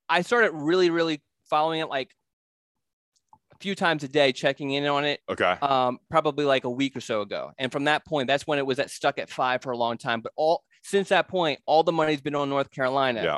I 0.07 0.21
started 0.21 0.51
really, 0.53 0.91
really 0.91 1.23
following 1.49 1.79
it 1.79 1.89
like 1.89 2.11
a 3.51 3.57
few 3.59 3.73
times 3.73 4.03
a 4.03 4.07
day, 4.07 4.33
checking 4.33 4.69
in 4.69 4.85
on 4.85 5.03
it. 5.03 5.19
Okay. 5.27 5.57
Um, 5.63 5.97
probably 6.11 6.45
like 6.45 6.63
a 6.63 6.69
week 6.69 6.95
or 6.95 7.01
so 7.01 7.21
ago, 7.21 7.53
and 7.57 7.71
from 7.71 7.85
that 7.85 8.05
point, 8.05 8.27
that's 8.27 8.45
when 8.45 8.59
it 8.59 8.67
was 8.67 8.77
at 8.77 8.91
stuck 8.91 9.17
at 9.17 9.31
five 9.31 9.63
for 9.63 9.71
a 9.71 9.77
long 9.77 9.97
time. 9.97 10.21
But 10.21 10.33
all 10.35 10.63
since 10.83 11.09
that 11.09 11.27
point, 11.27 11.59
all 11.65 11.81
the 11.81 11.91
money's 11.91 12.21
been 12.21 12.35
on 12.35 12.49
North 12.49 12.69
Carolina. 12.69 13.23
Yeah. 13.23 13.37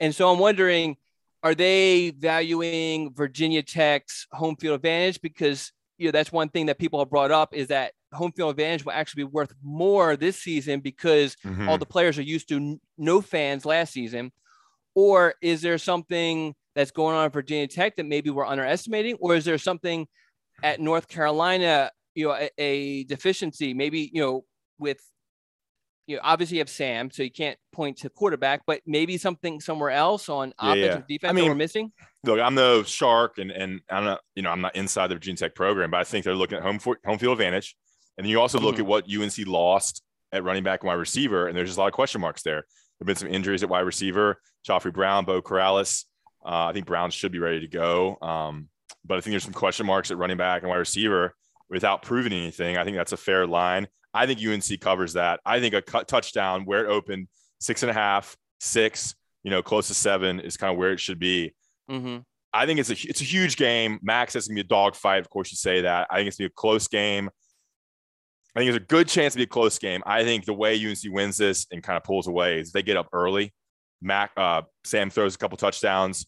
And 0.00 0.12
so 0.12 0.28
I'm 0.28 0.40
wondering, 0.40 0.96
are 1.44 1.54
they 1.54 2.10
valuing 2.10 3.14
Virginia 3.14 3.62
Tech's 3.62 4.26
home 4.32 4.56
field 4.56 4.74
advantage 4.74 5.20
because 5.20 5.70
you 5.98 6.06
know 6.06 6.10
that's 6.10 6.32
one 6.32 6.48
thing 6.48 6.66
that 6.66 6.80
people 6.80 6.98
have 6.98 7.10
brought 7.10 7.30
up 7.30 7.54
is 7.54 7.68
that 7.68 7.92
home 8.12 8.32
field 8.32 8.50
advantage 8.50 8.84
will 8.84 8.92
actually 8.92 9.24
be 9.24 9.30
worth 9.30 9.52
more 9.62 10.16
this 10.16 10.36
season 10.36 10.80
because 10.80 11.36
mm-hmm. 11.44 11.68
all 11.68 11.78
the 11.78 11.86
players 11.86 12.18
are 12.18 12.22
used 12.22 12.48
to 12.48 12.56
n- 12.56 12.80
no 12.96 13.20
fans 13.20 13.64
last 13.64 13.92
season? 13.92 14.32
Or 14.94 15.34
is 15.42 15.62
there 15.62 15.78
something 15.78 16.54
that's 16.74 16.90
going 16.90 17.14
on 17.14 17.26
at 17.26 17.32
Virginia 17.32 17.68
Tech 17.68 17.96
that 17.96 18.06
maybe 18.06 18.30
we're 18.30 18.46
underestimating? 18.46 19.16
Or 19.20 19.34
is 19.34 19.44
there 19.44 19.58
something 19.58 20.06
at 20.62 20.80
North 20.80 21.08
Carolina, 21.08 21.90
you 22.14 22.26
know, 22.26 22.34
a, 22.34 22.50
a 22.58 23.04
deficiency, 23.04 23.74
maybe, 23.74 24.10
you 24.12 24.20
know, 24.20 24.44
with 24.78 25.00
you 26.08 26.16
know, 26.16 26.22
obviously 26.24 26.56
you 26.56 26.62
have 26.62 26.70
Sam, 26.70 27.10
so 27.10 27.22
you 27.22 27.30
can't 27.30 27.58
point 27.70 27.98
to 27.98 28.08
quarterback, 28.08 28.62
but 28.66 28.80
maybe 28.86 29.18
something 29.18 29.60
somewhere 29.60 29.90
else 29.90 30.30
on 30.30 30.54
yeah, 30.60 30.72
offensive 30.72 31.04
yeah. 31.06 31.16
defense 31.16 31.30
I 31.30 31.32
mean, 31.34 31.44
we're 31.44 31.54
missing. 31.54 31.92
Look, 32.24 32.40
I'm 32.40 32.54
no 32.54 32.82
shark, 32.82 33.36
and 33.36 33.50
and 33.50 33.82
I'm 33.90 34.04
not, 34.04 34.20
you 34.34 34.42
know, 34.42 34.50
I'm 34.50 34.62
not 34.62 34.74
inside 34.74 35.08
the 35.08 35.16
Virginia 35.16 35.36
Tech 35.36 35.54
program, 35.54 35.90
but 35.90 36.00
I 36.00 36.04
think 36.04 36.24
they're 36.24 36.34
looking 36.34 36.56
at 36.56 36.64
home 36.64 36.78
for, 36.78 36.98
home 37.04 37.18
field 37.18 37.32
advantage, 37.32 37.76
and 38.18 38.24
then 38.24 38.30
you 38.30 38.40
also 38.40 38.58
look 38.58 38.74
mm-hmm. 38.74 38.82
at 38.82 38.88
what 38.88 39.04
UNC 39.10 39.46
lost 39.46 40.02
at 40.32 40.44
running 40.44 40.64
back 40.64 40.82
and 40.82 40.88
wide 40.88 40.94
receiver, 40.94 41.46
and 41.46 41.56
there's 41.56 41.68
just 41.68 41.78
a 41.78 41.80
lot 41.80 41.86
of 41.86 41.94
question 41.94 42.20
marks 42.20 42.42
there. 42.42 42.64
There've 42.98 43.06
been 43.06 43.16
some 43.16 43.28
injuries 43.28 43.62
at 43.62 43.68
wide 43.68 43.80
receiver, 43.80 44.40
Khafre 44.68 44.92
Brown, 44.92 45.24
Beau 45.24 45.40
Corrales. 45.40 46.04
Uh, 46.44 46.66
I 46.66 46.72
think 46.72 46.86
Brown 46.86 47.10
should 47.10 47.32
be 47.32 47.38
ready 47.38 47.60
to 47.60 47.68
go, 47.68 48.18
um, 48.20 48.68
but 49.04 49.16
I 49.16 49.20
think 49.20 49.32
there's 49.32 49.44
some 49.44 49.52
question 49.52 49.86
marks 49.86 50.10
at 50.10 50.18
running 50.18 50.36
back 50.36 50.62
and 50.62 50.68
wide 50.68 50.78
receiver 50.78 51.34
without 51.70 52.02
proving 52.02 52.32
anything. 52.32 52.76
I 52.76 52.84
think 52.84 52.96
that's 52.96 53.12
a 53.12 53.16
fair 53.16 53.46
line. 53.46 53.86
I 54.12 54.26
think 54.26 54.40
UNC 54.44 54.80
covers 54.80 55.12
that. 55.12 55.40
I 55.46 55.60
think 55.60 55.74
a 55.74 55.82
cut 55.82 56.08
touchdown 56.08 56.64
where 56.64 56.84
it 56.84 56.88
opened 56.88 57.28
six 57.60 57.82
and 57.82 57.90
a 57.90 57.94
half, 57.94 58.36
six, 58.60 59.14
you 59.44 59.50
know, 59.50 59.62
close 59.62 59.88
to 59.88 59.94
seven 59.94 60.40
is 60.40 60.56
kind 60.56 60.72
of 60.72 60.78
where 60.78 60.92
it 60.92 61.00
should 61.00 61.18
be. 61.18 61.54
Mm-hmm. 61.90 62.18
I 62.52 62.66
think 62.66 62.80
it's 62.80 62.90
a 62.90 63.08
it's 63.08 63.20
a 63.20 63.24
huge 63.24 63.56
game. 63.56 63.98
Max 64.02 64.34
has 64.34 64.48
gonna 64.48 64.56
be 64.56 64.62
a 64.62 64.64
dog 64.64 64.94
fight. 64.94 65.20
Of 65.20 65.28
course, 65.28 65.52
you 65.52 65.56
say 65.56 65.82
that. 65.82 66.08
I 66.10 66.16
think 66.16 66.28
it's 66.28 66.38
gonna 66.38 66.48
be 66.48 66.52
a 66.52 66.56
close 66.56 66.88
game. 66.88 67.30
I 68.58 68.60
think 68.60 68.72
there's 68.72 68.82
a 68.82 68.86
good 68.86 69.06
chance 69.06 69.34
to 69.34 69.36
be 69.36 69.44
a 69.44 69.46
close 69.46 69.78
game. 69.78 70.02
I 70.04 70.24
think 70.24 70.44
the 70.44 70.52
way 70.52 70.84
UNC 70.84 70.98
wins 71.04 71.36
this 71.36 71.68
and 71.70 71.80
kind 71.80 71.96
of 71.96 72.02
pulls 72.02 72.26
away 72.26 72.58
is 72.58 72.72
they 72.72 72.82
get 72.82 72.96
up 72.96 73.06
early. 73.12 73.54
Mac 74.02 74.32
uh, 74.36 74.62
Sam 74.82 75.10
throws 75.10 75.36
a 75.36 75.38
couple 75.38 75.56
touchdowns, 75.56 76.26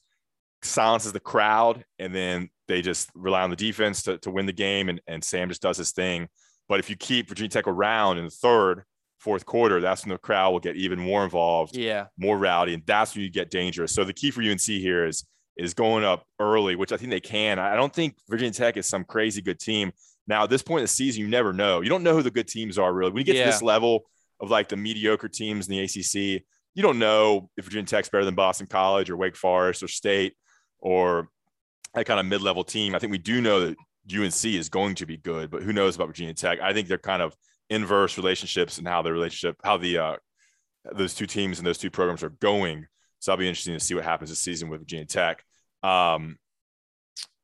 silences 0.62 1.10
the 1.12 1.18
crowd, 1.18 1.84
and 1.98 2.14
then 2.14 2.48
they 2.68 2.82
just 2.82 3.10
rely 3.16 3.42
on 3.42 3.50
the 3.50 3.56
defense 3.56 4.04
to, 4.04 4.16
to 4.18 4.30
win 4.30 4.46
the 4.46 4.52
game. 4.52 4.88
And, 4.88 5.00
and 5.08 5.24
Sam 5.24 5.48
just 5.48 5.60
does 5.60 5.76
his 5.76 5.90
thing. 5.90 6.28
But 6.68 6.78
if 6.78 6.88
you 6.88 6.94
keep 6.94 7.28
Virginia 7.28 7.48
Tech 7.48 7.66
around 7.66 8.18
in 8.18 8.26
the 8.26 8.30
third, 8.30 8.84
fourth 9.18 9.44
quarter, 9.44 9.80
that's 9.80 10.04
when 10.04 10.12
the 10.12 10.18
crowd 10.18 10.52
will 10.52 10.60
get 10.60 10.76
even 10.76 11.00
more 11.00 11.24
involved, 11.24 11.76
yeah, 11.76 12.06
more 12.16 12.38
rowdy, 12.38 12.74
and 12.74 12.84
that's 12.86 13.16
when 13.16 13.24
you 13.24 13.30
get 13.30 13.50
dangerous. 13.50 13.92
So 13.92 14.04
the 14.04 14.12
key 14.12 14.30
for 14.30 14.40
UNC 14.40 14.60
here 14.60 15.04
is 15.04 15.26
is 15.56 15.74
going 15.74 16.04
up 16.04 16.24
early, 16.38 16.76
which 16.76 16.92
I 16.92 16.96
think 16.96 17.10
they 17.10 17.18
can. 17.18 17.58
I 17.58 17.74
don't 17.74 17.92
think 17.92 18.14
Virginia 18.28 18.52
Tech 18.52 18.76
is 18.76 18.86
some 18.86 19.02
crazy 19.02 19.42
good 19.42 19.58
team. 19.58 19.90
Now, 20.30 20.44
at 20.44 20.50
this 20.50 20.62
point 20.62 20.78
in 20.80 20.84
the 20.84 20.88
season, 20.88 21.20
you 21.20 21.28
never 21.28 21.52
know. 21.52 21.80
You 21.80 21.88
don't 21.88 22.04
know 22.04 22.14
who 22.14 22.22
the 22.22 22.30
good 22.30 22.46
teams 22.46 22.78
are 22.78 22.92
really. 22.92 23.10
When 23.10 23.18
you 23.18 23.24
get 23.24 23.34
yeah. 23.34 23.46
to 23.46 23.50
this 23.50 23.62
level 23.62 24.04
of 24.38 24.48
like 24.48 24.68
the 24.68 24.76
mediocre 24.76 25.28
teams 25.28 25.68
in 25.68 25.72
the 25.72 25.82
ACC, 25.82 26.44
you 26.74 26.82
don't 26.84 27.00
know 27.00 27.50
if 27.56 27.64
Virginia 27.64 27.84
Tech's 27.84 28.08
better 28.08 28.24
than 28.24 28.36
Boston 28.36 28.68
College 28.68 29.10
or 29.10 29.16
Wake 29.16 29.34
Forest 29.34 29.82
or 29.82 29.88
State 29.88 30.36
or 30.78 31.28
that 31.94 32.06
kind 32.06 32.20
of 32.20 32.26
mid-level 32.26 32.62
team. 32.62 32.94
I 32.94 33.00
think 33.00 33.10
we 33.10 33.18
do 33.18 33.40
know 33.40 33.58
that 33.66 33.76
UNC 34.08 34.44
is 34.44 34.68
going 34.68 34.94
to 34.94 35.04
be 35.04 35.16
good, 35.16 35.50
but 35.50 35.64
who 35.64 35.72
knows 35.72 35.96
about 35.96 36.06
Virginia 36.06 36.32
Tech? 36.32 36.60
I 36.60 36.72
think 36.72 36.86
they're 36.86 36.96
kind 36.96 37.22
of 37.22 37.34
inverse 37.68 38.16
relationships 38.16 38.78
and 38.78 38.86
how 38.86 39.02
the 39.02 39.12
relationship, 39.12 39.56
how 39.64 39.78
the 39.78 39.98
uh, 39.98 40.16
those 40.92 41.12
two 41.12 41.26
teams 41.26 41.58
and 41.58 41.66
those 41.66 41.78
two 41.78 41.90
programs 41.90 42.22
are 42.22 42.30
going. 42.30 42.86
So 43.18 43.32
I'll 43.32 43.38
be 43.38 43.48
interesting 43.48 43.74
to 43.74 43.80
see 43.80 43.96
what 43.96 44.04
happens 44.04 44.30
this 44.30 44.38
season 44.38 44.68
with 44.68 44.80
Virginia 44.80 45.06
Tech. 45.06 45.42
Um, 45.82 46.38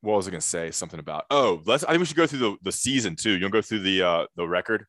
what 0.07 0.17
was 0.17 0.29
I 0.29 0.31
going 0.31 0.41
to 0.41 0.47
say? 0.47 0.71
Something 0.71 1.01
about 1.01 1.27
oh, 1.31 1.61
let's. 1.67 1.85
I 1.85 1.89
think 1.89 2.01
we 2.01 2.07
should 2.07 2.17
go 2.17 2.27
through 2.27 2.39
the, 2.39 2.57
the 2.63 2.73
season 2.73 3.17
too. 3.17 3.33
You 3.33 3.43
want 3.43 3.53
to 3.53 3.59
go 3.59 3.63
through 3.63 3.81
the 3.81 4.03
uh, 4.03 4.27
the 4.37 4.47
record, 4.47 4.87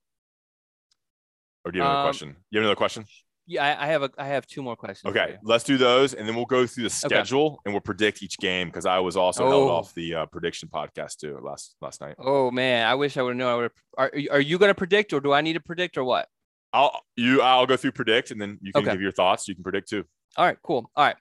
or 1.66 1.72
do 1.72 1.78
you 1.78 1.84
have 1.84 1.92
another 1.92 2.02
um, 2.02 2.06
question? 2.06 2.36
You 2.52 2.60
have 2.60 2.64
another 2.64 2.76
question? 2.76 3.06
Yeah, 3.48 3.66
I, 3.66 3.86
I 3.86 3.88
have 3.88 4.04
a 4.04 4.12
I 4.18 4.28
have 4.28 4.46
two 4.46 4.62
more 4.62 4.76
questions. 4.76 5.10
Okay, 5.10 5.38
let's 5.42 5.64
do 5.64 5.78
those, 5.78 6.14
and 6.14 6.28
then 6.28 6.36
we'll 6.36 6.46
go 6.46 6.68
through 6.68 6.84
the 6.84 6.90
schedule 6.90 7.46
okay. 7.46 7.58
and 7.66 7.74
we'll 7.74 7.82
predict 7.82 8.22
each 8.22 8.38
game 8.38 8.68
because 8.68 8.86
I 8.86 9.00
was 9.00 9.18
also 9.18 9.46
oh. 9.46 9.50
held 9.50 9.72
off 9.72 9.94
the 9.96 10.14
uh, 10.14 10.26
prediction 10.28 10.70
podcast 10.70 11.18
too 11.18 11.40
last 11.42 11.76
last 11.82 12.00
night. 12.00 12.16
Oh 12.20 12.52
man, 12.52 12.86
I 12.86 12.94
wish 12.94 13.18
I 13.18 13.24
would 13.24 13.32
have 13.32 13.38
known. 13.38 13.52
I 13.52 13.56
would. 13.56 13.72
Are 13.98 14.12
are 14.32 14.42
you 14.42 14.60
going 14.60 14.70
to 14.70 14.76
predict, 14.76 15.14
or 15.14 15.20
do 15.20 15.34
I 15.34 15.42
need 15.42 15.54
to 15.54 15.62
predict, 15.62 15.98
or 15.98 16.04
what? 16.04 16.28
I'll 16.74 17.02
you 17.16 17.42
I'll 17.42 17.66
go 17.66 17.76
through 17.76 17.94
predict, 17.94 18.30
and 18.30 18.40
then 18.40 18.60
you 18.62 18.72
can 18.72 18.84
okay. 18.84 18.92
give 18.92 19.02
your 19.02 19.14
thoughts. 19.14 19.48
You 19.48 19.56
can 19.56 19.64
predict 19.64 19.90
too. 19.90 20.04
All 20.36 20.46
right, 20.46 20.58
cool. 20.62 20.92
All 20.96 21.06
right. 21.06 21.16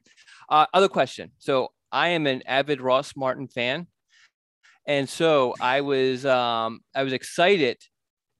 Uh, 0.49 0.67
other 0.75 0.89
question. 0.89 1.31
So 1.39 1.71
I 1.97 2.09
am 2.09 2.27
an 2.27 2.43
avid 2.45 2.83
Ross 2.83 3.17
Martin 3.17 3.49
fan, 3.49 3.87
and 4.87 5.09
so 5.09 5.55
I 5.59 5.81
was 5.81 6.27
um 6.27 6.81
I 6.95 7.03
was 7.03 7.15
excited 7.15 7.79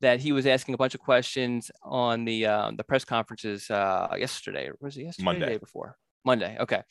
that 0.03 0.21
he 0.21 0.33
was 0.33 0.47
asking 0.47 0.75
a 0.75 0.77
bunch 0.77 0.95
of 0.95 1.01
questions 1.01 1.71
on 1.83 2.27
the 2.27 2.45
um, 2.45 2.77
the 2.77 2.85
press 2.85 3.07
conferences 3.07 3.71
uh, 3.71 4.15
yesterday. 4.19 4.71
Was 4.79 4.99
it 4.99 5.05
yesterday? 5.05 5.25
Monday. 5.25 5.47
day 5.47 5.57
before 5.57 5.97
Monday. 6.23 6.59
Okay. 6.61 6.83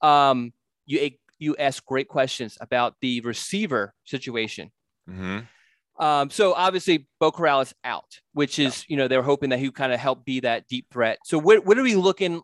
Um, 0.00 0.54
you 0.86 1.10
you 1.38 1.56
asked 1.56 1.84
great 1.84 2.08
questions 2.08 2.56
about 2.58 2.94
the 3.02 3.20
receiver 3.20 3.92
situation. 4.04 4.72
Mm-hmm. 5.06 5.40
Um, 6.02 6.30
so 6.30 6.54
obviously 6.54 7.06
Beau 7.20 7.32
Corral 7.32 7.60
is 7.60 7.74
out, 7.84 8.18
which 8.32 8.58
is 8.58 8.86
yeah. 8.88 8.94
you 8.94 8.96
know 8.96 9.08
they 9.08 9.18
were 9.18 9.22
hoping 9.22 9.50
that 9.50 9.58
he 9.58 9.70
kind 9.70 9.92
of 9.92 10.00
help 10.00 10.24
be 10.24 10.40
that 10.40 10.68
deep 10.68 10.86
threat. 10.90 11.18
So 11.26 11.38
what 11.38 11.66
what 11.66 11.78
are 11.78 11.82
we 11.82 11.96
looking? 11.96 12.40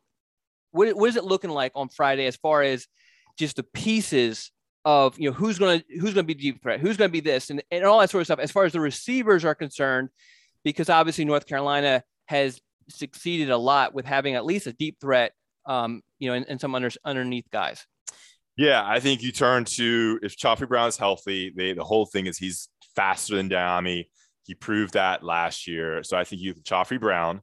What 0.70 0.94
what 0.98 1.08
is 1.08 1.16
it 1.16 1.24
looking 1.24 1.50
like 1.50 1.72
on 1.74 1.88
Friday 1.88 2.26
as 2.26 2.36
far 2.36 2.62
as 2.62 2.86
just 3.40 3.56
the 3.56 3.64
pieces 3.64 4.52
of 4.84 5.18
you 5.18 5.28
know 5.28 5.34
who's 5.34 5.58
going 5.58 5.80
to 5.80 5.98
who's 5.98 6.14
going 6.14 6.26
to 6.26 6.34
be 6.34 6.34
deep 6.34 6.62
threat, 6.62 6.78
who's 6.78 6.96
going 6.96 7.08
to 7.08 7.12
be 7.12 7.20
this, 7.20 7.50
and, 7.50 7.62
and 7.70 7.84
all 7.84 7.98
that 7.98 8.10
sort 8.10 8.20
of 8.20 8.26
stuff. 8.26 8.38
As 8.38 8.52
far 8.52 8.64
as 8.64 8.72
the 8.72 8.80
receivers 8.80 9.44
are 9.44 9.54
concerned, 9.54 10.10
because 10.62 10.88
obviously 10.88 11.24
North 11.24 11.46
Carolina 11.46 12.04
has 12.26 12.60
succeeded 12.88 13.50
a 13.50 13.56
lot 13.56 13.94
with 13.94 14.04
having 14.04 14.34
at 14.34 14.44
least 14.44 14.66
a 14.66 14.72
deep 14.72 14.98
threat, 15.00 15.32
um, 15.66 16.02
you 16.18 16.28
know, 16.28 16.34
and, 16.34 16.46
and 16.48 16.60
some 16.60 16.74
under, 16.74 16.90
underneath 17.04 17.50
guys. 17.50 17.84
Yeah, 18.56 18.82
I 18.86 19.00
think 19.00 19.22
you 19.22 19.32
turn 19.32 19.64
to 19.64 20.18
if 20.22 20.36
Khafre 20.36 20.68
Brown 20.68 20.88
is 20.88 20.96
healthy, 20.96 21.52
they, 21.56 21.72
the 21.72 21.84
whole 21.84 22.06
thing 22.06 22.26
is 22.26 22.36
he's 22.38 22.68
faster 22.94 23.36
than 23.36 23.48
Dyami. 23.48 24.06
He 24.44 24.54
proved 24.54 24.94
that 24.94 25.22
last 25.22 25.66
year. 25.66 26.02
So 26.02 26.16
I 26.16 26.24
think 26.24 26.42
you 26.42 26.54
Khafre 26.54 27.00
Brown. 27.00 27.40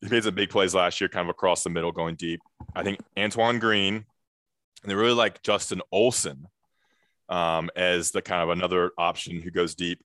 He 0.00 0.08
made 0.08 0.24
some 0.24 0.34
big 0.34 0.50
plays 0.50 0.74
last 0.74 1.00
year, 1.00 1.08
kind 1.08 1.26
of 1.26 1.30
across 1.30 1.62
the 1.62 1.70
middle, 1.70 1.92
going 1.92 2.16
deep. 2.16 2.40
I 2.74 2.82
think 2.82 3.00
Antoine 3.16 3.60
Green 3.60 4.04
and 4.82 4.90
they 4.90 4.94
really 4.94 5.14
like 5.14 5.42
Justin 5.42 5.80
Olson 5.90 6.46
um, 7.28 7.70
as 7.76 8.10
the 8.10 8.22
kind 8.22 8.42
of 8.42 8.50
another 8.50 8.92
option 8.98 9.40
who 9.40 9.50
goes 9.50 9.74
deep. 9.74 10.02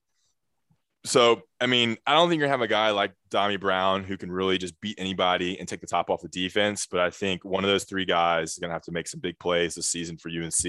So, 1.04 1.42
I 1.60 1.66
mean, 1.66 1.96
I 2.06 2.14
don't 2.14 2.28
think 2.28 2.40
you're 2.40 2.48
have 2.48 2.60
a 2.60 2.68
guy 2.68 2.90
like 2.90 3.12
Dyami 3.30 3.60
Brown 3.60 4.04
who 4.04 4.16
can 4.16 4.30
really 4.32 4.58
just 4.58 4.80
beat 4.80 4.98
anybody 4.98 5.58
and 5.58 5.68
take 5.68 5.80
the 5.80 5.86
top 5.86 6.10
off 6.10 6.22
the 6.22 6.28
defense. 6.28 6.86
But 6.90 7.00
I 7.00 7.10
think 7.10 7.44
one 7.44 7.64
of 7.64 7.70
those 7.70 7.84
three 7.84 8.04
guys 8.04 8.52
is 8.52 8.58
gonna 8.58 8.72
have 8.72 8.82
to 8.82 8.92
make 8.92 9.08
some 9.08 9.20
big 9.20 9.38
plays 9.38 9.74
this 9.74 9.88
season 9.88 10.16
for 10.16 10.28
UNC, 10.28 10.62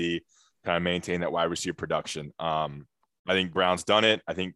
kind 0.64 0.78
of 0.78 0.84
maintain 0.84 1.22
that 1.22 1.32
wide 1.32 1.46
receiver 1.46 1.74
production. 1.74 2.32
Um, 2.40 2.88
I 3.28 3.34
think 3.34 3.54
Brown's 3.54 3.84
done 3.84 4.06
it. 4.06 4.22
I 4.28 4.34
think 4.34 4.56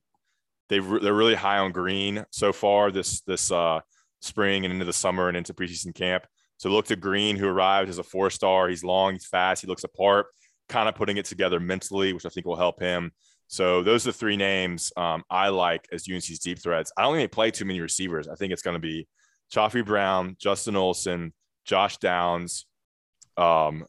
they've 0.69 0.87
they're 1.01 1.13
really 1.13 1.35
high 1.35 1.57
on 1.57 1.71
Green 1.71 2.25
so 2.31 2.53
far 2.53 2.91
this 2.91 3.21
this 3.21 3.51
uh, 3.51 3.81
spring 4.21 4.65
and 4.65 4.73
into 4.73 4.85
the 4.85 4.93
summer 4.93 5.27
and 5.27 5.37
into 5.37 5.53
preseason 5.53 5.93
camp. 5.93 6.25
So 6.63 6.69
look 6.69 6.85
to 6.85 6.95
Green, 6.95 7.35
who 7.35 7.45
arrived 7.45 7.89
as 7.89 7.97
a 7.97 8.03
four 8.03 8.29
star. 8.29 8.69
He's 8.69 8.85
long, 8.85 9.11
he's 9.11 9.25
fast, 9.25 9.61
he 9.61 9.67
looks 9.67 9.83
apart, 9.83 10.27
kind 10.69 10.87
of 10.87 10.95
putting 10.95 11.17
it 11.17 11.25
together 11.25 11.59
mentally, 11.59 12.13
which 12.13 12.25
I 12.25 12.29
think 12.29 12.45
will 12.45 12.55
help 12.55 12.79
him. 12.79 13.11
So 13.49 13.83
those 13.83 14.07
are 14.07 14.11
the 14.11 14.17
three 14.17 14.37
names 14.37 14.89
um, 14.95 15.23
I 15.29 15.49
like 15.49 15.85
as 15.91 16.07
UNC's 16.09 16.39
deep 16.39 16.59
threats. 16.59 16.89
I 16.95 17.01
don't 17.01 17.15
think 17.15 17.29
they 17.29 17.35
play 17.35 17.51
too 17.51 17.65
many 17.65 17.81
receivers. 17.81 18.29
I 18.29 18.35
think 18.35 18.53
it's 18.53 18.61
going 18.61 18.75
to 18.75 18.79
be 18.79 19.09
Khafre 19.53 19.85
Brown, 19.85 20.37
Justin 20.39 20.77
Olson, 20.77 21.33
Josh 21.65 21.97
Downs, 21.97 22.65
um, 23.35 23.85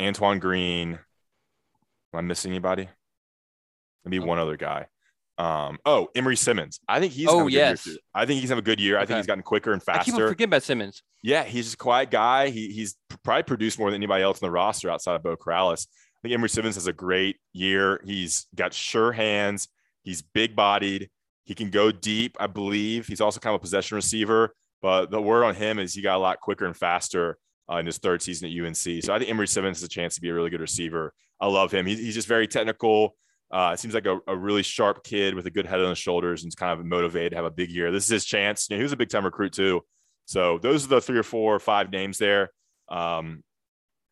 Antoine 0.00 0.40
Green. 0.40 0.94
Am 0.94 2.18
I 2.18 2.20
missing 2.22 2.50
anybody? 2.50 2.88
Maybe 4.04 4.18
one 4.18 4.40
other 4.40 4.56
guy. 4.56 4.86
Um, 5.38 5.78
oh, 5.86 6.08
Emery 6.16 6.36
Simmons. 6.36 6.80
I 6.88 6.98
think 6.98 7.12
he's. 7.12 7.28
Oh 7.28 7.46
yes. 7.46 7.88
I 8.14 8.26
think 8.26 8.40
he's 8.40 8.50
having 8.50 8.62
a 8.62 8.64
good 8.64 8.80
year. 8.80 8.96
Okay. 8.96 9.02
I 9.02 9.06
think 9.06 9.16
he's 9.18 9.26
gotten 9.26 9.44
quicker 9.44 9.72
and 9.72 9.82
faster. 9.82 10.00
I 10.00 10.04
keep 10.04 10.14
forgetting 10.14 10.50
about 10.50 10.64
Simmons. 10.64 11.02
Yeah, 11.22 11.44
he's 11.44 11.66
just 11.66 11.74
a 11.74 11.78
quiet 11.78 12.10
guy. 12.10 12.50
He, 12.50 12.68
he's 12.72 12.96
probably 13.22 13.44
produced 13.44 13.78
more 13.78 13.90
than 13.90 13.98
anybody 13.98 14.22
else 14.22 14.40
in 14.40 14.46
the 14.46 14.50
roster 14.50 14.90
outside 14.90 15.14
of 15.14 15.22
Beau 15.22 15.36
Corrales. 15.36 15.86
I 15.86 16.20
think 16.22 16.34
Emery 16.34 16.48
Simmons 16.48 16.74
has 16.74 16.88
a 16.88 16.92
great 16.92 17.36
year. 17.52 18.00
He's 18.04 18.46
got 18.54 18.74
sure 18.74 19.12
hands. 19.12 19.68
He's 20.02 20.22
big 20.22 20.56
bodied. 20.56 21.10
He 21.44 21.54
can 21.54 21.70
go 21.70 21.92
deep. 21.92 22.36
I 22.40 22.48
believe 22.48 23.06
he's 23.06 23.20
also 23.20 23.38
kind 23.40 23.54
of 23.54 23.60
a 23.60 23.62
possession 23.62 23.94
receiver. 23.94 24.54
But 24.82 25.10
the 25.10 25.22
word 25.22 25.44
on 25.44 25.54
him 25.54 25.78
is 25.78 25.94
he 25.94 26.02
got 26.02 26.16
a 26.16 26.18
lot 26.18 26.40
quicker 26.40 26.66
and 26.66 26.76
faster 26.76 27.38
uh, 27.70 27.76
in 27.76 27.86
his 27.86 27.98
third 27.98 28.22
season 28.22 28.48
at 28.48 28.66
UNC. 28.66 29.04
So 29.04 29.12
I 29.12 29.18
think 29.18 29.30
Emery 29.30 29.48
Simmons 29.48 29.78
has 29.78 29.84
a 29.84 29.88
chance 29.88 30.16
to 30.16 30.20
be 30.20 30.28
a 30.28 30.34
really 30.34 30.50
good 30.50 30.60
receiver. 30.60 31.12
I 31.40 31.46
love 31.46 31.72
him. 31.72 31.86
He's 31.86 32.14
just 32.14 32.28
very 32.28 32.48
technical. 32.48 33.14
Uh, 33.50 33.70
it 33.72 33.80
seems 33.80 33.94
like 33.94 34.06
a, 34.06 34.18
a, 34.26 34.36
really 34.36 34.62
sharp 34.62 35.02
kid 35.02 35.34
with 35.34 35.46
a 35.46 35.50
good 35.50 35.64
head 35.64 35.80
on 35.80 35.88
his 35.88 35.98
shoulders 35.98 36.44
and 36.44 36.54
kind 36.54 36.78
of 36.78 36.84
motivated 36.84 37.30
to 37.30 37.36
have 37.36 37.46
a 37.46 37.50
big 37.50 37.70
year. 37.70 37.90
This 37.90 38.04
is 38.04 38.10
his 38.10 38.24
chance. 38.26 38.68
You 38.68 38.76
know, 38.76 38.80
he 38.80 38.82
was 38.82 38.92
a 38.92 38.96
big 38.96 39.08
time 39.08 39.24
recruit 39.24 39.54
too. 39.54 39.82
So 40.26 40.58
those 40.58 40.84
are 40.84 40.88
the 40.88 41.00
three 41.00 41.18
or 41.18 41.22
four 41.22 41.54
or 41.54 41.58
five 41.58 41.90
names 41.90 42.18
there. 42.18 42.50
Um, 42.90 43.42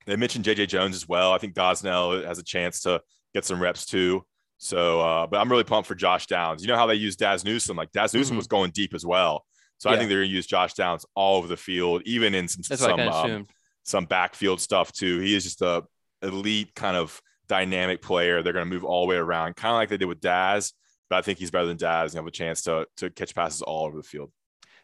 they 0.07 0.17
mentioned 0.17 0.47
JJ 0.47 0.69
Jones 0.69 0.97
as 0.97 1.07
well. 1.07 1.33
I 1.33 1.39
think 1.39 1.55
Gosnell 1.55 2.25
has 2.25 2.39
a 2.39 2.43
chance 2.43 2.81
to 2.83 3.03
get 3.35 3.45
some 3.45 3.61
reps 3.61 3.85
too. 3.85 4.25
So, 4.59 5.01
uh, 5.01 5.27
but 5.27 5.39
I'm 5.39 5.51
really 5.51 5.65
pumped 5.65 5.87
for 5.87 5.95
Josh 5.95 6.27
Downs. 6.27 6.63
You 6.63 6.69
know 6.69 6.77
how 6.77 6.87
they 6.87 6.95
use 6.95 7.17
Dazz 7.17 7.45
Newsome? 7.45 7.77
Like 7.77 7.93
Dazz 7.93 8.15
Newsome 8.15 8.33
mm-hmm. 8.33 8.39
was 8.39 8.47
going 8.47 8.71
deep 8.71 8.95
as 8.95 9.05
well. 9.05 9.45
So 9.79 9.91
yeah. 9.91 9.97
I 9.97 9.99
think 9.99 10.09
they're 10.09 10.21
going 10.21 10.31
to 10.31 10.35
use 10.35 10.47
Josh 10.47 10.73
Downs 10.73 11.05
all 11.15 11.37
over 11.37 11.49
the 11.49 11.57
field, 11.57 12.03
even 12.07 12.35
in 12.35 12.49
some 12.49 12.63
some 12.63 13.01
um, 13.01 13.47
some 13.85 14.07
backfield 14.07 14.61
stuff 14.61 14.93
too. 14.93 15.21
He 15.21 15.35
is 15.35 15.45
just 15.45 15.61
a 15.61 15.85
elite 16.23 16.75
kind 16.75 16.97
of 16.97 17.21
dynamic 17.49 18.03
player. 18.03 18.43
They're 18.43 18.53
going 18.53 18.69
to 18.69 18.73
move 18.73 18.85
all 18.85 19.07
the 19.07 19.11
way 19.11 19.17
around, 19.17 19.57
kind 19.57 19.73
of 19.73 19.77
like 19.77 19.89
they 19.89 19.97
did 19.97 20.07
with 20.07 20.21
Dazz. 20.21 20.73
But 21.09 21.17
I 21.17 21.23
think 21.23 21.39
he's 21.39 21.51
better 21.51 21.67
than 21.67 21.77
Dazz 21.77 22.13
and 22.13 22.19
have 22.19 22.27
a 22.27 22.31
chance 22.31 22.63
to 22.63 22.87
to 22.97 23.11
catch 23.11 23.35
passes 23.35 23.63
all 23.63 23.87
over 23.87 23.97
the 23.97 24.03
field. 24.03 24.33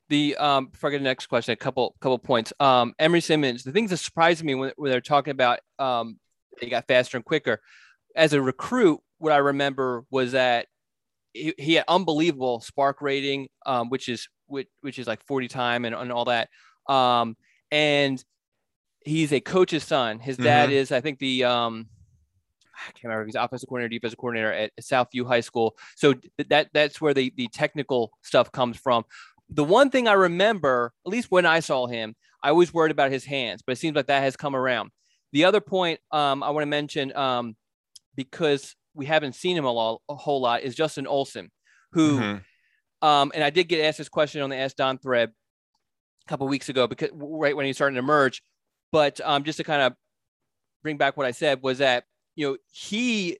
The 0.08 0.36
um, 0.36 0.66
before 0.66 0.90
I 0.90 0.92
get 0.92 0.98
the 0.98 1.04
next 1.04 1.26
question, 1.26 1.52
a 1.52 1.56
couple 1.56 1.96
couple 2.00 2.18
points. 2.18 2.52
Um, 2.60 2.94
Emery 2.98 3.20
Simmons. 3.20 3.64
The 3.64 3.72
things 3.72 3.90
that 3.90 3.96
surprised 3.96 4.44
me 4.44 4.54
when, 4.54 4.72
when 4.76 4.90
they're 4.90 5.00
talking 5.00 5.32
about 5.32 5.60
um, 5.78 6.18
they 6.60 6.68
got 6.68 6.86
faster 6.86 7.16
and 7.16 7.24
quicker. 7.24 7.60
As 8.14 8.32
a 8.32 8.42
recruit, 8.42 9.00
what 9.18 9.32
I 9.32 9.38
remember 9.38 10.04
was 10.10 10.32
that 10.32 10.66
he, 11.32 11.54
he 11.58 11.74
had 11.74 11.84
unbelievable 11.88 12.60
SPARQ 12.60 12.94
rating, 13.00 13.48
um, 13.64 13.88
which 13.88 14.08
is 14.08 14.28
which, 14.46 14.68
which 14.82 14.98
is 14.98 15.06
like 15.06 15.24
40 15.26 15.48
time 15.48 15.84
and, 15.84 15.94
and 15.94 16.12
all 16.12 16.26
that. 16.26 16.50
Um, 16.86 17.36
and 17.70 18.22
he's 19.04 19.32
a 19.32 19.40
coach's 19.40 19.84
son. 19.84 20.18
His 20.18 20.36
dad 20.36 20.68
mm-hmm. 20.68 20.76
is, 20.76 20.92
I 20.92 21.00
think, 21.00 21.18
the 21.18 21.44
um, 21.44 21.86
I 22.74 22.92
can't 22.92 23.04
remember. 23.04 23.26
He's 23.26 23.34
offensive 23.34 23.68
coordinator, 23.68 23.90
defensive 23.90 24.18
coordinator 24.18 24.52
at 24.52 24.72
Southview 24.80 25.26
High 25.26 25.40
School. 25.40 25.76
So 25.96 26.14
that 26.48 26.68
that's 26.72 27.00
where 27.00 27.14
the 27.14 27.32
the 27.36 27.48
technical 27.48 28.12
stuff 28.22 28.50
comes 28.52 28.76
from. 28.76 29.04
The 29.48 29.64
one 29.64 29.90
thing 29.90 30.08
I 30.08 30.14
remember, 30.14 30.92
at 31.06 31.12
least 31.12 31.30
when 31.30 31.44
I 31.44 31.60
saw 31.60 31.86
him, 31.86 32.14
I 32.42 32.48
always 32.48 32.72
worried 32.72 32.92
about 32.92 33.10
his 33.10 33.24
hands, 33.24 33.62
but 33.64 33.72
it 33.72 33.76
seems 33.76 33.94
like 33.94 34.06
that 34.06 34.22
has 34.22 34.36
come 34.36 34.56
around. 34.56 34.90
The 35.32 35.44
other 35.44 35.60
point 35.60 36.00
um, 36.10 36.42
I 36.42 36.50
want 36.50 36.62
to 36.62 36.66
mention, 36.66 37.14
um, 37.16 37.56
because 38.16 38.74
we 38.94 39.06
haven't 39.06 39.34
seen 39.34 39.56
him 39.56 39.64
a, 39.64 39.72
lot, 39.72 40.00
a 40.08 40.14
whole 40.14 40.40
lot, 40.40 40.62
is 40.62 40.74
Justin 40.74 41.06
Olson, 41.06 41.50
who, 41.92 42.18
mm-hmm. 42.18 43.06
um, 43.06 43.32
and 43.34 43.42
I 43.42 43.50
did 43.50 43.68
get 43.68 43.84
asked 43.84 43.98
this 43.98 44.08
question 44.08 44.42
on 44.42 44.50
the 44.50 44.56
Ask 44.56 44.76
Don 44.76 44.98
thread 44.98 45.30
a 45.30 46.28
couple 46.28 46.46
weeks 46.48 46.68
ago 46.68 46.86
because 46.86 47.10
right 47.14 47.56
when 47.56 47.66
he 47.66 47.72
started 47.72 47.94
to 47.94 48.00
emerge. 48.00 48.42
But 48.90 49.20
um, 49.22 49.44
just 49.44 49.56
to 49.56 49.64
kind 49.64 49.82
of 49.82 49.94
bring 50.82 50.98
back 50.98 51.16
what 51.16 51.26
I 51.26 51.30
said 51.30 51.62
was 51.62 51.78
that 51.78 52.04
you 52.34 52.48
know 52.48 52.56
he, 52.70 53.38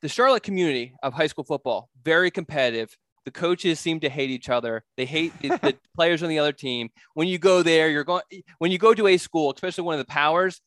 the 0.00 0.08
Charlotte 0.08 0.42
community 0.42 0.94
of 1.02 1.12
high 1.12 1.26
school 1.26 1.44
football, 1.44 1.88
very 2.04 2.30
competitive. 2.30 2.96
The 3.24 3.30
coaches 3.30 3.78
seem 3.78 4.00
to 4.00 4.08
hate 4.08 4.30
each 4.30 4.48
other. 4.48 4.82
They 4.96 5.04
hate 5.04 5.32
the, 5.40 5.48
the 5.48 5.76
players 5.94 6.24
on 6.24 6.28
the 6.28 6.40
other 6.40 6.52
team. 6.52 6.90
When 7.14 7.28
you 7.28 7.38
go 7.38 7.62
there, 7.62 7.88
you're 7.88 8.04
going. 8.04 8.22
When 8.58 8.72
you 8.72 8.78
go 8.78 8.94
to 8.94 9.06
a 9.06 9.16
school, 9.16 9.52
especially 9.54 9.84
one 9.84 9.94
of 9.94 10.04
the 10.04 10.12
powers, 10.12 10.60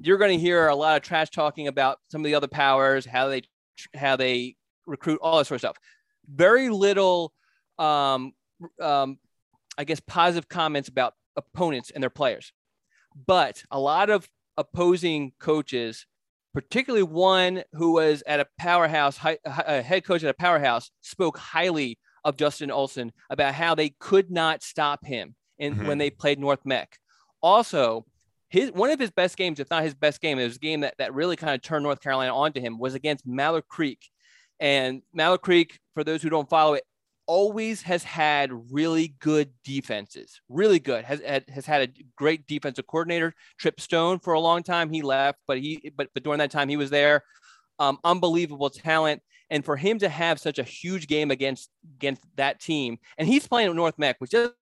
you're 0.00 0.18
going 0.18 0.36
to 0.36 0.42
hear 0.42 0.68
a 0.68 0.74
lot 0.74 0.96
of 0.96 1.02
trash 1.02 1.30
talking 1.30 1.68
about 1.68 1.98
some 2.10 2.20
of 2.22 2.24
the 2.24 2.34
other 2.34 2.48
powers, 2.48 3.04
how 3.04 3.28
they 3.28 3.42
how 3.94 4.16
they 4.16 4.56
recruit, 4.86 5.18
all 5.22 5.38
that 5.38 5.46
sort 5.46 5.56
of 5.56 5.60
stuff. 5.60 5.76
Very 6.28 6.68
little, 6.70 7.32
um, 7.78 8.32
um, 8.80 9.18
I 9.76 9.84
guess, 9.84 10.00
positive 10.00 10.48
comments 10.48 10.88
about 10.88 11.14
opponents 11.36 11.90
and 11.90 12.02
their 12.02 12.10
players, 12.10 12.52
but 13.26 13.62
a 13.70 13.78
lot 13.78 14.10
of 14.10 14.28
opposing 14.56 15.32
coaches, 15.38 16.06
particularly 16.54 17.02
one 17.02 17.64
who 17.72 17.92
was 17.92 18.22
at 18.26 18.40
a 18.40 18.46
powerhouse, 18.58 19.18
a 19.44 19.82
head 19.82 20.04
coach 20.04 20.22
at 20.22 20.30
a 20.30 20.34
powerhouse, 20.34 20.90
spoke 21.00 21.36
highly 21.36 21.98
of 22.24 22.36
Justin 22.36 22.70
Olson 22.70 23.12
about 23.28 23.54
how 23.54 23.74
they 23.74 23.90
could 23.98 24.30
not 24.30 24.62
stop 24.62 25.04
him 25.04 25.34
in 25.58 25.74
mm-hmm. 25.74 25.86
when 25.86 25.98
they 25.98 26.10
played 26.10 26.38
North 26.38 26.64
Meck. 26.64 26.96
Also, 27.42 28.06
his 28.48 28.70
one 28.70 28.90
of 28.90 29.00
his 29.00 29.10
best 29.10 29.36
games, 29.36 29.58
if 29.58 29.68
not 29.68 29.82
his 29.82 29.94
best 29.94 30.20
game, 30.20 30.38
it 30.38 30.44
was 30.44 30.56
a 30.56 30.60
game 30.60 30.80
that, 30.80 30.94
that 30.98 31.12
really 31.12 31.36
kind 31.36 31.54
of 31.54 31.60
turned 31.60 31.82
North 31.82 32.00
Carolina 32.00 32.34
onto 32.34 32.60
him, 32.60 32.78
was 32.78 32.94
against 32.94 33.26
Mallard 33.26 33.68
Creek. 33.68 33.98
And 34.60 35.02
Mallard 35.12 35.42
Creek, 35.42 35.80
for 35.92 36.04
those 36.04 36.22
who 36.22 36.30
don't 36.30 36.48
follow 36.48 36.74
it, 36.74 36.84
always 37.26 37.82
has 37.82 38.02
had 38.02 38.50
really 38.72 39.14
good 39.18 39.50
defenses, 39.64 40.40
really 40.48 40.78
good. 40.78 41.04
Has 41.04 41.20
has 41.48 41.66
had 41.66 41.82
a 41.88 41.92
great 42.16 42.46
defensive 42.46 42.86
coordinator, 42.86 43.34
Trip 43.58 43.80
Stone, 43.80 44.20
for 44.20 44.32
a 44.34 44.40
long 44.40 44.62
time. 44.62 44.90
He 44.90 45.02
left, 45.02 45.38
but 45.46 45.58
he 45.58 45.92
but 45.96 46.08
but 46.14 46.22
during 46.22 46.38
that 46.38 46.50
time 46.50 46.68
he 46.68 46.76
was 46.76 46.90
there. 46.90 47.22
Um, 47.78 47.98
unbelievable 48.04 48.70
talent, 48.70 49.22
and 49.50 49.64
for 49.64 49.76
him 49.76 49.98
to 49.98 50.08
have 50.08 50.38
such 50.38 50.58
a 50.58 50.62
huge 50.62 51.06
game 51.06 51.30
against 51.30 51.70
against 51.96 52.22
that 52.36 52.60
team, 52.60 52.98
and 53.18 53.26
he's 53.26 53.46
playing 53.46 53.68
at 53.68 53.76
North 53.76 53.98
Meck, 53.98 54.16
which 54.18 54.30
doesn't 54.30 54.54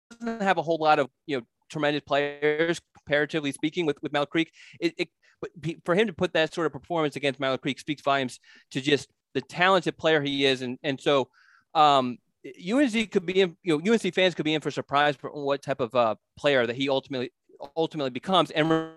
have 0.43 0.59
a 0.59 0.63
whole 0.63 0.79
lot 0.79 0.99
of 0.99 1.11
you 1.27 1.39
know 1.39 1.47
tremendous 1.71 2.03
players 2.03 2.81
comparatively 2.97 3.53
speaking 3.53 3.87
with 3.87 3.97
with 4.03 4.13
Mallard 4.13 4.31
Creek. 4.31 4.53
It, 4.81 4.95
it 4.97 5.09
but 5.41 5.51
for 5.85 5.95
him 5.95 6.07
to 6.07 6.13
put 6.13 6.33
that 6.35 6.55
sort 6.55 6.67
of 6.67 6.73
performance 6.73 7.17
against 7.17 7.41
Mallard 7.41 7.61
Creek 7.61 7.81
speaks 7.81 8.03
volumes 8.03 8.39
to 8.71 8.81
just 8.81 9.09
the 9.35 9.41
talented 9.41 9.99
player 9.99 10.23
he 10.23 10.47
is, 10.47 10.63
and 10.63 10.79
and 10.83 11.01
so. 11.01 11.29
Um, 11.75 12.19
UNC 12.45 13.11
could 13.11 13.25
be 13.25 13.41
in, 13.41 13.57
you 13.63 13.79
know, 13.79 13.93
UNC 13.93 14.15
fans 14.15 14.35
could 14.35 14.45
be 14.45 14.55
in 14.55 14.61
for 14.61 14.71
surprise 14.71 15.17
for 15.17 15.31
what 15.31 15.63
type 15.63 15.81
of 15.81 15.95
uh, 15.95 16.17
player 16.37 16.67
that 16.67 16.77
he 16.77 16.89
ultimately 16.89 17.33
ultimately 17.77 18.11
becomes. 18.11 18.51
And 18.51 18.91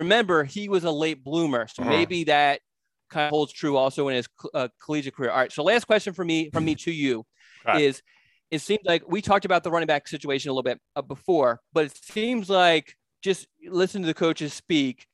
remember, 0.00 0.44
he 0.44 0.68
was 0.68 0.84
a 0.84 0.90
late 0.90 1.24
bloomer, 1.24 1.66
so 1.66 1.82
uh-huh. 1.82 1.90
maybe 1.90 2.24
that 2.24 2.60
kind 3.10 3.26
of 3.26 3.30
holds 3.30 3.52
true 3.52 3.76
also 3.76 4.08
in 4.08 4.16
his 4.16 4.28
uh, 4.54 4.68
collegiate 4.82 5.14
career. 5.14 5.30
All 5.30 5.38
right. 5.38 5.52
So 5.52 5.62
last 5.62 5.86
question 5.86 6.12
for 6.12 6.24
me 6.24 6.50
from 6.50 6.64
me 6.64 6.74
to 6.76 6.92
you 6.92 7.24
is 7.78 8.02
it 8.50 8.60
seems 8.60 8.82
like 8.84 9.02
we 9.08 9.20
talked 9.20 9.44
about 9.44 9.64
the 9.64 9.70
running 9.70 9.88
back 9.88 10.06
situation 10.06 10.50
a 10.50 10.52
little 10.52 10.62
bit 10.62 10.80
uh, 10.94 11.02
before, 11.02 11.60
but 11.72 11.86
it 11.86 11.96
seems 11.96 12.48
like 12.48 12.94
just 13.22 13.48
listen 13.68 14.02
to 14.02 14.06
the 14.06 14.14
coaches 14.14 14.54
speak. 14.54 15.06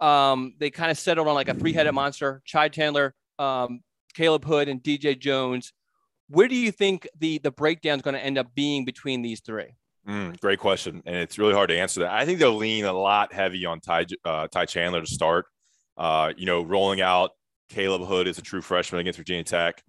Um, 0.00 0.54
they 0.58 0.70
kind 0.70 0.92
of 0.92 0.98
settled 0.98 1.26
on 1.26 1.34
like 1.34 1.48
a 1.48 1.54
three-headed 1.54 1.92
monster: 1.92 2.40
Chad 2.44 2.72
Chandler, 2.72 3.14
um, 3.40 3.80
Caleb 4.14 4.44
Hood, 4.44 4.68
and 4.68 4.80
DJ 4.80 5.18
Jones. 5.18 5.72
Where 6.28 6.48
do 6.48 6.54
you 6.54 6.70
think 6.72 7.08
the 7.18 7.38
the 7.38 7.50
breakdown 7.50 7.98
is 7.98 8.02
going 8.02 8.14
to 8.14 8.24
end 8.24 8.38
up 8.38 8.54
being 8.54 8.84
between 8.84 9.22
these 9.22 9.40
three? 9.40 9.74
Mm, 10.06 10.40
great 10.40 10.58
question, 10.58 11.02
and 11.04 11.16
it's 11.16 11.38
really 11.38 11.54
hard 11.54 11.68
to 11.70 11.78
answer 11.78 12.00
that. 12.00 12.12
I 12.12 12.24
think 12.24 12.38
they'll 12.38 12.56
lean 12.56 12.84
a 12.84 12.92
lot 12.92 13.32
heavy 13.32 13.66
on 13.66 13.80
Ty 13.80 14.06
uh, 14.24 14.48
Ty 14.48 14.66
Chandler 14.66 15.00
to 15.00 15.06
start. 15.06 15.46
Uh, 15.96 16.32
you 16.36 16.46
know, 16.46 16.62
rolling 16.62 17.00
out 17.00 17.30
Caleb 17.68 18.06
Hood 18.06 18.28
as 18.28 18.38
a 18.38 18.42
true 18.42 18.62
freshman 18.62 19.00
against 19.00 19.18
Virginia 19.18 19.44
Tech. 19.44 19.82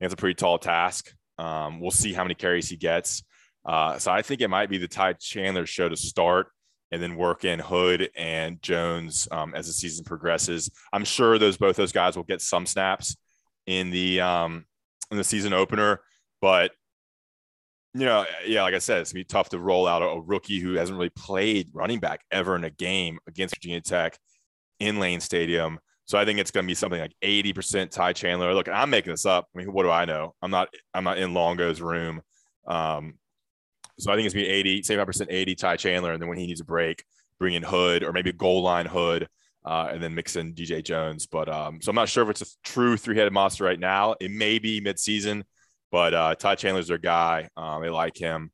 It's 0.00 0.12
a 0.12 0.16
pretty 0.16 0.34
tall 0.34 0.58
task. 0.58 1.14
Um, 1.38 1.80
we'll 1.80 1.90
see 1.90 2.12
how 2.12 2.24
many 2.24 2.34
carries 2.34 2.68
he 2.68 2.76
gets. 2.76 3.22
Uh, 3.64 3.98
so 3.98 4.10
I 4.10 4.22
think 4.22 4.40
it 4.40 4.48
might 4.48 4.68
be 4.68 4.78
the 4.78 4.88
Ty 4.88 5.14
Chandler 5.14 5.66
show 5.66 5.88
to 5.88 5.96
start 5.96 6.48
and 6.90 7.00
then 7.02 7.16
work 7.16 7.44
in 7.44 7.58
Hood 7.58 8.10
and 8.16 8.60
Jones 8.60 9.26
um, 9.30 9.54
as 9.54 9.66
the 9.66 9.72
season 9.72 10.04
progresses. 10.04 10.70
I'm 10.92 11.04
sure 11.04 11.38
those 11.38 11.56
both 11.56 11.76
those 11.76 11.92
guys 11.92 12.16
will 12.16 12.24
get 12.24 12.42
some 12.42 12.66
snaps 12.66 13.16
in 13.66 13.90
the 13.90 14.20
um, 14.20 14.66
in 15.12 15.18
the 15.18 15.24
season 15.24 15.52
opener, 15.52 16.00
but 16.40 16.72
you 17.94 18.06
know, 18.06 18.24
yeah, 18.46 18.62
like 18.62 18.74
I 18.74 18.78
said, 18.78 19.00
it's 19.00 19.12
gonna 19.12 19.20
be 19.20 19.24
tough 19.24 19.50
to 19.50 19.58
roll 19.58 19.86
out 19.86 20.02
a, 20.02 20.20
rookie 20.20 20.58
who 20.58 20.74
hasn't 20.74 20.96
really 20.96 21.10
played 21.10 21.68
running 21.72 22.00
back 22.00 22.22
ever 22.30 22.56
in 22.56 22.64
a 22.64 22.70
game 22.70 23.18
against 23.26 23.54
Virginia 23.54 23.80
Tech 23.80 24.18
in 24.80 24.98
Lane 24.98 25.20
Stadium. 25.20 25.78
So 26.04 26.18
I 26.18 26.24
think 26.24 26.38
it's 26.38 26.50
going 26.50 26.64
to 26.64 26.70
be 26.70 26.74
something 26.74 27.00
like 27.00 27.14
80% 27.22 27.90
Ty 27.90 28.12
Chandler. 28.12 28.52
Look, 28.54 28.68
I'm 28.68 28.90
making 28.90 29.12
this 29.12 29.24
up. 29.24 29.46
I 29.54 29.58
mean, 29.58 29.72
what 29.72 29.84
do 29.84 29.90
I 29.90 30.04
know? 30.04 30.34
I'm 30.42 30.50
not, 30.50 30.68
I'm 30.92 31.04
not 31.04 31.18
in 31.18 31.32
Longo's 31.32 31.80
room. 31.80 32.20
Um, 32.66 33.14
so 33.98 34.10
I 34.10 34.16
think 34.16 34.26
it's 34.26 34.34
going 34.34 34.44
to 34.44 34.50
be 34.50 34.54
80, 34.54 34.82
75% 34.82 35.26
80 35.30 35.54
Ty 35.54 35.76
Chandler. 35.76 36.12
And 36.12 36.20
then 36.20 36.28
when 36.28 36.38
he 36.38 36.46
needs 36.46 36.60
a 36.60 36.64
break, 36.64 37.04
bring 37.38 37.54
in 37.54 37.62
Hood 37.62 38.02
or 38.02 38.12
maybe 38.12 38.32
goal 38.32 38.62
line 38.62 38.86
Hood 38.86 39.28
uh, 39.64 39.88
and 39.92 40.02
then 40.02 40.14
mix 40.14 40.36
in 40.36 40.54
DJ 40.54 40.82
Jones. 40.82 41.26
But 41.26 41.48
um, 41.48 41.80
so 41.80 41.90
I'm 41.90 41.96
not 41.96 42.08
sure 42.08 42.22
if 42.24 42.30
it's 42.30 42.42
a 42.42 42.46
true 42.64 42.96
three 42.96 43.16
headed 43.16 43.32
monster 43.32 43.64
right 43.64 43.78
now. 43.78 44.14
It 44.20 44.30
may 44.30 44.58
be 44.58 44.80
midseason, 44.80 45.44
but 45.90 46.14
uh, 46.14 46.34
Ty 46.34 46.56
Chandler's 46.56 46.88
their 46.88 46.98
guy. 46.98 47.48
Um, 47.56 47.82
they 47.82 47.90
like 47.90 48.16
him. 48.16 48.50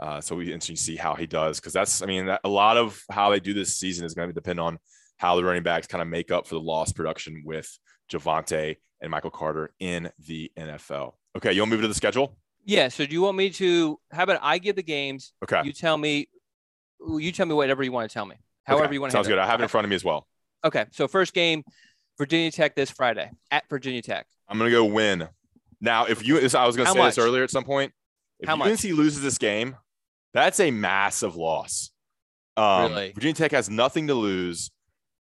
Uh, 0.00 0.20
so 0.20 0.34
we 0.34 0.46
interesting 0.46 0.76
to 0.76 0.82
see 0.82 0.96
how 0.96 1.14
he 1.14 1.26
does 1.26 1.60
because 1.60 1.72
that's, 1.72 2.02
I 2.02 2.06
mean, 2.06 2.28
a 2.28 2.48
lot 2.48 2.76
of 2.76 3.00
how 3.10 3.30
they 3.30 3.38
do 3.38 3.54
this 3.54 3.76
season 3.76 4.04
is 4.04 4.14
going 4.14 4.28
to 4.28 4.34
depend 4.34 4.58
on 4.58 4.78
how 5.18 5.36
the 5.36 5.44
running 5.44 5.62
backs 5.62 5.86
kind 5.86 6.02
of 6.02 6.08
make 6.08 6.32
up 6.32 6.46
for 6.46 6.56
the 6.56 6.60
lost 6.60 6.96
production 6.96 7.42
with 7.46 7.68
Javonte 8.10 8.76
and 9.00 9.10
Michael 9.10 9.30
Carter 9.30 9.72
in 9.78 10.10
the 10.26 10.50
NFL. 10.58 11.12
Okay, 11.36 11.52
you'll 11.52 11.66
move 11.66 11.82
to 11.82 11.88
the 11.88 11.94
schedule? 11.94 12.36
Yeah. 12.64 12.88
So 12.88 13.06
do 13.06 13.12
you 13.12 13.22
want 13.22 13.36
me 13.36 13.50
to? 13.50 14.00
How 14.10 14.24
about 14.24 14.40
I 14.42 14.58
give 14.58 14.76
the 14.76 14.82
games? 14.82 15.32
Okay. 15.44 15.62
You 15.64 15.72
tell 15.72 15.96
me. 15.96 16.28
You 17.18 17.32
tell 17.32 17.46
me 17.46 17.54
whatever 17.54 17.82
you 17.82 17.90
want 17.90 18.08
to 18.08 18.14
tell 18.14 18.26
me. 18.26 18.36
However 18.64 18.84
okay. 18.84 18.94
you 18.94 19.00
want 19.00 19.10
to. 19.10 19.16
Sounds 19.16 19.28
good. 19.28 19.38
I 19.38 19.46
have 19.46 19.60
it 19.60 19.64
in 19.64 19.68
front 19.68 19.84
of 19.84 19.90
me 19.90 19.96
as 19.96 20.04
well. 20.04 20.26
Okay. 20.64 20.86
So 20.92 21.08
first 21.08 21.34
game, 21.34 21.64
Virginia 22.18 22.50
Tech 22.50 22.74
this 22.74 22.90
Friday 22.90 23.30
at 23.50 23.68
Virginia 23.68 24.02
Tech. 24.02 24.26
I'm 24.48 24.58
gonna 24.58 24.70
go 24.70 24.84
win. 24.84 25.28
Now, 25.80 26.04
if 26.04 26.24
you, 26.26 26.36
I 26.36 26.40
was 26.40 26.76
gonna 26.76 26.86
How 26.86 26.92
say 26.92 26.98
much? 26.98 27.14
this 27.14 27.24
earlier 27.24 27.42
at 27.42 27.50
some 27.50 27.64
point. 27.64 27.92
If 28.38 28.48
How 28.48 28.60
UNC 28.60 28.82
loses 28.84 29.22
this 29.22 29.38
game, 29.38 29.76
that's 30.34 30.60
a 30.60 30.70
massive 30.70 31.36
loss. 31.36 31.90
Um, 32.56 32.92
really? 32.92 33.12
Virginia 33.12 33.34
Tech 33.34 33.52
has 33.52 33.70
nothing 33.70 34.08
to 34.08 34.14
lose. 34.14 34.70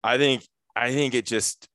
I 0.03 0.17
think 0.17 0.43
I 0.75 0.91
think 0.91 1.13
it 1.13 1.25
just 1.25 1.67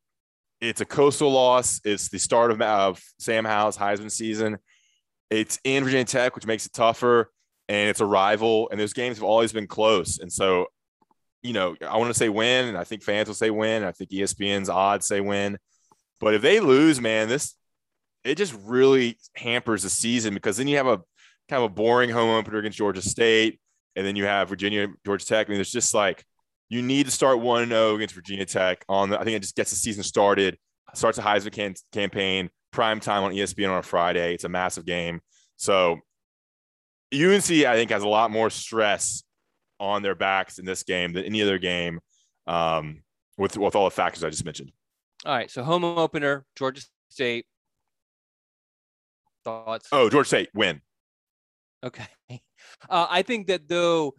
it's 0.61 0.81
a 0.81 0.85
coastal 0.85 1.31
loss. 1.31 1.81
It's 1.85 2.09
the 2.09 2.19
start 2.19 2.51
of, 2.51 2.61
of 2.61 3.01
Sam 3.19 3.45
Howell's 3.45 3.79
Heisman 3.79 4.11
season. 4.11 4.59
It's 5.31 5.59
in 5.65 5.85
Virginia 5.85 6.05
Tech, 6.05 6.35
which 6.35 6.47
makes 6.47 6.67
it 6.67 6.73
tougher, 6.73 7.31
and 7.69 7.89
it's 7.89 8.01
a 8.01 8.07
rival. 8.07 8.69
And 8.71 8.81
those 8.81 8.93
games 8.93 9.19
have 9.19 9.25
always 9.25 9.53
been 9.53 9.67
close. 9.67 10.19
And 10.19 10.33
so, 10.33 10.67
you 11.43 11.53
know, 11.53 11.76
I 11.86 11.97
want 11.97 12.11
to 12.11 12.18
say 12.18 12.28
win, 12.28 12.66
and 12.66 12.76
I 12.76 12.84
think 12.84 13.03
fans 13.03 13.28
will 13.28 13.34
say 13.34 13.51
win. 13.51 13.84
I 13.84 13.93
think 13.93 14.11
ESPN's 14.11 14.68
odds 14.68 15.07
say 15.07 15.20
win. 15.20 15.59
But 16.20 16.34
if 16.34 16.43
they 16.43 16.61
lose, 16.61 17.01
man, 17.01 17.28
this 17.28 17.55
it 18.24 18.36
just 18.36 18.57
really 18.64 19.18
hampers 19.34 19.84
the 19.84 19.91
season 19.91 20.34
because 20.34 20.57
then 20.57 20.68
you 20.68 20.76
have 20.76 20.86
a 20.86 20.99
kind 21.49 21.62
of 21.62 21.70
a 21.70 21.74
boring 21.74 22.11
home 22.11 22.30
opener 22.30 22.59
against 22.59 22.78
Georgia 22.78 23.03
State, 23.03 23.61
and 23.97 24.07
then 24.07 24.16
you 24.16 24.24
have 24.24 24.49
Virginia, 24.49 24.89
Georgia 25.05 25.24
Tech. 25.24 25.47
I 25.47 25.51
mean, 25.51 25.59
there's 25.59 25.72
just 25.72 25.95
like 25.95 26.24
you 26.68 26.82
need 26.82 27.07
to 27.07 27.12
start 27.12 27.41
one 27.41 27.68
zero 27.68 27.95
against 27.95 28.14
Virginia 28.14 28.45
Tech. 28.45 28.84
On 28.89 29.11
the, 29.11 29.20
I 29.20 29.24
think 29.24 29.36
it 29.36 29.43
just 29.43 29.57
gets 29.57 29.70
the 29.70 29.76
season 29.76 30.03
started, 30.03 30.59
starts 30.95 31.18
a 31.18 31.22
Heisman 31.22 31.53
can, 31.53 31.74
campaign, 31.93 32.51
prime 32.72 33.01
time 33.01 33.22
on 33.22 33.32
ESPN 33.32 33.70
on 33.70 33.78
a 33.78 33.82
Friday. 33.82 34.34
It's 34.34 34.45
a 34.45 34.49
massive 34.49 34.84
game, 34.84 35.20
so 35.57 35.99
UNC 37.14 37.51
I 37.51 37.74
think 37.74 37.91
has 37.91 38.03
a 38.03 38.09
lot 38.09 38.30
more 38.30 38.51
stress 38.51 39.22
on 39.81 40.03
their 40.03 40.14
backs 40.14 40.59
in 40.59 40.64
this 40.64 40.83
game 40.83 41.12
than 41.12 41.24
any 41.24 41.43
other 41.43 41.59
game. 41.59 42.01
Um, 42.47 43.03
with 43.37 43.57
with 43.57 43.76
all 43.76 43.85
the 43.85 43.91
factors 43.91 44.24
I 44.24 44.31
just 44.31 44.45
mentioned. 44.45 44.72
All 45.24 45.35
right, 45.35 45.51
so 45.51 45.62
home 45.62 45.85
opener, 45.85 46.45
Georgia 46.57 46.83
State. 47.09 47.47
Thoughts? 49.45 49.89
Oh, 49.93 50.11
Georgia 50.11 50.29
State 50.29 50.49
win. 50.55 50.83
Okay, 51.85 52.07
uh, 52.91 53.07
I 53.09 53.22
think 53.22 53.47
that 53.47 53.68
though 53.68 54.14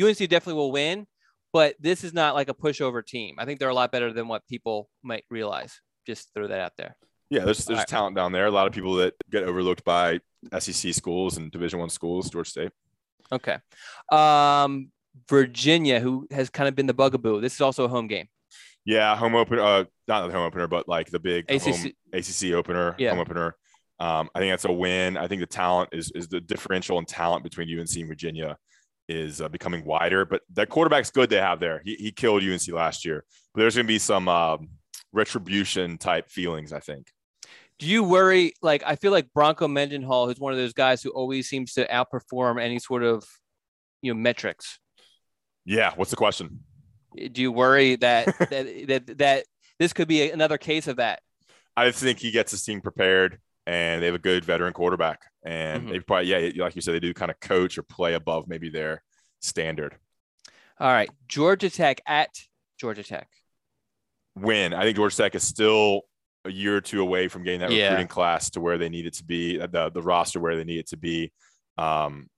UNC 0.00 0.18
definitely 0.18 0.54
will 0.54 0.72
win, 0.72 1.06
but 1.52 1.76
this 1.78 2.02
is 2.02 2.12
not 2.12 2.34
like 2.34 2.48
a 2.48 2.54
pushover 2.54 3.04
team. 3.04 3.36
I 3.38 3.44
think 3.44 3.60
they're 3.60 3.68
a 3.68 3.74
lot 3.74 3.92
better 3.92 4.12
than 4.12 4.28
what 4.28 4.46
people 4.48 4.88
might 5.02 5.24
realize. 5.30 5.80
Just 6.06 6.32
throw 6.34 6.48
that 6.48 6.60
out 6.60 6.72
there. 6.76 6.96
Yeah, 7.28 7.44
there's 7.44 7.64
there's 7.64 7.78
right. 7.78 7.86
talent 7.86 8.16
down 8.16 8.32
there. 8.32 8.46
A 8.46 8.50
lot 8.50 8.66
of 8.66 8.72
people 8.72 8.94
that 8.96 9.14
get 9.30 9.44
overlooked 9.44 9.84
by 9.84 10.18
SEC 10.58 10.94
schools 10.94 11.36
and 11.36 11.50
Division 11.50 11.78
One 11.78 11.90
schools. 11.90 12.30
Georgia 12.30 12.50
State. 12.50 12.72
Okay. 13.32 13.58
Um, 14.10 14.90
Virginia, 15.28 16.00
who 16.00 16.26
has 16.30 16.50
kind 16.50 16.68
of 16.68 16.74
been 16.74 16.86
the 16.86 16.94
bugaboo. 16.94 17.40
This 17.40 17.54
is 17.54 17.60
also 17.60 17.84
a 17.84 17.88
home 17.88 18.06
game. 18.06 18.28
Yeah, 18.84 19.14
home 19.16 19.34
opener. 19.34 19.60
Uh, 19.60 19.84
not 20.08 20.26
the 20.26 20.32
home 20.32 20.46
opener, 20.46 20.66
but 20.66 20.88
like 20.88 21.10
the 21.10 21.20
big 21.20 21.50
ACC, 21.50 21.62
home, 21.62 21.92
ACC 22.12 22.52
opener, 22.52 22.96
yeah. 22.98 23.10
home 23.10 23.20
opener. 23.20 23.56
Um, 24.00 24.30
I 24.34 24.38
think 24.38 24.52
that's 24.52 24.64
a 24.64 24.72
win. 24.72 25.16
I 25.16 25.28
think 25.28 25.40
the 25.40 25.46
talent 25.46 25.90
is 25.92 26.10
is 26.14 26.28
the 26.28 26.40
differential 26.40 26.98
in 26.98 27.04
talent 27.04 27.44
between 27.44 27.68
UNC 27.78 27.94
and 27.96 28.08
Virginia 28.08 28.56
is 29.08 29.40
uh, 29.40 29.48
becoming 29.48 29.84
wider. 29.84 30.24
But 30.24 30.42
that 30.54 30.70
quarterback's 30.70 31.10
good 31.10 31.28
they 31.28 31.36
have 31.36 31.60
there. 31.60 31.82
He, 31.84 31.96
he 31.96 32.12
killed 32.12 32.42
UNC 32.42 32.66
last 32.68 33.04
year. 33.04 33.24
But 33.54 33.60
there's 33.60 33.74
going 33.74 33.86
to 33.86 33.88
be 33.88 33.98
some 33.98 34.28
um, 34.28 34.70
retribution 35.12 35.98
type 35.98 36.30
feelings, 36.30 36.72
I 36.72 36.80
think. 36.80 37.08
Do 37.80 37.86
you 37.86 38.04
worry? 38.04 38.52
Like, 38.60 38.82
I 38.84 38.96
feel 38.96 39.10
like 39.10 39.32
Bronco 39.32 39.66
Mendenhall, 39.66 40.26
who's 40.26 40.38
one 40.38 40.52
of 40.52 40.58
those 40.58 40.74
guys 40.74 41.02
who 41.02 41.08
always 41.10 41.48
seems 41.48 41.72
to 41.74 41.86
outperform 41.86 42.62
any 42.62 42.78
sort 42.78 43.02
of, 43.02 43.24
you 44.02 44.12
know, 44.12 44.20
metrics. 44.20 44.78
Yeah. 45.64 45.92
What's 45.96 46.10
the 46.10 46.16
question? 46.18 46.60
Do 47.16 47.40
you 47.40 47.50
worry 47.50 47.96
that 47.96 48.26
that, 48.50 48.84
that 48.88 49.18
that 49.18 49.44
this 49.78 49.94
could 49.94 50.08
be 50.08 50.30
another 50.30 50.58
case 50.58 50.88
of 50.88 50.96
that? 50.96 51.20
I 51.74 51.90
think 51.90 52.18
he 52.18 52.30
gets 52.30 52.50
his 52.50 52.62
team 52.62 52.82
prepared, 52.82 53.38
and 53.66 54.02
they 54.02 54.06
have 54.06 54.14
a 54.14 54.18
good 54.18 54.44
veteran 54.44 54.74
quarterback, 54.74 55.20
and 55.42 55.84
mm-hmm. 55.84 55.92
they 55.92 56.00
probably 56.00 56.26
yeah, 56.26 56.62
like 56.62 56.76
you 56.76 56.82
said, 56.82 56.94
they 56.94 57.00
do 57.00 57.14
kind 57.14 57.30
of 57.30 57.40
coach 57.40 57.78
or 57.78 57.82
play 57.82 58.12
above 58.12 58.46
maybe 58.46 58.68
their 58.68 59.02
standard. 59.40 59.96
All 60.78 60.92
right, 60.92 61.08
Georgia 61.28 61.70
Tech 61.70 62.02
at 62.06 62.28
Georgia 62.78 63.02
Tech. 63.02 63.28
Win. 64.36 64.74
I 64.74 64.82
think 64.82 64.96
Georgia 64.96 65.16
Tech 65.16 65.34
is 65.34 65.44
still 65.44 66.02
a 66.44 66.50
year 66.50 66.76
or 66.76 66.80
two 66.80 67.02
away 67.02 67.28
from 67.28 67.44
getting 67.44 67.60
that 67.60 67.70
yeah. 67.70 67.88
recruiting 67.88 68.08
class 68.08 68.50
to 68.50 68.60
where 68.60 68.78
they 68.78 68.88
need 68.88 69.06
it 69.06 69.14
to 69.14 69.24
be, 69.24 69.58
the 69.58 69.90
the 69.92 70.02
roster 70.02 70.40
where 70.40 70.56
they 70.56 70.64
need 70.64 70.78
it 70.78 70.88
to 70.88 70.96
be. 70.96 71.32
Um, 71.76 72.28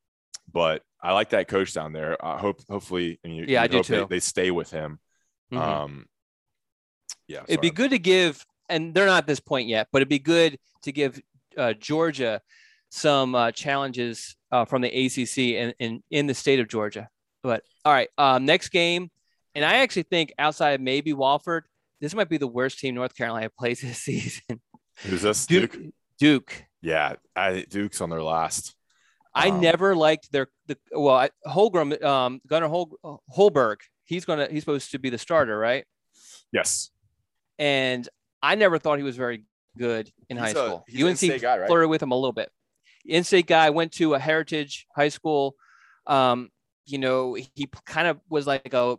but 0.53 0.83
I 1.03 1.13
like 1.13 1.31
that 1.31 1.49
coach 1.49 1.73
down 1.73 1.93
there. 1.93 2.23
I 2.25 2.39
hope, 2.39 2.61
hopefully, 2.69 3.19
you, 3.25 3.45
yeah, 3.49 3.63
I 3.63 3.67
do 3.67 3.83
too. 3.83 4.01
They, 4.01 4.17
they, 4.17 4.21
stay 4.21 4.51
with 4.51 4.71
him. 4.71 4.99
Mm-hmm. 5.53 5.63
Um, 5.63 6.07
yeah, 7.27 7.43
it'd 7.49 7.61
be 7.61 7.71
good 7.71 7.91
to 7.91 7.99
give, 7.99 8.45
and 8.69 8.95
they're 8.95 9.07
not 9.07 9.19
at 9.19 9.27
this 9.27 9.41
point 9.41 9.69
yet, 9.69 9.89
but 9.93 9.99
it'd 9.99 10.09
be 10.09 10.19
good 10.19 10.59
to 10.83 10.93
give 10.93 11.21
uh, 11.57 11.73
Georgia 11.73 12.41
some 12.91 13.35
uh, 13.35 13.51
challenges 13.53 14.37
uh, 14.51 14.65
from 14.65 14.83
the 14.83 14.89
ACC 14.89 15.39
and 15.61 15.75
in, 15.79 15.91
in, 15.91 16.03
in 16.11 16.27
the 16.27 16.35
state 16.35 16.61
of 16.61 16.69
Georgia. 16.69 17.09
But 17.43 17.65
all 17.85 17.93
right, 17.93 18.09
um, 18.19 18.45
next 18.45 18.69
game, 18.69 19.11
and 19.55 19.65
I 19.65 19.77
actually 19.79 20.05
think 20.05 20.33
outside 20.39 20.73
of 20.73 20.81
maybe 20.81 21.13
Wofford, 21.13 21.63
this 22.03 22.15
might 22.15 22.29
be 22.29 22.37
the 22.37 22.49
worst 22.49 22.81
team 22.81 22.97
North 22.97 23.17
Carolina 23.17 23.49
plays 23.59 23.81
this 23.81 23.99
season. 23.99 24.61
Who's 25.05 25.23
this? 25.23 25.47
Duke. 25.47 25.73
Duke. 25.73 25.93
Duke. 26.19 26.65
Yeah, 26.83 27.15
I, 27.35 27.65
Duke's 27.69 28.01
on 28.01 28.11
their 28.11 28.23
last. 28.23 28.75
I 29.35 29.49
um, 29.49 29.61
never 29.61 29.97
liked 29.97 30.31
their 30.31 30.49
the 30.67 30.77
well 30.93 31.17
I, 31.17 31.31
Holmgren 31.47 32.03
um 32.05 32.41
Gunnar 32.47 32.69
Hol, 32.69 32.91
Holmberg 33.35 33.77
he's 34.05 34.25
gonna 34.25 34.47
he's 34.51 34.63
supposed 34.63 34.91
to 34.91 34.99
be 34.99 35.09
the 35.09 35.17
starter 35.17 35.59
right 35.59 35.87
yes 36.53 36.91
and 37.59 38.07
I 38.43 38.57
never 38.57 38.79
thought 38.79 38.99
he 38.99 39.05
was 39.05 39.17
very 39.17 39.47
good 39.79 40.11
in 40.29 40.37
he's 40.37 40.53
high 40.53 40.61
a, 40.61 40.67
school 40.67 40.85
UNC 40.95 41.41
guy, 41.41 41.59
right? 41.59 41.67
flirted 41.67 41.89
with 41.89 42.03
him 42.03 42.13
a 42.13 42.15
little 42.15 42.33
bit 42.33 42.51
in-state 43.07 43.47
guy 43.47 43.71
went 43.71 43.93
to 43.93 44.15
a 44.15 44.19
heritage 44.19 44.87
high 44.95 45.09
school 45.09 45.55
um 46.07 46.51
you 46.85 46.99
know 46.99 47.35
he 47.35 47.69
kind 47.87 48.09
of 48.09 48.21
was 48.29 48.47
like 48.47 48.75
a 48.75 48.99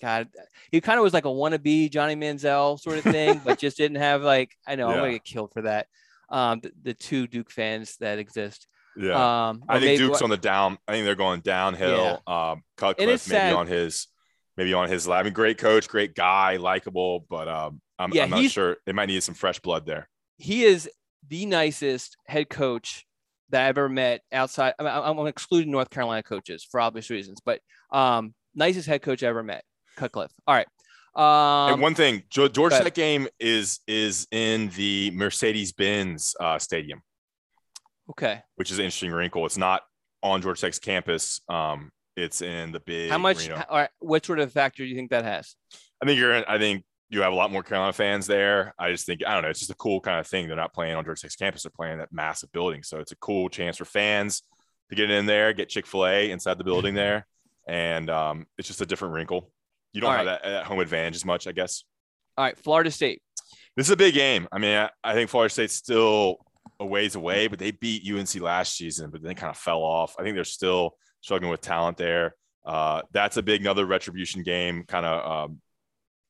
God, 0.00 0.28
he 0.70 0.80
kind 0.80 0.98
of 0.98 1.02
was 1.02 1.12
like 1.12 1.24
a 1.24 1.28
wannabe 1.28 1.90
Johnny 1.90 2.16
Manziel 2.16 2.78
sort 2.78 2.98
of 2.98 3.04
thing, 3.04 3.40
but 3.44 3.58
just 3.58 3.76
didn't 3.76 3.98
have 3.98 4.22
like 4.22 4.52
I 4.66 4.76
know 4.76 4.88
yeah. 4.88 4.94
I'm 4.94 5.00
gonna 5.00 5.12
get 5.12 5.24
killed 5.24 5.52
for 5.52 5.62
that. 5.62 5.86
Um, 6.30 6.60
the, 6.60 6.72
the 6.82 6.94
two 6.94 7.26
Duke 7.26 7.50
fans 7.50 7.96
that 8.00 8.18
exist. 8.18 8.66
Yeah. 8.96 9.48
Um, 9.48 9.64
I 9.68 9.78
think 9.80 9.98
Duke's 9.98 10.22
on 10.22 10.30
the 10.30 10.36
down. 10.36 10.78
I 10.86 10.92
think 10.92 11.04
they're 11.04 11.14
going 11.14 11.40
downhill. 11.40 12.20
Yeah. 12.26 12.50
Um, 12.50 12.62
Cutcliffe 12.76 13.06
maybe 13.06 13.18
sad. 13.18 13.54
on 13.54 13.66
his, 13.66 14.08
maybe 14.56 14.74
on 14.74 14.88
his. 14.88 15.08
I 15.08 15.22
mean, 15.22 15.32
great 15.32 15.58
coach, 15.58 15.88
great 15.88 16.14
guy, 16.14 16.56
likable, 16.56 17.24
but 17.30 17.48
um, 17.48 17.80
I'm, 17.98 18.12
yeah, 18.12 18.24
I'm 18.24 18.30
not 18.30 18.50
sure. 18.50 18.76
They 18.86 18.92
might 18.92 19.06
need 19.06 19.22
some 19.22 19.34
fresh 19.34 19.60
blood 19.60 19.86
there. 19.86 20.08
He 20.36 20.64
is 20.64 20.90
the 21.26 21.46
nicest 21.46 22.16
head 22.26 22.48
coach 22.48 23.06
that 23.50 23.62
I've 23.66 23.78
ever 23.78 23.88
met 23.88 24.22
outside. 24.32 24.74
I 24.78 24.82
mean, 24.82 24.92
I'm 24.92 25.26
excluding 25.26 25.70
North 25.70 25.90
Carolina 25.90 26.22
coaches 26.22 26.66
for 26.68 26.80
obvious 26.80 27.08
reasons, 27.08 27.40
but 27.44 27.60
um, 27.90 28.34
nicest 28.54 28.88
head 28.88 29.02
coach 29.02 29.22
I 29.22 29.28
ever 29.28 29.42
met, 29.42 29.64
Cutcliffe. 29.98 30.32
All 30.46 30.54
right. 30.54 30.66
Um, 31.14 31.74
and 31.74 31.82
one 31.82 31.94
thing, 31.94 32.22
George, 32.30 32.52
that 32.54 32.94
game 32.94 33.26
is 33.40 33.80
is 33.88 34.28
in 34.30 34.68
the 34.76 35.10
Mercedes 35.14 35.72
Benz 35.72 36.34
uh, 36.38 36.58
Stadium. 36.58 37.02
Okay. 38.10 38.40
Which 38.56 38.70
is 38.70 38.78
an 38.78 38.84
interesting 38.84 39.10
wrinkle. 39.10 39.44
It's 39.44 39.58
not 39.58 39.82
on 40.22 40.40
Georgia 40.40 40.60
Tech's 40.60 40.78
campus. 40.78 41.40
Um, 41.48 41.90
it's 42.16 42.40
in 42.42 42.72
the 42.72 42.80
big. 42.80 43.10
How 43.10 43.18
much? 43.18 43.48
How, 43.48 43.88
what 43.98 44.24
sort 44.24 44.38
of 44.38 44.52
factor 44.52 44.82
do 44.84 44.88
you 44.88 44.94
think 44.94 45.10
that 45.10 45.24
has? 45.24 45.56
I 46.02 46.06
think 46.06 46.18
you're. 46.18 46.48
I 46.48 46.58
think 46.58 46.84
you 47.10 47.22
have 47.22 47.32
a 47.32 47.36
lot 47.36 47.50
more 47.50 47.62
Carolina 47.62 47.92
fans 47.92 48.26
there. 48.26 48.74
I 48.78 48.90
just 48.92 49.06
think 49.06 49.22
I 49.26 49.34
don't 49.34 49.42
know. 49.42 49.48
It's 49.48 49.60
just 49.60 49.70
a 49.70 49.76
cool 49.76 50.00
kind 50.00 50.20
of 50.20 50.26
thing. 50.26 50.46
They're 50.46 50.56
not 50.56 50.74
playing 50.74 50.94
on 50.94 51.04
Georgia 51.04 51.22
Tech's 51.22 51.36
campus. 51.36 51.62
They're 51.62 51.72
playing 51.74 51.98
that 51.98 52.12
massive 52.12 52.52
building, 52.52 52.82
so 52.82 52.98
it's 52.98 53.12
a 53.12 53.16
cool 53.16 53.48
chance 53.48 53.78
for 53.78 53.84
fans 53.84 54.42
to 54.90 54.94
get 54.94 55.10
in 55.10 55.26
there, 55.26 55.52
get 55.52 55.68
Chick 55.68 55.86
Fil 55.86 56.06
A 56.06 56.30
inside 56.30 56.58
the 56.58 56.64
building 56.64 56.94
there, 56.94 57.26
and 57.66 58.08
um, 58.10 58.46
it's 58.56 58.68
just 58.68 58.80
a 58.80 58.86
different 58.86 59.14
wrinkle. 59.14 59.50
You 59.92 60.00
don't 60.00 60.10
All 60.10 60.16
have 60.16 60.26
right. 60.26 60.42
that, 60.42 60.48
that, 60.48 60.64
home 60.64 60.80
advantage 60.80 61.16
as 61.16 61.24
much, 61.24 61.46
I 61.46 61.52
guess. 61.52 61.84
All 62.36 62.44
right, 62.44 62.56
Florida 62.56 62.90
State. 62.90 63.22
This 63.76 63.86
is 63.86 63.90
a 63.90 63.96
big 63.96 64.14
game. 64.14 64.48
I 64.52 64.58
mean, 64.58 64.76
I, 64.76 64.90
I 65.02 65.14
think 65.14 65.30
Florida 65.30 65.52
State's 65.52 65.74
still 65.74 66.38
a 66.80 66.86
ways 66.86 67.14
away, 67.14 67.48
but 67.48 67.58
they 67.58 67.70
beat 67.70 68.08
UNC 68.10 68.34
last 68.40 68.76
season, 68.76 69.10
but 69.10 69.22
then 69.22 69.34
kind 69.34 69.50
of 69.50 69.56
fell 69.56 69.82
off. 69.82 70.14
I 70.18 70.22
think 70.22 70.34
they're 70.34 70.44
still 70.44 70.96
struggling 71.20 71.50
with 71.50 71.60
talent 71.60 71.96
there. 71.96 72.34
Uh, 72.64 73.02
that's 73.12 73.36
a 73.36 73.42
big 73.42 73.60
another 73.60 73.86
retribution 73.86 74.42
game. 74.42 74.84
Kind 74.84 75.06
of 75.06 75.48
um, 75.48 75.60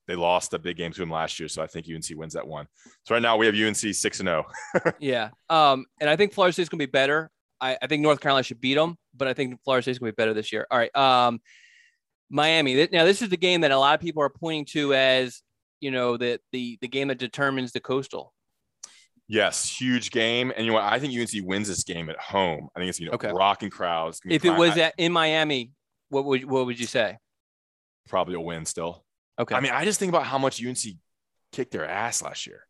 they 0.06 0.14
lost 0.14 0.54
a 0.54 0.58
big 0.58 0.76
game 0.76 0.92
to 0.92 1.02
him 1.02 1.10
last 1.10 1.38
year, 1.38 1.48
so 1.48 1.62
I 1.62 1.66
think 1.66 1.86
UNC 1.92 2.04
wins 2.18 2.34
that 2.34 2.46
one. 2.46 2.66
So 3.04 3.14
right 3.14 3.22
now 3.22 3.36
we 3.36 3.46
have 3.46 3.54
UNC 3.54 3.76
six 3.76 4.20
and 4.20 4.28
zero. 4.28 4.44
Oh. 4.76 4.92
yeah, 5.00 5.30
um, 5.50 5.84
and 6.00 6.08
I 6.08 6.16
think 6.16 6.32
Florida 6.32 6.52
State's 6.52 6.68
gonna 6.68 6.78
be 6.78 6.86
better. 6.86 7.30
I, 7.60 7.76
I, 7.82 7.88
think 7.88 8.02
North 8.02 8.20
Carolina 8.20 8.44
should 8.44 8.60
beat 8.60 8.74
them, 8.74 8.96
but 9.14 9.26
I 9.26 9.34
think 9.34 9.60
Florida 9.64 9.82
State's 9.82 9.98
gonna 9.98 10.12
be 10.12 10.16
better 10.16 10.32
this 10.32 10.52
year. 10.52 10.66
All 10.70 10.78
right, 10.78 10.94
um, 10.96 11.40
Miami. 12.30 12.88
Now 12.92 13.04
this 13.04 13.22
is 13.22 13.28
the 13.28 13.36
game 13.36 13.62
that 13.62 13.70
a 13.70 13.78
lot 13.78 13.94
of 13.94 14.00
people 14.00 14.22
are 14.22 14.30
pointing 14.30 14.66
to 14.66 14.94
as 14.94 15.42
you 15.80 15.90
know 15.90 16.16
the 16.16 16.40
the 16.52 16.78
the 16.80 16.88
game 16.88 17.08
that 17.08 17.18
determines 17.18 17.72
the 17.72 17.80
coastal. 17.80 18.32
Yes, 19.28 19.68
huge 19.68 20.10
game. 20.10 20.52
And 20.56 20.64
you 20.64 20.72
know 20.72 20.78
what? 20.78 20.84
I 20.84 20.98
think 20.98 21.18
UNC 21.18 21.46
wins 21.46 21.68
this 21.68 21.84
game 21.84 22.08
at 22.08 22.18
home. 22.18 22.68
I 22.74 22.80
think 22.80 22.88
it's 22.88 23.00
you 23.00 23.06
know 23.06 23.12
okay. 23.12 23.30
rocking 23.32 23.70
crowds. 23.70 24.20
If 24.24 24.44
it 24.44 24.56
was 24.56 24.76
at, 24.78 24.94
in 24.96 25.12
Miami, 25.12 25.72
what 26.08 26.24
would 26.24 26.44
what 26.44 26.66
would 26.66 26.80
you 26.80 26.86
say? 26.86 27.18
Probably 28.08 28.34
a 28.34 28.40
win 28.40 28.64
still. 28.64 29.04
Okay. 29.38 29.54
I 29.54 29.60
mean, 29.60 29.72
I 29.72 29.84
just 29.84 30.00
think 30.00 30.10
about 30.10 30.24
how 30.24 30.38
much 30.38 30.64
UNC 30.64 30.78
kicked 31.52 31.72
their 31.72 31.86
ass 31.86 32.22
last 32.22 32.46
year. 32.46 32.62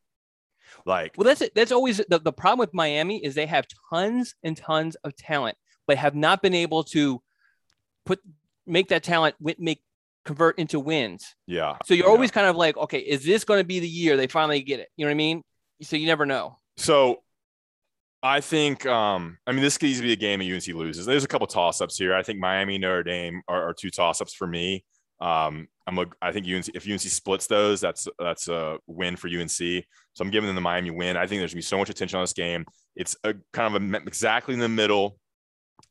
Like, 0.84 1.14
well, 1.16 1.24
that's 1.24 1.40
it. 1.40 1.54
that's 1.54 1.72
always 1.72 1.98
the, 2.08 2.18
the 2.18 2.32
problem 2.32 2.58
with 2.58 2.74
Miami 2.74 3.24
is 3.24 3.34
they 3.34 3.46
have 3.46 3.66
tons 3.90 4.34
and 4.42 4.56
tons 4.56 4.96
of 4.96 5.16
talent, 5.16 5.56
but 5.86 5.96
have 5.96 6.14
not 6.14 6.42
been 6.42 6.54
able 6.54 6.84
to 6.84 7.22
put 8.04 8.20
make 8.68 8.88
that 8.88 9.02
talent 9.02 9.34
make 9.40 9.82
convert 10.24 10.58
into 10.58 10.78
wins. 10.78 11.34
Yeah. 11.46 11.76
So 11.84 11.94
you're 11.94 12.06
yeah. 12.06 12.12
always 12.12 12.30
kind 12.30 12.46
of 12.46 12.56
like, 12.56 12.76
okay, 12.76 12.98
is 12.98 13.24
this 13.24 13.44
going 13.44 13.60
to 13.60 13.64
be 13.64 13.80
the 13.80 13.88
year 13.88 14.16
they 14.16 14.26
finally 14.26 14.60
get 14.62 14.80
it? 14.80 14.88
You 14.96 15.04
know 15.04 15.10
what 15.10 15.14
I 15.14 15.16
mean? 15.16 15.42
so 15.82 15.96
you 15.96 16.06
never 16.06 16.26
know. 16.26 16.56
So 16.76 17.22
I 18.22 18.40
think, 18.40 18.84
um, 18.86 19.38
I 19.46 19.52
mean, 19.52 19.62
this 19.62 19.78
could 19.78 19.88
easily 19.88 20.08
be 20.08 20.12
a 20.12 20.16
game 20.16 20.40
that 20.40 20.52
UNC 20.52 20.66
loses. 20.76 21.06
There's 21.06 21.24
a 21.24 21.28
couple 21.28 21.46
toss 21.46 21.80
ups 21.80 21.96
here. 21.96 22.14
I 22.14 22.22
think 22.22 22.40
Miami, 22.40 22.78
Notre 22.78 23.02
Dame 23.02 23.42
are, 23.48 23.68
are 23.68 23.74
two 23.74 23.90
toss 23.90 24.20
ups 24.20 24.34
for 24.34 24.46
me. 24.46 24.84
Um, 25.20 25.68
I'm 25.86 25.98
a, 25.98 26.06
I 26.22 26.32
think 26.32 26.46
UNC 26.46 26.68
if 26.74 26.88
UNC 26.88 27.00
splits 27.00 27.46
those, 27.46 27.80
that's 27.80 28.06
that's 28.18 28.46
a 28.48 28.78
win 28.86 29.16
for 29.16 29.28
UNC. 29.28 29.50
So 29.50 29.84
I'm 30.20 30.30
giving 30.30 30.46
them 30.46 30.54
the 30.54 30.60
Miami 30.60 30.90
win. 30.90 31.16
I 31.16 31.26
think 31.26 31.40
there's 31.40 31.52
gonna 31.52 31.58
be 31.58 31.62
so 31.62 31.78
much 31.78 31.90
attention 31.90 32.18
on 32.18 32.22
this 32.22 32.34
game. 32.34 32.66
It's 32.94 33.16
a 33.24 33.34
kind 33.52 33.74
of 33.74 33.82
a, 33.82 33.96
exactly 33.96 34.54
in 34.54 34.60
the 34.60 34.68
middle 34.68 35.18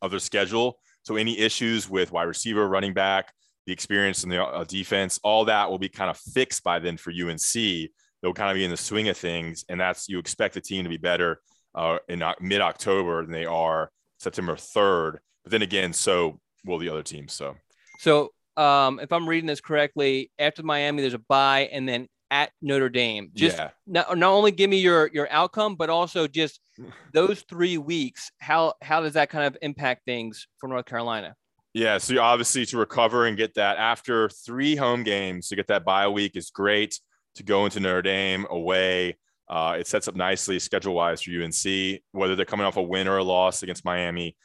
of 0.02 0.12
their 0.12 0.20
schedule. 0.20 0.80
So 1.08 1.16
any 1.16 1.40
issues 1.40 1.90
with 1.90 2.12
wide 2.12 2.24
receiver, 2.24 2.68
running 2.68 2.92
back, 2.92 3.32
the 3.66 3.72
experience 3.72 4.26
in 4.26 4.30
the 4.30 4.44
uh, 4.44 4.66
defense, 4.66 5.22
all 5.24 5.46
that 5.46 5.70
will 5.70 5.80
be 5.80 5.88
kind 5.88 6.10
of 6.10 6.18
fixed 6.18 6.66
by 6.66 6.80
then 6.80 6.98
for 6.98 7.12
UNC. 7.12 7.40
They'll 7.54 8.34
kind 8.34 8.52
of 8.52 8.56
be 8.56 8.66
in 8.66 8.72
the 8.72 8.76
swing 8.76 9.08
of 9.08 9.16
things, 9.16 9.64
and 9.70 9.80
that's 9.80 10.10
you 10.10 10.20
expect 10.20 10.56
the 10.56 10.60
team 10.60 10.84
to 10.84 10.90
be 10.90 10.98
better 10.98 11.40
uh, 11.74 12.00
in 12.10 12.22
mid 12.42 12.60
October 12.60 13.22
than 13.22 13.32
they 13.32 13.46
are 13.46 13.90
September 14.20 14.56
3rd. 14.56 15.20
But 15.46 15.52
then 15.52 15.62
again, 15.62 15.94
so 15.94 16.42
will 16.66 16.78
the 16.78 16.90
other 16.90 17.04
teams. 17.04 17.32
So, 17.32 17.56
so 18.00 18.34
um, 18.58 19.00
if 19.00 19.14
I'm 19.14 19.30
reading 19.30 19.48
this 19.48 19.62
correctly, 19.62 20.30
after 20.38 20.62
Miami, 20.62 21.04
there's 21.04 21.14
a 21.14 21.20
bye, 21.20 21.70
and 21.72 21.88
then 21.88 22.10
at 22.32 22.52
Notre 22.62 22.90
Dame. 22.90 23.32
Just 23.34 23.58
yeah. 23.58 23.70
not, 23.86 24.18
not 24.18 24.32
only 24.32 24.52
give 24.52 24.70
me 24.70 24.78
your 24.78 25.10
your 25.14 25.28
outcome, 25.32 25.76
but 25.76 25.90
also 25.90 26.28
just 26.28 26.60
those 27.14 27.42
three 27.50 27.78
weeks. 27.78 28.32
How 28.40 28.74
how 28.82 29.02
does 29.02 29.14
that 29.14 29.30
kind 29.30 29.46
of 29.46 29.58
impact 29.62 30.06
things 30.06 30.48
for 30.60 30.68
North 30.68 30.86
Carolina? 30.86 31.36
Yeah, 31.74 32.00
so 32.00 32.20
obviously 32.20 32.66
to 32.68 32.78
recover 32.78 33.28
and 33.28 33.38
get 33.38 33.54
that 33.56 33.78
after 33.78 34.30
three 34.30 34.76
home 34.76 35.04
games 35.04 35.50
to 35.50 35.56
get 35.56 35.68
that 35.68 35.86
bye 35.86 36.08
week 36.08 36.36
is 36.36 36.50
great. 36.50 37.00
To 37.36 37.44
go 37.44 37.66
into 37.66 37.80
Notre 37.80 38.02
Dame 38.02 38.48
away, 38.50 39.16
uh, 39.48 39.78
it 39.80 39.86
sets 39.86 40.08
up 40.08 40.16
nicely 40.16 40.58
schedule 40.58 40.96
wise 40.96 41.22
for 41.22 41.32
UNC. 41.32 42.02
Whether 42.12 42.36
they're 42.36 42.46
coming 42.46 42.66
off 42.66 42.78
a 42.78 42.82
win 42.82 43.08
or 43.08 43.18
a 43.18 43.24
loss 43.24 43.62
against 43.62 43.86
Miami, 43.86 44.36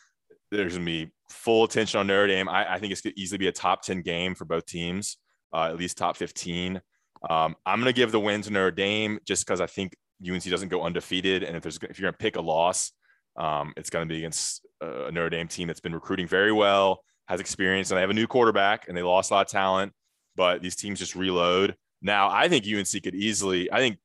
there's 0.50 0.74
going 0.74 0.84
to 0.84 1.06
be 1.06 1.10
full 1.30 1.64
attention 1.64 2.00
on 2.00 2.06
Notre 2.06 2.26
Dame. 2.26 2.48
I, 2.48 2.74
I 2.74 2.78
think 2.78 2.92
it's 2.92 3.00
going 3.00 3.14
to 3.14 3.20
easily 3.20 3.38
be 3.38 3.48
a 3.48 3.52
top 3.52 3.82
10 3.82 4.02
game 4.02 4.34
for 4.34 4.44
both 4.44 4.66
teams, 4.66 5.16
uh, 5.54 5.68
at 5.70 5.76
least 5.76 5.96
top 5.96 6.16
15. 6.16 6.80
Um, 7.28 7.54
I'm 7.64 7.78
going 7.80 7.92
to 7.92 7.96
give 7.96 8.12
the 8.12 8.20
win 8.20 8.42
to 8.42 8.50
Notre 8.50 8.70
Dame 8.70 9.18
just 9.24 9.46
because 9.46 9.60
I 9.60 9.66
think 9.66 9.94
UNC 10.28 10.44
doesn't 10.44 10.68
go 10.68 10.82
undefeated. 10.82 11.42
And 11.42 11.56
if 11.56 11.62
there's 11.62 11.76
if 11.76 11.98
you're 11.98 12.06
going 12.06 12.14
to 12.14 12.18
pick 12.18 12.36
a 12.36 12.40
loss, 12.40 12.92
um, 13.36 13.72
it's 13.76 13.90
going 13.90 14.06
to 14.06 14.12
be 14.12 14.18
against 14.18 14.66
a 14.80 15.10
Notre 15.10 15.30
Dame 15.30 15.48
team 15.48 15.68
that's 15.68 15.80
been 15.80 15.94
recruiting 15.94 16.26
very 16.26 16.52
well, 16.52 17.02
has 17.28 17.40
experience, 17.40 17.90
and 17.90 17.96
they 17.96 18.02
have 18.02 18.10
a 18.10 18.14
new 18.14 18.26
quarterback, 18.26 18.88
and 18.88 18.96
they 18.96 19.02
lost 19.02 19.30
a 19.30 19.34
lot 19.34 19.46
of 19.46 19.52
talent. 19.52 19.92
But 20.36 20.62
these 20.62 20.76
teams 20.76 20.98
just 20.98 21.14
reload. 21.14 21.76
Now, 22.00 22.30
I 22.30 22.48
think 22.48 22.66
UNC 22.66 23.02
could 23.02 23.14
easily. 23.14 23.70
I 23.70 23.78
think 23.78 23.98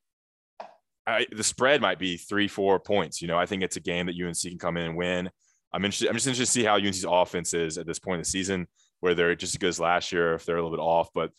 I, 1.08 1.26
the 1.32 1.44
spread 1.44 1.82
might 1.82 2.00
be 2.00 2.18
three, 2.18 2.48
four 2.48 2.80
points. 2.80 3.22
You 3.22 3.28
know, 3.28 3.38
I 3.38 3.46
think 3.46 3.64
it's 3.64 3.78
a 3.78 3.82
game 3.82 4.08
that 4.08 4.16
UNC 4.22 4.42
can 4.42 4.60
come 4.60 4.78
in 4.78 4.84
and 4.84 4.98
win. 4.98 5.30
I'm 5.74 5.84
interested. 5.84 6.10
I'm 6.10 6.16
just 6.16 6.28
interested 6.28 6.46
to 6.46 6.52
see 6.52 6.64
how 6.64 6.76
UNC's 6.76 7.06
offense 7.08 7.54
is 7.54 7.78
at 7.78 7.88
this 7.88 8.00
point 8.00 8.16
in 8.16 8.22
the 8.22 8.26
season, 8.26 8.68
where 9.00 9.16
they're 9.16 9.36
just 9.36 9.56
as 9.56 9.58
good 9.58 9.70
as 9.70 9.80
last 9.80 10.12
year, 10.12 10.34
if 10.34 10.46
they're 10.46 10.58
a 10.58 10.64
little 10.64 10.76
bit 10.76 10.82
off. 10.82 11.10
But 11.14 11.32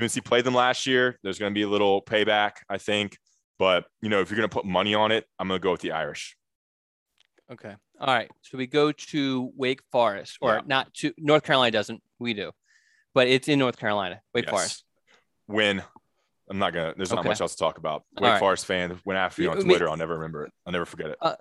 UNC 0.00 0.24
played 0.24 0.44
them 0.44 0.54
last 0.54 0.86
year. 0.86 1.18
There's 1.22 1.38
going 1.38 1.52
to 1.52 1.54
be 1.54 1.62
a 1.62 1.68
little 1.68 2.02
payback, 2.02 2.52
I 2.68 2.78
think. 2.78 3.18
But 3.58 3.84
you 4.02 4.08
know, 4.08 4.20
if 4.20 4.30
you're 4.30 4.36
going 4.36 4.48
to 4.48 4.54
put 4.54 4.64
money 4.64 4.94
on 4.94 5.12
it, 5.12 5.24
I'm 5.38 5.48
going 5.48 5.60
to 5.60 5.62
go 5.62 5.72
with 5.72 5.80
the 5.80 5.92
Irish. 5.92 6.36
Okay. 7.50 7.74
All 8.00 8.14
right. 8.14 8.30
So 8.42 8.58
we 8.58 8.66
go 8.66 8.92
to 8.92 9.52
Wake 9.56 9.80
Forest, 9.92 10.38
or 10.40 10.56
yeah. 10.56 10.60
not 10.66 10.92
to 10.94 11.12
North 11.16 11.42
Carolina 11.42 11.70
doesn't. 11.70 12.02
We 12.18 12.34
do, 12.34 12.52
but 13.14 13.28
it's 13.28 13.48
in 13.48 13.58
North 13.58 13.78
Carolina. 13.78 14.20
Wake 14.34 14.44
yes. 14.46 14.50
Forest. 14.50 14.84
Win. 15.48 15.82
I'm 16.50 16.58
not 16.58 16.72
gonna. 16.72 16.94
There's 16.96 17.12
not 17.12 17.24
much 17.24 17.40
else 17.40 17.52
to 17.52 17.58
talk 17.58 17.78
about. 17.78 18.04
Wake 18.14 18.30
right. 18.30 18.38
Forest 18.38 18.66
fan 18.66 18.98
went 19.04 19.18
after 19.18 19.42
you 19.42 19.50
on 19.50 19.60
Twitter. 19.60 19.88
I'll 19.88 19.96
never 19.96 20.14
remember 20.14 20.44
it. 20.44 20.52
I'll 20.66 20.72
never 20.72 20.86
forget 20.86 21.10
it. 21.10 21.18
Uh, 21.20 21.36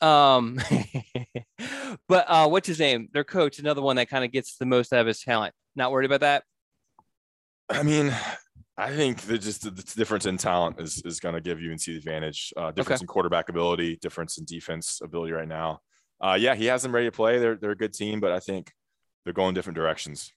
um, 0.00 0.58
but 2.08 2.24
uh, 2.28 2.48
what's 2.48 2.68
his 2.68 2.78
name? 2.78 3.08
Their 3.12 3.24
coach, 3.24 3.58
another 3.58 3.82
one 3.82 3.96
that 3.96 4.08
kind 4.08 4.24
of 4.24 4.32
gets 4.32 4.56
the 4.56 4.66
most 4.66 4.92
out 4.92 5.00
of 5.00 5.06
his 5.06 5.20
talent. 5.20 5.54
Not 5.74 5.92
worried 5.92 6.06
about 6.06 6.20
that. 6.20 6.44
I 7.70 7.82
mean, 7.82 8.14
I 8.76 8.94
think 8.94 9.22
that 9.22 9.38
just 9.38 9.62
the, 9.62 9.70
difference 9.96 10.26
in 10.26 10.36
talent 10.36 10.80
is 10.80 11.02
is 11.04 11.20
going 11.20 11.34
to 11.34 11.40
give 11.40 11.58
UNC 11.58 11.82
the 11.84 11.96
advantage. 11.96 12.52
Uh, 12.56 12.70
difference 12.70 13.00
okay. 13.00 13.04
in 13.04 13.08
quarterback 13.08 13.48
ability, 13.48 13.96
difference 13.96 14.38
in 14.38 14.44
defense 14.44 15.00
ability 15.02 15.32
right 15.32 15.48
now. 15.48 15.80
Uh, 16.20 16.36
yeah, 16.38 16.54
he 16.54 16.66
has 16.66 16.82
them 16.82 16.94
ready 16.94 17.06
to 17.06 17.12
play. 17.12 17.38
They're 17.38 17.56
they're 17.56 17.72
a 17.72 17.76
good 17.76 17.92
team, 17.92 18.20
but 18.20 18.32
I 18.32 18.40
think 18.40 18.72
they're 19.24 19.32
going 19.32 19.54
different 19.54 19.76
directions. 19.76 20.32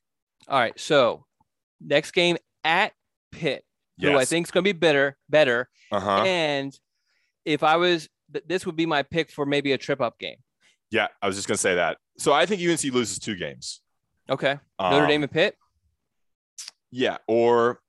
All 0.47 0.59
right, 0.59 0.77
so 0.79 1.25
next 1.79 2.11
game 2.11 2.37
at 2.63 2.93
Pitt, 3.31 3.63
yes. 3.97 4.11
who 4.11 4.17
I 4.17 4.25
think 4.25 4.47
is 4.47 4.51
going 4.51 4.63
to 4.63 4.73
be 4.73 4.77
better, 4.77 5.17
better. 5.29 5.69
Uh-huh. 5.91 6.23
And 6.23 6.77
if 7.45 7.63
I 7.63 7.77
was, 7.77 8.09
this 8.47 8.65
would 8.65 8.75
be 8.75 8.85
my 8.85 9.03
pick 9.03 9.31
for 9.31 9.45
maybe 9.45 9.71
a 9.73 9.77
trip 9.77 10.01
up 10.01 10.17
game. 10.19 10.37
Yeah, 10.89 11.07
I 11.21 11.27
was 11.27 11.35
just 11.35 11.47
going 11.47 11.55
to 11.55 11.61
say 11.61 11.75
that. 11.75 11.97
So 12.17 12.33
I 12.33 12.45
think 12.45 12.61
UNC 12.61 12.83
loses 12.93 13.19
two 13.19 13.35
games. 13.35 13.81
Okay, 14.29 14.57
Notre 14.79 15.03
um, 15.03 15.07
Dame 15.07 15.23
and 15.23 15.31
Pitt. 15.31 15.55
Yeah, 16.91 17.17
or 17.27 17.79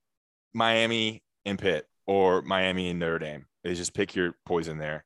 Miami 0.54 1.22
and 1.44 1.58
Pitt, 1.58 1.86
or 2.06 2.42
Miami 2.42 2.90
and 2.90 2.98
Notre 2.98 3.18
Dame. 3.18 3.46
They 3.64 3.74
just 3.74 3.94
pick 3.94 4.14
your 4.14 4.34
poison 4.44 4.78
there. 4.78 5.04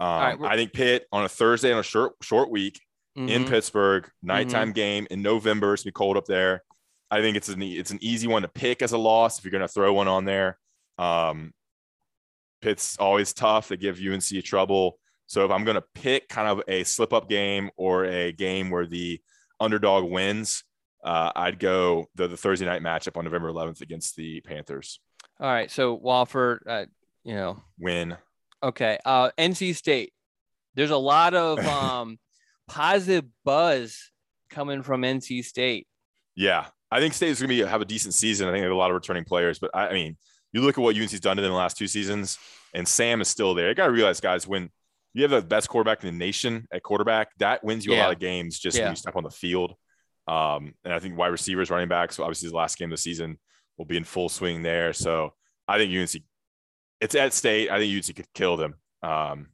Um, 0.00 0.08
right, 0.08 0.52
I 0.52 0.56
think 0.56 0.72
Pitt 0.72 1.06
on 1.12 1.24
a 1.24 1.28
Thursday 1.28 1.72
on 1.72 1.80
a 1.80 1.82
short 1.84 2.14
short 2.22 2.50
week 2.50 2.80
mm-hmm. 3.16 3.28
in 3.28 3.44
Pittsburgh, 3.44 4.08
nighttime 4.22 4.68
mm-hmm. 4.68 4.74
game 4.74 5.06
in 5.10 5.22
November. 5.22 5.74
It's 5.74 5.82
gonna 5.82 5.90
be 5.90 5.94
cold 5.94 6.16
up 6.16 6.26
there. 6.26 6.62
I 7.10 7.20
think 7.20 7.36
it's 7.36 7.48
an 7.48 7.62
it's 7.62 7.90
an 7.90 7.98
easy 8.00 8.26
one 8.26 8.42
to 8.42 8.48
pick 8.48 8.82
as 8.82 8.92
a 8.92 8.98
loss 8.98 9.38
if 9.38 9.44
you're 9.44 9.52
gonna 9.52 9.68
throw 9.68 9.92
one 9.92 10.08
on 10.08 10.24
there. 10.24 10.58
Um, 10.98 11.52
Pitt's 12.60 12.96
always 12.98 13.32
tough. 13.32 13.68
They 13.68 13.76
give 13.76 14.00
UNC 14.00 14.44
trouble. 14.44 14.98
So 15.26 15.44
if 15.44 15.50
I'm 15.50 15.64
gonna 15.64 15.84
pick 15.94 16.28
kind 16.28 16.48
of 16.48 16.62
a 16.68 16.84
slip 16.84 17.12
up 17.12 17.28
game 17.28 17.70
or 17.76 18.04
a 18.04 18.32
game 18.32 18.70
where 18.70 18.86
the 18.86 19.20
underdog 19.60 20.04
wins, 20.04 20.64
uh, 21.04 21.32
I'd 21.34 21.58
go 21.58 22.08
the, 22.14 22.28
the 22.28 22.36
Thursday 22.36 22.66
night 22.66 22.82
matchup 22.82 23.16
on 23.16 23.24
November 23.24 23.52
11th 23.52 23.80
against 23.80 24.16
the 24.16 24.40
Panthers. 24.40 25.00
All 25.40 25.48
right. 25.48 25.70
So 25.70 25.96
Wofford, 25.98 26.58
uh, 26.66 26.86
you 27.24 27.34
know, 27.34 27.62
win. 27.78 28.16
Okay. 28.62 28.98
Uh, 29.04 29.30
NC 29.38 29.76
State. 29.76 30.12
There's 30.74 30.90
a 30.90 30.96
lot 30.96 31.34
of 31.34 31.58
um, 31.66 32.18
positive 32.68 33.24
buzz 33.44 34.10
coming 34.50 34.82
from 34.82 35.02
NC 35.02 35.44
State. 35.44 35.86
Yeah, 36.36 36.66
I 36.90 37.00
think 37.00 37.14
State 37.14 37.30
is 37.30 37.40
going 37.40 37.48
to 37.48 37.64
be 37.64 37.68
have 37.68 37.80
a 37.80 37.84
decent 37.84 38.14
season. 38.14 38.46
I 38.46 38.52
think 38.52 38.60
they 38.60 38.64
have 38.64 38.72
a 38.72 38.76
lot 38.76 38.90
of 38.90 38.94
returning 38.94 39.24
players, 39.24 39.58
but 39.58 39.70
I, 39.74 39.88
I 39.88 39.92
mean, 39.92 40.16
you 40.52 40.60
look 40.60 40.78
at 40.78 40.80
what 40.82 40.96
UNC's 40.96 41.20
done 41.20 41.36
to 41.36 41.42
them 41.42 41.50
in 41.50 41.54
the 41.54 41.58
last 41.58 41.76
two 41.76 41.88
seasons, 41.88 42.38
and 42.74 42.86
Sam 42.86 43.20
is 43.20 43.28
still 43.28 43.54
there. 43.54 43.68
You 43.68 43.74
got 43.74 43.86
to 43.86 43.92
realize, 43.92 44.20
guys, 44.20 44.46
when 44.46 44.70
you 45.14 45.22
have 45.22 45.30
the 45.30 45.42
best 45.42 45.68
quarterback 45.68 46.02
in 46.04 46.12
the 46.12 46.18
nation 46.18 46.66
at 46.72 46.82
quarterback, 46.82 47.36
that 47.38 47.64
wins 47.64 47.84
you 47.84 47.92
yeah. 47.92 48.02
a 48.02 48.04
lot 48.04 48.12
of 48.12 48.20
games 48.20 48.58
just 48.58 48.76
yeah. 48.76 48.84
when 48.84 48.92
you 48.92 48.96
step 48.96 49.16
on 49.16 49.24
the 49.24 49.30
field. 49.30 49.74
Um, 50.28 50.74
and 50.84 50.92
I 50.92 50.98
think 50.98 51.16
wide 51.16 51.28
receivers, 51.28 51.70
running 51.70 51.88
backs, 51.88 52.16
so 52.16 52.22
obviously 52.22 52.50
the 52.50 52.56
last 52.56 52.76
game 52.76 52.88
of 52.92 52.98
the 52.98 53.02
season 53.02 53.38
will 53.78 53.86
be 53.86 53.96
in 53.96 54.04
full 54.04 54.28
swing 54.28 54.62
there. 54.62 54.92
So 54.92 55.32
I 55.66 55.78
think 55.78 55.94
UNC, 55.96 56.22
it's 57.00 57.14
at 57.14 57.32
state. 57.32 57.70
I 57.70 57.78
think 57.78 57.94
UNC 57.96 58.14
could 58.14 58.32
kill 58.34 58.56
them. 58.58 58.74
Um, 59.02 59.48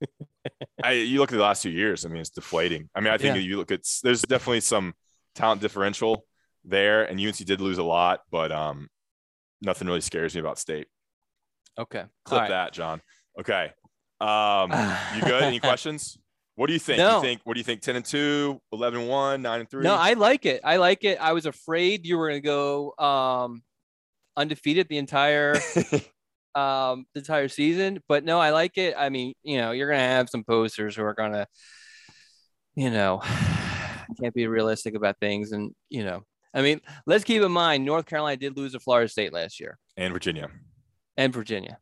I, 0.84 0.92
you 0.92 1.18
look 1.18 1.32
at 1.32 1.36
the 1.36 1.42
last 1.42 1.62
two 1.62 1.70
years. 1.70 2.04
I 2.04 2.08
mean, 2.08 2.20
it's 2.20 2.30
deflating. 2.30 2.88
I 2.94 3.00
mean, 3.00 3.12
I 3.12 3.18
think 3.18 3.34
yeah. 3.34 3.42
you 3.42 3.56
look 3.56 3.72
at 3.72 3.80
there's 4.02 4.22
definitely 4.22 4.60
some 4.60 4.94
talent 5.34 5.60
differential 5.60 6.24
there, 6.64 7.04
and 7.04 7.20
UNC 7.20 7.36
did 7.36 7.60
lose 7.60 7.78
a 7.78 7.82
lot, 7.82 8.20
but 8.30 8.52
um, 8.52 8.88
nothing 9.60 9.88
really 9.88 10.00
scares 10.00 10.34
me 10.34 10.40
about 10.40 10.58
state. 10.58 10.86
Okay, 11.78 12.04
clip 12.24 12.40
right. 12.42 12.50
that, 12.50 12.72
John. 12.72 13.00
Okay, 13.38 13.72
um, 14.20 14.70
you 15.16 15.22
good? 15.22 15.42
Any 15.42 15.58
questions? 15.60 16.18
What 16.54 16.66
do 16.66 16.74
you 16.74 16.78
think? 16.78 16.98
No. 16.98 17.16
You 17.16 17.22
think 17.22 17.40
what 17.44 17.54
do 17.54 17.60
you 17.60 17.64
think? 17.64 17.80
10 17.80 17.96
and 17.96 18.04
2, 18.04 18.60
11 18.72 19.00
and 19.00 19.08
1, 19.08 19.42
9 19.42 19.60
and 19.60 19.70
3? 19.70 19.82
No, 19.82 19.94
I 19.94 20.12
like 20.12 20.44
it. 20.44 20.60
I 20.64 20.76
like 20.76 21.04
it. 21.04 21.18
I 21.20 21.32
was 21.32 21.46
afraid 21.46 22.06
you 22.06 22.18
were 22.18 22.28
going 22.28 22.42
to 22.42 22.46
go 22.46 22.94
um 22.98 23.62
undefeated 24.36 24.86
the 24.88 24.98
entire 24.98 25.54
um 26.54 27.06
the 27.14 27.20
entire 27.20 27.48
season, 27.48 28.00
but 28.08 28.24
no, 28.24 28.38
I 28.38 28.50
like 28.50 28.76
it. 28.76 28.94
I 28.98 29.08
mean, 29.08 29.32
you 29.42 29.58
know, 29.58 29.72
you're 29.72 29.88
going 29.88 29.98
to 29.98 30.04
have 30.04 30.28
some 30.28 30.44
posters 30.44 30.94
who 30.94 31.04
are 31.04 31.14
going 31.14 31.32
to 31.32 31.46
you 32.74 32.90
know, 32.90 33.20
can't 34.20 34.34
be 34.34 34.46
realistic 34.46 34.94
about 34.94 35.18
things 35.20 35.52
and, 35.52 35.74
you 35.88 36.04
know, 36.04 36.22
I 36.54 36.60
mean, 36.60 36.80
let's 37.06 37.24
keep 37.24 37.42
in 37.42 37.52
mind 37.52 37.84
North 37.84 38.06
Carolina 38.06 38.36
did 38.36 38.56
lose 38.56 38.72
to 38.72 38.80
Florida 38.80 39.08
State 39.08 39.32
last 39.32 39.58
year. 39.58 39.78
And 39.96 40.12
Virginia. 40.12 40.50
And 41.16 41.32
Virginia. 41.32 41.78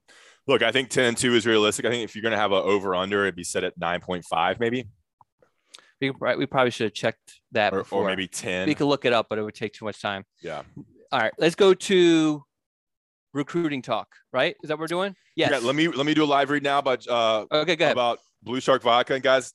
Look, 0.46 0.62
I 0.62 0.72
think 0.72 0.90
10 0.90 1.04
and 1.04 1.16
2 1.16 1.34
is 1.34 1.46
realistic. 1.46 1.84
I 1.84 1.90
think 1.90 2.04
if 2.04 2.14
you're 2.14 2.22
going 2.22 2.32
to 2.32 2.38
have 2.38 2.52
an 2.52 2.58
over 2.58 2.94
under, 2.94 3.22
it'd 3.22 3.36
be 3.36 3.44
set 3.44 3.62
at 3.64 3.78
9.5, 3.78 4.58
maybe. 4.58 4.88
We, 6.00 6.10
we 6.10 6.46
probably 6.46 6.70
should 6.70 6.86
have 6.86 6.94
checked 6.94 7.40
that 7.52 7.74
or, 7.74 7.84
or, 7.90 8.06
maybe 8.06 8.26
10. 8.26 8.66
We 8.66 8.74
could 8.74 8.86
look 8.86 9.04
it 9.04 9.12
up, 9.12 9.26
but 9.28 9.38
it 9.38 9.42
would 9.42 9.54
take 9.54 9.74
too 9.74 9.84
much 9.84 10.00
time. 10.00 10.24
Yeah. 10.42 10.62
All 11.12 11.20
right. 11.20 11.32
Let's 11.38 11.54
go 11.54 11.74
to 11.74 12.42
recruiting 13.34 13.82
talk, 13.82 14.08
right? 14.32 14.56
Is 14.62 14.68
that 14.68 14.74
what 14.74 14.80
we're 14.80 14.86
doing? 14.86 15.14
Yes. 15.36 15.50
Yeah. 15.50 15.58
Let 15.58 15.74
me 15.74 15.88
let 15.88 16.06
me 16.06 16.14
do 16.14 16.24
a 16.24 16.26
live 16.26 16.50
read 16.50 16.62
now 16.62 16.78
about 16.78 17.06
uh 17.06 17.44
okay, 17.52 17.76
go 17.76 17.84
ahead. 17.84 17.92
about 17.92 18.18
Blue 18.42 18.60
Shark 18.60 18.82
Vodka. 18.82 19.14
And 19.14 19.22
guys, 19.22 19.52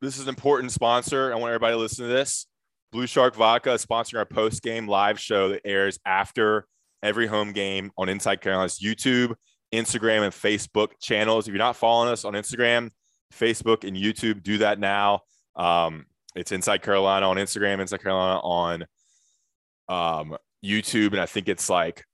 this 0.00 0.16
is 0.16 0.22
an 0.22 0.28
important 0.28 0.72
sponsor. 0.72 1.32
I 1.32 1.36
want 1.36 1.50
everybody 1.50 1.74
to 1.74 1.78
listen 1.78 2.06
to 2.06 2.12
this. 2.12 2.46
Blue 2.92 3.06
Shark 3.06 3.34
Vodka 3.34 3.72
is 3.72 3.84
sponsoring 3.84 4.18
our 4.18 4.26
post 4.26 4.62
game 4.62 4.86
live 4.86 5.18
show 5.18 5.48
that 5.48 5.62
airs 5.64 5.98
after 6.06 6.66
every 7.02 7.26
home 7.26 7.52
game 7.52 7.90
on 7.96 8.08
Inside 8.08 8.40
Carolina's 8.40 8.78
YouTube 8.78 9.34
Instagram 9.72 10.22
and 10.22 10.32
Facebook 10.32 10.90
channels. 11.00 11.48
If 11.48 11.52
you're 11.52 11.58
not 11.58 11.76
following 11.76 12.10
us 12.10 12.24
on 12.24 12.34
Instagram, 12.34 12.90
Facebook, 13.32 13.86
and 13.86 13.96
YouTube, 13.96 14.42
do 14.42 14.58
that 14.58 14.78
now. 14.78 15.20
Um, 15.56 16.06
it's 16.34 16.52
Inside 16.52 16.82
Carolina 16.82 17.28
on 17.28 17.36
Instagram, 17.36 17.80
Inside 17.80 18.02
Carolina 18.02 18.40
on 18.40 18.86
um, 19.88 20.36
YouTube, 20.64 21.12
and 21.12 21.20
I 21.20 21.26
think 21.26 21.48
it's 21.48 21.68
like 21.68 22.04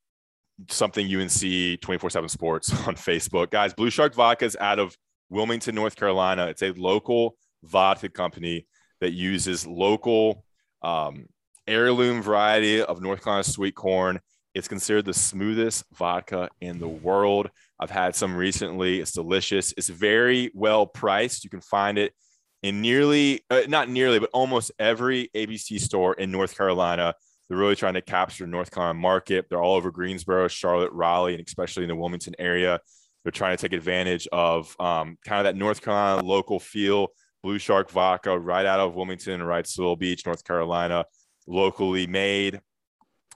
something 0.70 1.06
UNC 1.06 1.80
24 1.80 2.10
7 2.10 2.28
sports 2.28 2.72
on 2.86 2.94
Facebook. 2.94 3.50
Guys, 3.50 3.74
Blue 3.74 3.90
Shark 3.90 4.14
Vodka 4.14 4.44
is 4.44 4.56
out 4.60 4.78
of 4.78 4.96
Wilmington, 5.30 5.74
North 5.74 5.96
Carolina. 5.96 6.46
It's 6.46 6.62
a 6.62 6.72
local 6.72 7.36
vodka 7.62 8.08
company 8.08 8.66
that 9.00 9.12
uses 9.12 9.66
local 9.66 10.44
um, 10.82 11.26
heirloom 11.66 12.22
variety 12.22 12.82
of 12.82 13.00
North 13.00 13.22
Carolina 13.22 13.44
sweet 13.44 13.74
corn. 13.74 14.20
It's 14.58 14.66
considered 14.66 15.04
the 15.04 15.14
smoothest 15.14 15.84
vodka 15.94 16.48
in 16.60 16.80
the 16.80 16.88
world. 16.88 17.48
I've 17.78 17.92
had 17.92 18.16
some 18.16 18.34
recently. 18.34 18.98
It's 18.98 19.12
delicious. 19.12 19.72
It's 19.76 19.88
very 19.88 20.50
well 20.52 20.84
priced. 20.84 21.44
You 21.44 21.50
can 21.50 21.60
find 21.60 21.96
it 21.96 22.12
in 22.64 22.80
nearly, 22.80 23.42
uh, 23.50 23.62
not 23.68 23.88
nearly, 23.88 24.18
but 24.18 24.30
almost 24.32 24.72
every 24.80 25.30
ABC 25.32 25.80
store 25.80 26.14
in 26.14 26.32
North 26.32 26.58
Carolina. 26.58 27.14
They're 27.48 27.56
really 27.56 27.76
trying 27.76 27.94
to 27.94 28.02
capture 28.02 28.48
North 28.48 28.72
Carolina 28.72 28.98
market. 28.98 29.46
They're 29.48 29.62
all 29.62 29.76
over 29.76 29.92
Greensboro, 29.92 30.48
Charlotte, 30.48 30.90
Raleigh, 30.92 31.34
and 31.34 31.46
especially 31.46 31.84
in 31.84 31.88
the 31.88 31.94
Wilmington 31.94 32.34
area. 32.40 32.80
They're 33.22 33.30
trying 33.30 33.56
to 33.56 33.62
take 33.62 33.72
advantage 33.72 34.26
of 34.32 34.74
um, 34.80 35.18
kind 35.24 35.38
of 35.38 35.44
that 35.44 35.56
North 35.56 35.82
Carolina 35.82 36.26
local 36.26 36.58
feel. 36.58 37.12
Blue 37.44 37.60
Shark 37.60 37.92
Vodka, 37.92 38.36
right 38.36 38.66
out 38.66 38.80
of 38.80 38.96
Wilmington, 38.96 39.40
right 39.40 39.64
Wrightsville 39.64 40.00
Beach, 40.00 40.26
North 40.26 40.42
Carolina, 40.42 41.04
locally 41.46 42.08
made 42.08 42.60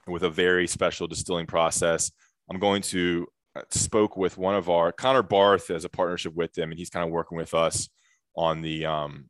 with 0.07 0.23
a 0.23 0.31
very 0.31 0.67
special 0.67 1.07
distilling 1.07 1.47
process. 1.47 2.11
I'm 2.51 2.59
going 2.59 2.83
to 2.83 3.27
uh, 3.55 3.63
spoke 3.71 4.17
with 4.17 4.39
one 4.39 4.55
of 4.55 4.69
our 4.69 4.93
Connor 4.93 5.23
Barth 5.23 5.71
as 5.71 5.85
a 5.85 5.89
partnership 5.89 6.35
with 6.35 6.53
them, 6.55 6.71
and 6.71 6.79
he's 6.79 6.91
kind 6.91 7.05
of 7.05 7.11
working 7.11 7.37
with 7.37 7.55
us 7.55 7.89
on 8.37 8.63
the 8.63 8.87
um, 8.87 9.29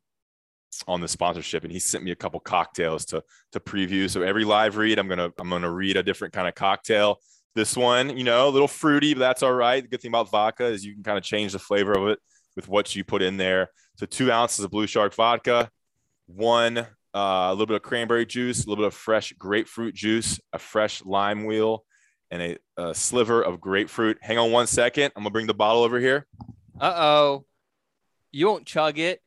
on 0.87 1.01
the 1.01 1.07
sponsorship. 1.07 1.63
And 1.63 1.71
he 1.71 1.79
sent 1.79 2.03
me 2.03 2.11
a 2.11 2.15
couple 2.15 2.39
cocktails 2.39 3.05
to 3.05 3.23
to 3.51 3.59
preview. 3.59 4.09
So 4.09 4.21
every 4.21 4.45
live 4.45 4.77
read, 4.77 4.99
I'm 4.99 5.07
gonna 5.07 5.31
I'm 5.39 5.49
gonna 5.49 5.71
read 5.71 5.97
a 5.97 6.03
different 6.03 6.33
kind 6.33 6.47
of 6.47 6.55
cocktail. 6.55 7.17
This 7.55 7.77
one, 7.77 8.17
you 8.17 8.23
know, 8.23 8.47
a 8.47 8.49
little 8.49 8.67
fruity, 8.67 9.13
but 9.13 9.19
that's 9.19 9.43
all 9.43 9.53
right. 9.53 9.83
The 9.83 9.87
good 9.87 10.01
thing 10.01 10.09
about 10.09 10.31
vodka 10.31 10.65
is 10.65 10.83
you 10.83 10.95
can 10.95 11.03
kind 11.03 11.19
of 11.19 11.23
change 11.23 11.51
the 11.51 11.59
flavor 11.59 11.91
of 11.91 12.07
it 12.07 12.19
with 12.55 12.67
what 12.67 12.95
you 12.95 13.03
put 13.03 13.21
in 13.21 13.37
there. 13.37 13.69
So 13.97 14.07
two 14.07 14.31
ounces 14.31 14.65
of 14.65 14.71
Blue 14.71 14.87
Shark 14.87 15.13
vodka, 15.13 15.69
one 16.25 16.87
uh, 17.13 17.47
a 17.49 17.51
little 17.51 17.67
bit 17.67 17.75
of 17.75 17.81
cranberry 17.83 18.25
juice, 18.25 18.65
a 18.65 18.69
little 18.69 18.83
bit 18.83 18.87
of 18.87 18.93
fresh 18.93 19.33
grapefruit 19.33 19.93
juice, 19.93 20.39
a 20.51 20.59
fresh 20.59 21.03
lime 21.05 21.45
wheel, 21.45 21.85
and 22.31 22.41
a, 22.41 22.57
a 22.77 22.95
sliver 22.95 23.41
of 23.41 23.61
grapefruit. 23.61 24.17
Hang 24.21 24.37
on 24.37 24.51
one 24.51 24.67
second. 24.67 25.11
I'm 25.15 25.23
gonna 25.23 25.31
bring 25.31 25.47
the 25.47 25.53
bottle 25.53 25.83
over 25.83 25.99
here. 25.99 26.25
Uh 26.79 26.93
oh, 26.95 27.45
you 28.31 28.47
won't 28.47 28.65
chug 28.65 28.97
it. 28.97 29.21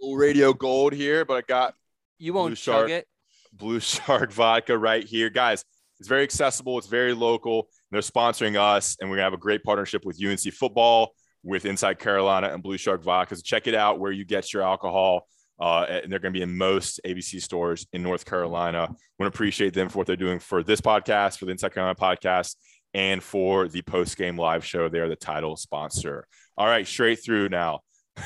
Little 0.00 0.16
radio 0.16 0.52
gold 0.54 0.94
here, 0.94 1.24
but 1.24 1.34
I 1.34 1.40
got 1.42 1.74
you 2.18 2.32
won't 2.32 2.50
Blue 2.50 2.56
chug 2.56 2.88
Shark, 2.88 2.90
it. 2.90 3.06
Blue 3.52 3.80
Shark 3.80 4.32
vodka 4.32 4.76
right 4.76 5.04
here, 5.04 5.28
guys. 5.28 5.64
It's 6.00 6.08
very 6.08 6.22
accessible. 6.22 6.78
It's 6.78 6.86
very 6.88 7.12
local. 7.12 7.68
They're 7.90 8.00
sponsoring 8.00 8.58
us, 8.58 8.96
and 9.00 9.10
we're 9.10 9.16
gonna 9.16 9.24
have 9.24 9.34
a 9.34 9.38
great 9.38 9.62
partnership 9.62 10.04
with 10.04 10.18
UNC 10.24 10.52
football, 10.54 11.14
with 11.42 11.66
Inside 11.66 11.98
Carolina 11.98 12.48
and 12.48 12.62
Blue 12.62 12.78
Shark 12.78 13.02
Vodka. 13.02 13.36
So 13.36 13.42
check 13.44 13.66
it 13.66 13.74
out 13.74 14.00
where 14.00 14.10
you 14.10 14.24
get 14.24 14.52
your 14.52 14.62
alcohol. 14.62 15.28
Uh, 15.60 15.86
and 15.88 16.10
they're 16.10 16.18
going 16.18 16.32
to 16.32 16.38
be 16.38 16.42
in 16.42 16.56
most 16.56 17.00
ABC 17.06 17.40
stores 17.40 17.86
in 17.92 18.02
North 18.02 18.24
Carolina. 18.24 18.78
I 18.78 18.86
want 18.86 18.98
to 19.20 19.26
appreciate 19.26 19.72
them 19.72 19.88
for 19.88 19.98
what 19.98 20.06
they're 20.06 20.16
doing 20.16 20.40
for 20.40 20.62
this 20.62 20.80
podcast, 20.80 21.38
for 21.38 21.44
the 21.44 21.52
Inside 21.52 21.74
Carolina 21.74 21.94
podcast, 21.94 22.56
and 22.92 23.22
for 23.22 23.68
the 23.68 23.82
post 23.82 24.16
game 24.16 24.36
live 24.36 24.64
show. 24.64 24.88
They're 24.88 25.08
the 25.08 25.16
title 25.16 25.56
sponsor. 25.56 26.26
All 26.56 26.66
right, 26.66 26.86
straight 26.86 27.22
through 27.24 27.48
now. 27.50 27.80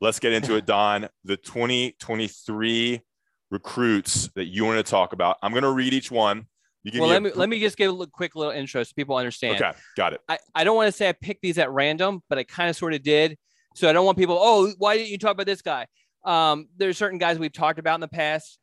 Let's 0.00 0.18
get 0.18 0.32
into 0.32 0.56
it, 0.56 0.64
Don. 0.64 1.08
The 1.24 1.36
2023 1.36 3.02
recruits 3.50 4.28
that 4.34 4.46
you 4.46 4.64
want 4.64 4.84
to 4.84 4.90
talk 4.90 5.12
about. 5.12 5.36
I'm 5.42 5.52
going 5.52 5.64
to 5.64 5.72
read 5.72 5.92
each 5.92 6.10
one. 6.10 6.46
well, 6.94 7.08
let 7.08 7.18
a- 7.18 7.20
me 7.20 7.30
let 7.34 7.48
me 7.48 7.60
just 7.60 7.76
give 7.76 7.90
a 7.90 7.92
little, 7.92 8.10
quick 8.10 8.34
little 8.34 8.52
intro 8.52 8.82
so 8.82 8.92
people 8.96 9.16
understand. 9.16 9.56
Okay, 9.56 9.72
got 9.96 10.14
it. 10.14 10.20
I, 10.28 10.38
I 10.54 10.64
don't 10.64 10.76
want 10.76 10.88
to 10.88 10.92
say 10.92 11.08
I 11.08 11.12
picked 11.12 11.42
these 11.42 11.58
at 11.58 11.70
random, 11.70 12.22
but 12.28 12.38
I 12.38 12.44
kind 12.44 12.70
of 12.70 12.76
sort 12.76 12.94
of 12.94 13.02
did. 13.02 13.36
So 13.74 13.88
I 13.88 13.92
don't 13.92 14.04
want 14.04 14.18
people, 14.18 14.36
oh, 14.40 14.72
why 14.78 14.96
didn't 14.96 15.10
you 15.10 15.18
talk 15.18 15.32
about 15.32 15.46
this 15.46 15.62
guy? 15.62 15.86
Um, 16.24 16.68
there's 16.76 16.98
certain 16.98 17.18
guys 17.18 17.38
we've 17.38 17.52
talked 17.52 17.78
about 17.78 17.94
in 17.94 18.00
the 18.00 18.08
past 18.08 18.58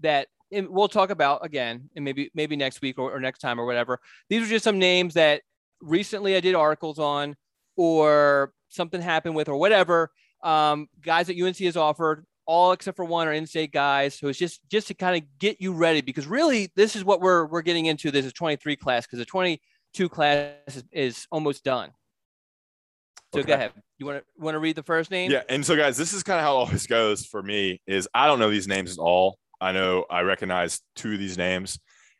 that 0.00 0.28
we'll 0.50 0.88
talk 0.88 1.10
about 1.10 1.44
again, 1.44 1.88
and 1.96 2.04
maybe 2.04 2.30
maybe 2.34 2.56
next 2.56 2.82
week 2.82 2.98
or, 2.98 3.14
or 3.14 3.20
next 3.20 3.38
time 3.38 3.58
or 3.58 3.66
whatever. 3.66 3.98
These 4.28 4.42
are 4.42 4.50
just 4.50 4.64
some 4.64 4.78
names 4.78 5.14
that 5.14 5.42
recently 5.80 6.36
I 6.36 6.40
did 6.40 6.54
articles 6.54 6.98
on, 6.98 7.36
or 7.76 8.52
something 8.68 9.00
happened 9.00 9.34
with, 9.34 9.48
or 9.48 9.56
whatever. 9.56 10.10
Um, 10.42 10.88
guys 11.00 11.28
that 11.28 11.40
UNC 11.40 11.58
has 11.58 11.76
offered, 11.76 12.26
all 12.46 12.72
except 12.72 12.96
for 12.96 13.04
one 13.04 13.28
are 13.28 13.32
in-state 13.32 13.72
guys. 13.72 14.18
So 14.18 14.28
it's 14.28 14.38
just 14.38 14.60
just 14.68 14.88
to 14.88 14.94
kind 14.94 15.16
of 15.16 15.28
get 15.38 15.60
you 15.60 15.72
ready 15.72 16.00
because 16.00 16.26
really 16.26 16.70
this 16.76 16.96
is 16.96 17.04
what 17.04 17.20
we're 17.20 17.46
we're 17.46 17.62
getting 17.62 17.86
into. 17.86 18.10
This 18.10 18.26
is 18.26 18.32
23 18.32 18.76
class 18.76 19.06
because 19.06 19.18
the 19.18 19.24
22 19.24 20.08
class 20.08 20.54
is, 20.66 20.84
is 20.92 21.26
almost 21.30 21.64
done. 21.64 21.90
So 23.32 23.40
okay. 23.40 23.48
go 23.48 23.54
ahead. 23.54 23.72
You 23.98 24.06
want 24.06 24.18
to 24.18 24.42
want 24.42 24.54
to 24.54 24.58
read 24.58 24.76
the 24.76 24.82
first 24.82 25.10
name? 25.10 25.30
Yeah. 25.30 25.42
And 25.48 25.64
so 25.64 25.76
guys, 25.76 25.96
this 25.96 26.12
is 26.12 26.22
kind 26.22 26.38
of 26.38 26.44
how 26.44 26.56
it 26.56 26.60
always 26.66 26.86
goes 26.86 27.24
for 27.24 27.42
me 27.42 27.80
is 27.86 28.08
I 28.14 28.26
don't 28.26 28.38
know 28.38 28.50
these 28.50 28.68
names 28.68 28.92
at 28.92 28.98
all. 28.98 29.38
I 29.60 29.72
know 29.72 30.04
I 30.10 30.22
recognize 30.22 30.80
two 30.96 31.12
of 31.12 31.18
these 31.18 31.38
names. 31.38 31.78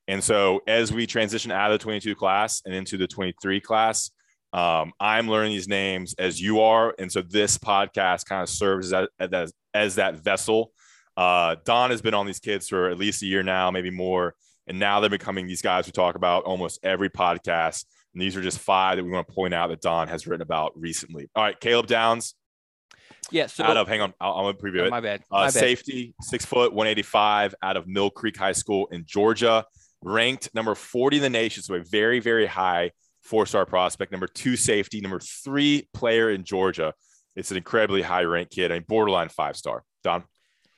And 0.09 0.23
so 0.23 0.61
as 0.67 0.93
we 0.93 1.07
transition 1.07 1.53
out 1.53 1.71
of 1.71 1.79
the 1.79 1.83
22 1.83 2.15
class 2.15 2.63
and 2.65 2.75
into 2.75 2.97
the 2.97 3.07
23 3.07 3.61
class, 3.61 4.11
um, 4.53 4.93
I'm 5.01 5.29
learning 5.29 5.53
these 5.53 5.69
names 5.69 6.15
as 6.19 6.41
you 6.41 6.61
are. 6.61 6.95
And 6.99 7.11
so 7.11 7.23
this 7.23 7.59
podcast 7.59 8.27
kind 8.27 8.43
of 8.43 8.49
serves 8.49 8.93
as, 8.93 9.09
as, 9.19 9.53
as 9.73 9.95
that 9.97 10.17
vessel. 10.17 10.73
Uh, 11.17 11.57
Don 11.65 11.91
has 11.91 12.03
been 12.03 12.15
on 12.15 12.27
these 12.27 12.41
kids 12.41 12.69
for 12.69 12.91
at 12.91 12.99
least 12.99 13.23
a 13.23 13.27
year 13.27 13.43
now, 13.43 13.71
maybe 13.71 13.91
more. 13.91 14.35
And 14.67 14.79
now 14.79 15.01
they're 15.01 15.11
becoming 15.11 15.47
these 15.47 15.63
guys 15.63 15.87
we 15.87 15.93
talk 15.93 16.15
about 16.15 16.45
almost 16.45 16.81
every 16.83 17.11
podcast. 17.11 17.85
And 18.15 18.23
these 18.23 18.37
are 18.37 18.43
just 18.43 18.59
five 18.59 18.97
that 18.97 19.05
we 19.05 19.11
want 19.11 19.27
to 19.27 19.35
point 19.35 19.55
out 19.55 19.69
that 19.69 19.81
Don 19.81 20.09
has 20.09 20.27
written 20.27 20.43
about 20.43 20.73
recently. 20.79 21.31
All 21.35 21.43
right, 21.43 21.59
Caleb 21.59 21.87
Downs. 21.87 22.35
Yeah. 23.31 23.47
So 23.47 23.65
out 23.65 23.77
of 23.77 23.89
hang 23.89 24.01
on, 24.01 24.13
I'll, 24.21 24.33
I'm 24.33 24.45
gonna 24.45 24.59
preview 24.59 24.83
oh, 24.83 24.87
it. 24.87 24.91
My 24.91 25.01
bad. 25.01 25.23
Uh, 25.31 25.41
my 25.41 25.47
bad. 25.47 25.53
Safety, 25.53 26.15
six 26.21 26.45
foot, 26.45 26.73
185, 26.73 27.55
out 27.63 27.77
of 27.77 27.87
Mill 27.87 28.11
Creek 28.11 28.37
High 28.37 28.53
School 28.53 28.89
in 28.93 29.05
Georgia, 29.07 29.65
ranked 30.03 30.51
number 30.55 30.75
40 30.75 31.19
in 31.19 31.23
the 31.23 31.31
nation, 31.31 31.63
so 31.63 31.75
a 31.75 31.85
very 31.85 32.21
very 32.21 32.47
high 32.47 32.91
four 33.23 33.47
star 33.47 33.65
prospect. 33.65 34.13
Number 34.13 34.27
two 34.27 34.57
safety, 34.57 35.01
number 35.01 35.21
three 35.21 35.89
player 35.95 36.31
in 36.31 36.45
Georgia. 36.45 36.93
It's 37.37 37.51
an 37.51 37.57
incredibly 37.57 38.03
high 38.03 38.25
ranked 38.25 38.53
kid, 38.53 38.71
a 38.71 38.81
borderline 38.81 39.29
five 39.29 39.57
star. 39.57 39.85
Don. 40.05 40.25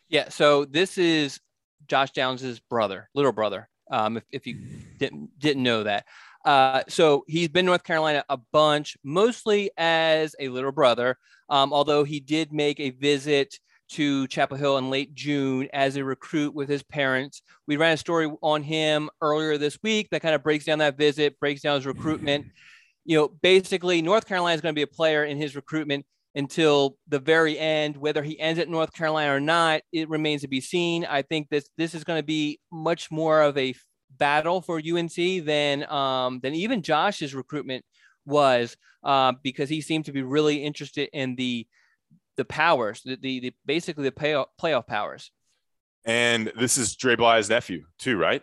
Yeah. 0.09 0.29
So 0.29 0.65
this 0.65 0.99
is 0.99 1.41
Josh 1.87 2.13
Downs's 2.13 2.61
brother, 2.61 3.09
little 3.15 3.33
brother. 3.33 3.69
Um, 3.91 4.17
if, 4.17 4.25
if 4.31 4.47
you 4.47 4.59
didn't 4.99 5.39
didn't 5.39 5.63
know 5.63 5.83
that. 5.83 6.07
Uh, 6.45 6.83
so 6.89 7.25
he's 7.27 7.49
been 7.49 7.67
North 7.67 7.85
Carolina 7.85 8.25
a 8.29 8.37
bunch, 8.37 8.97
mostly 9.03 9.71
as 9.77 10.37
a 10.39 10.49
little 10.49 10.73
brother. 10.73 11.17
Um, 11.49 11.73
although 11.73 12.05
he 12.05 12.21
did 12.21 12.53
make 12.53 12.81
a 12.81 12.91
visit 12.91 13.59
to 13.91 14.27
Chapel 14.29 14.57
Hill 14.57 14.79
in 14.79 14.91
late 14.91 15.15
June 15.15 15.69
as 15.73 15.97
a 15.97 16.05
recruit 16.05 16.55
with 16.55 16.69
his 16.69 16.83
parents. 16.83 17.43
We 17.67 17.77
ran 17.77 17.93
a 17.93 17.97
story 17.97 18.31
on 18.43 18.63
him 18.63 19.11
earlier 19.21 19.59
this 19.59 19.79
week 19.83 20.09
that 20.11 20.23
kind 20.23 20.35
of 20.35 20.43
breaks 20.43 20.65
down 20.65 20.79
that 20.79 20.97
visit, 20.97 21.39
breaks 21.39 21.61
down 21.61 21.77
his 21.77 21.87
recruitment. 21.87 22.47
You 23.05 23.19
know, 23.19 23.29
basically, 23.43 24.01
North 24.01 24.27
Carolina 24.27 24.55
is 24.55 24.63
going 24.63 24.75
to 24.75 24.79
be 24.79 24.83
a 24.83 24.87
player 24.87 25.25
in 25.25 25.37
his 25.37 25.55
recruitment 25.55 26.07
until 26.35 26.97
the 27.09 27.19
very 27.19 27.59
end. 27.59 27.97
Whether 27.97 28.23
he 28.23 28.41
ends 28.41 28.59
at 28.59 28.69
North 28.69 28.93
Carolina 28.93 29.35
or 29.35 29.41
not, 29.41 29.83
it 29.93 30.09
remains 30.09 30.41
to 30.41 30.49
be 30.49 30.61
seen. 30.61 31.05
I 31.05 31.23
think 31.23 31.49
this 31.51 31.69
this 31.77 31.95
is 31.95 32.05
going 32.05 32.19
to 32.19 32.27
be 32.27 32.61
much 32.73 33.11
more 33.11 33.43
of 33.43 33.57
a 33.59 33.75
battle 34.19 34.61
for 34.61 34.79
UNC 34.79 35.45
than 35.45 35.91
um, 35.91 36.41
than 36.41 36.55
even 36.55 36.83
Josh's 36.83 37.35
recruitment 37.35 37.85
was 38.27 38.77
uh, 39.03 39.33
because 39.43 39.69
he 39.69 39.81
seemed 39.81 40.07
to 40.07 40.13
be 40.13 40.23
really 40.23 40.65
interested 40.65 41.09
in 41.13 41.37
the 41.37 41.67
the 42.37 42.45
powers, 42.45 43.03
the, 43.05 43.17
the, 43.17 43.41
the 43.41 43.55
basically 43.65 44.05
the 44.05 44.13
playoff, 44.13 44.47
playoff 44.61 44.87
powers. 44.87 45.31
And 46.05 46.53
this 46.59 46.77
is 46.77 46.97
Dre 46.97 47.17
Bly's 47.17 47.49
nephew 47.49 47.85
too, 47.99 48.17
right? 48.17 48.43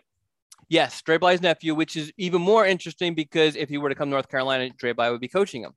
Yes, 0.68 1.02
Dre 1.02 1.18
Bly's 1.18 1.42
nephew, 1.42 1.74
which 1.74 1.96
is 1.96 2.12
even 2.16 2.40
more 2.40 2.64
interesting 2.64 3.14
because 3.14 3.56
if 3.56 3.68
he 3.68 3.76
were 3.76 3.90
to 3.90 3.94
come 3.94 4.08
to 4.08 4.12
North 4.12 4.28
Carolina, 4.28 4.70
Dre 4.70 4.92
Bly 4.92 5.10
would 5.10 5.20
be 5.20 5.28
coaching 5.28 5.62
him. 5.62 5.72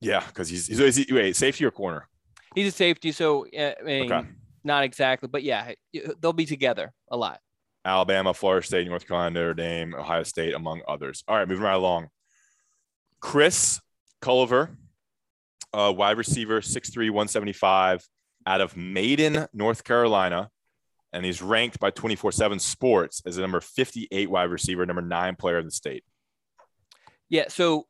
Yeah, 0.00 0.22
because 0.26 0.48
he's, 0.48 0.68
he's 0.68 0.96
he, 0.96 1.12
wait 1.12 1.34
safety 1.34 1.64
or 1.64 1.70
corner. 1.70 2.08
He's 2.54 2.68
a 2.68 2.76
safety, 2.76 3.12
so 3.12 3.46
uh, 3.46 3.72
I 3.80 3.82
mean, 3.82 4.12
okay. 4.12 4.28
not 4.62 4.84
exactly, 4.84 5.28
but 5.28 5.42
yeah, 5.42 5.72
they'll 6.20 6.32
be 6.32 6.46
together 6.46 6.92
a 7.10 7.16
lot. 7.16 7.40
Alabama, 7.86 8.34
Florida 8.34 8.66
State, 8.66 8.88
North 8.88 9.06
Carolina, 9.06 9.30
Notre 9.30 9.54
Dame, 9.54 9.94
Ohio 9.94 10.24
State, 10.24 10.54
among 10.54 10.82
others. 10.88 11.22
All 11.28 11.36
right, 11.36 11.48
moving 11.48 11.64
right 11.64 11.74
along. 11.74 12.08
Chris 13.20 13.80
Culliver, 14.20 14.76
uh, 15.72 15.92
wide 15.96 16.18
receiver, 16.18 16.60
6'3, 16.60 17.10
175, 17.10 18.04
out 18.44 18.60
of 18.60 18.76
Maiden, 18.76 19.46
North 19.54 19.84
Carolina. 19.84 20.50
And 21.12 21.24
he's 21.24 21.40
ranked 21.40 21.78
by 21.78 21.90
24 21.90 22.32
7 22.32 22.58
Sports 22.58 23.22
as 23.24 23.36
the 23.36 23.42
number 23.42 23.60
58 23.60 24.28
wide 24.28 24.50
receiver, 24.50 24.84
number 24.84 25.00
nine 25.00 25.36
player 25.36 25.58
in 25.58 25.64
the 25.64 25.70
state. 25.70 26.04
Yeah. 27.28 27.44
So 27.48 27.86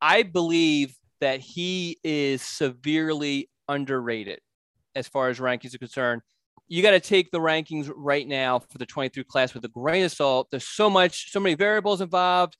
I 0.00 0.22
believe 0.22 0.96
that 1.20 1.40
he 1.40 1.98
is 2.02 2.42
severely 2.42 3.50
underrated 3.68 4.40
as 4.94 5.06
far 5.06 5.28
as 5.28 5.38
rankings 5.38 5.74
are 5.74 5.78
concerned 5.78 6.22
you 6.68 6.82
got 6.82 6.92
to 6.92 7.00
take 7.00 7.30
the 7.30 7.40
rankings 7.40 7.90
right 7.94 8.26
now 8.26 8.58
for 8.58 8.78
the 8.78 8.86
23 8.86 9.24
class 9.24 9.54
with 9.54 9.64
a 9.64 9.68
grain 9.68 10.04
of 10.04 10.12
salt. 10.12 10.48
There's 10.50 10.66
so 10.66 10.88
much, 10.88 11.30
so 11.30 11.40
many 11.40 11.54
variables 11.54 12.00
involved. 12.00 12.56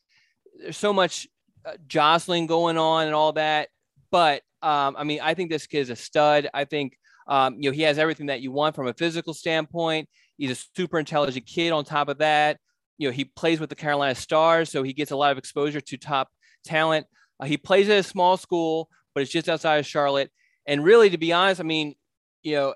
There's 0.61 0.77
so 0.77 0.93
much 0.93 1.27
uh, 1.65 1.73
jostling 1.87 2.47
going 2.47 2.77
on 2.77 3.07
and 3.07 3.15
all 3.15 3.33
that. 3.33 3.69
But 4.11 4.43
um, 4.63 4.97
I 4.99 5.05
mean, 5.05 5.21
I 5.23 5.35
think 5.35 5.51
this 5.51 5.67
kid 5.67 5.81
is 5.81 5.91
a 5.91 5.97
stud. 5.97 6.49
I 6.55 6.65
think 6.65 6.97
um, 7.27 7.57
you 7.59 7.71
know 7.71 7.75
he 7.75 7.83
has 7.83 7.99
everything 7.99 8.27
that 8.27 8.41
you 8.41 8.53
want 8.53 8.77
from 8.77 8.87
a 8.87 8.95
physical 8.95 9.35
standpoint. 9.35 10.09
He's 10.37 10.51
a 10.51 10.65
super 10.77 10.99
intelligent 10.99 11.47
kid. 11.47 11.73
On 11.73 11.85
top 11.85 12.09
of 12.09 12.19
that, 12.19 12.59
you 12.99 13.09
know 13.09 13.13
he 13.13 13.25
plays 13.25 13.61
with 13.61 13.71
the 13.71 13.77
Carolina 13.77 14.15
Stars, 14.15 14.71
so 14.71 14.83
he 14.83 14.93
gets 14.93 15.11
a 15.11 15.17
lot 15.17 15.33
of 15.33 15.39
exposure 15.39 15.81
to 15.81 15.97
top 15.97 16.29
talent. 16.65 17.07
Uh, 17.41 17.47
he 17.47 17.57
plays 17.57 17.89
at 17.89 17.99
a 17.99 18.03
small 18.03 18.37
school, 18.37 18.89
but 19.15 19.23
it's 19.23 19.33
just 19.33 19.49
outside 19.49 19.79
of 19.79 19.87
Charlotte. 19.87 20.31
And 20.67 20.85
really, 20.85 21.11
to 21.11 21.19
be 21.19 21.33
honest, 21.33 21.61
I 21.61 21.65
mean, 21.65 21.95
you 22.43 22.55
know, 22.57 22.75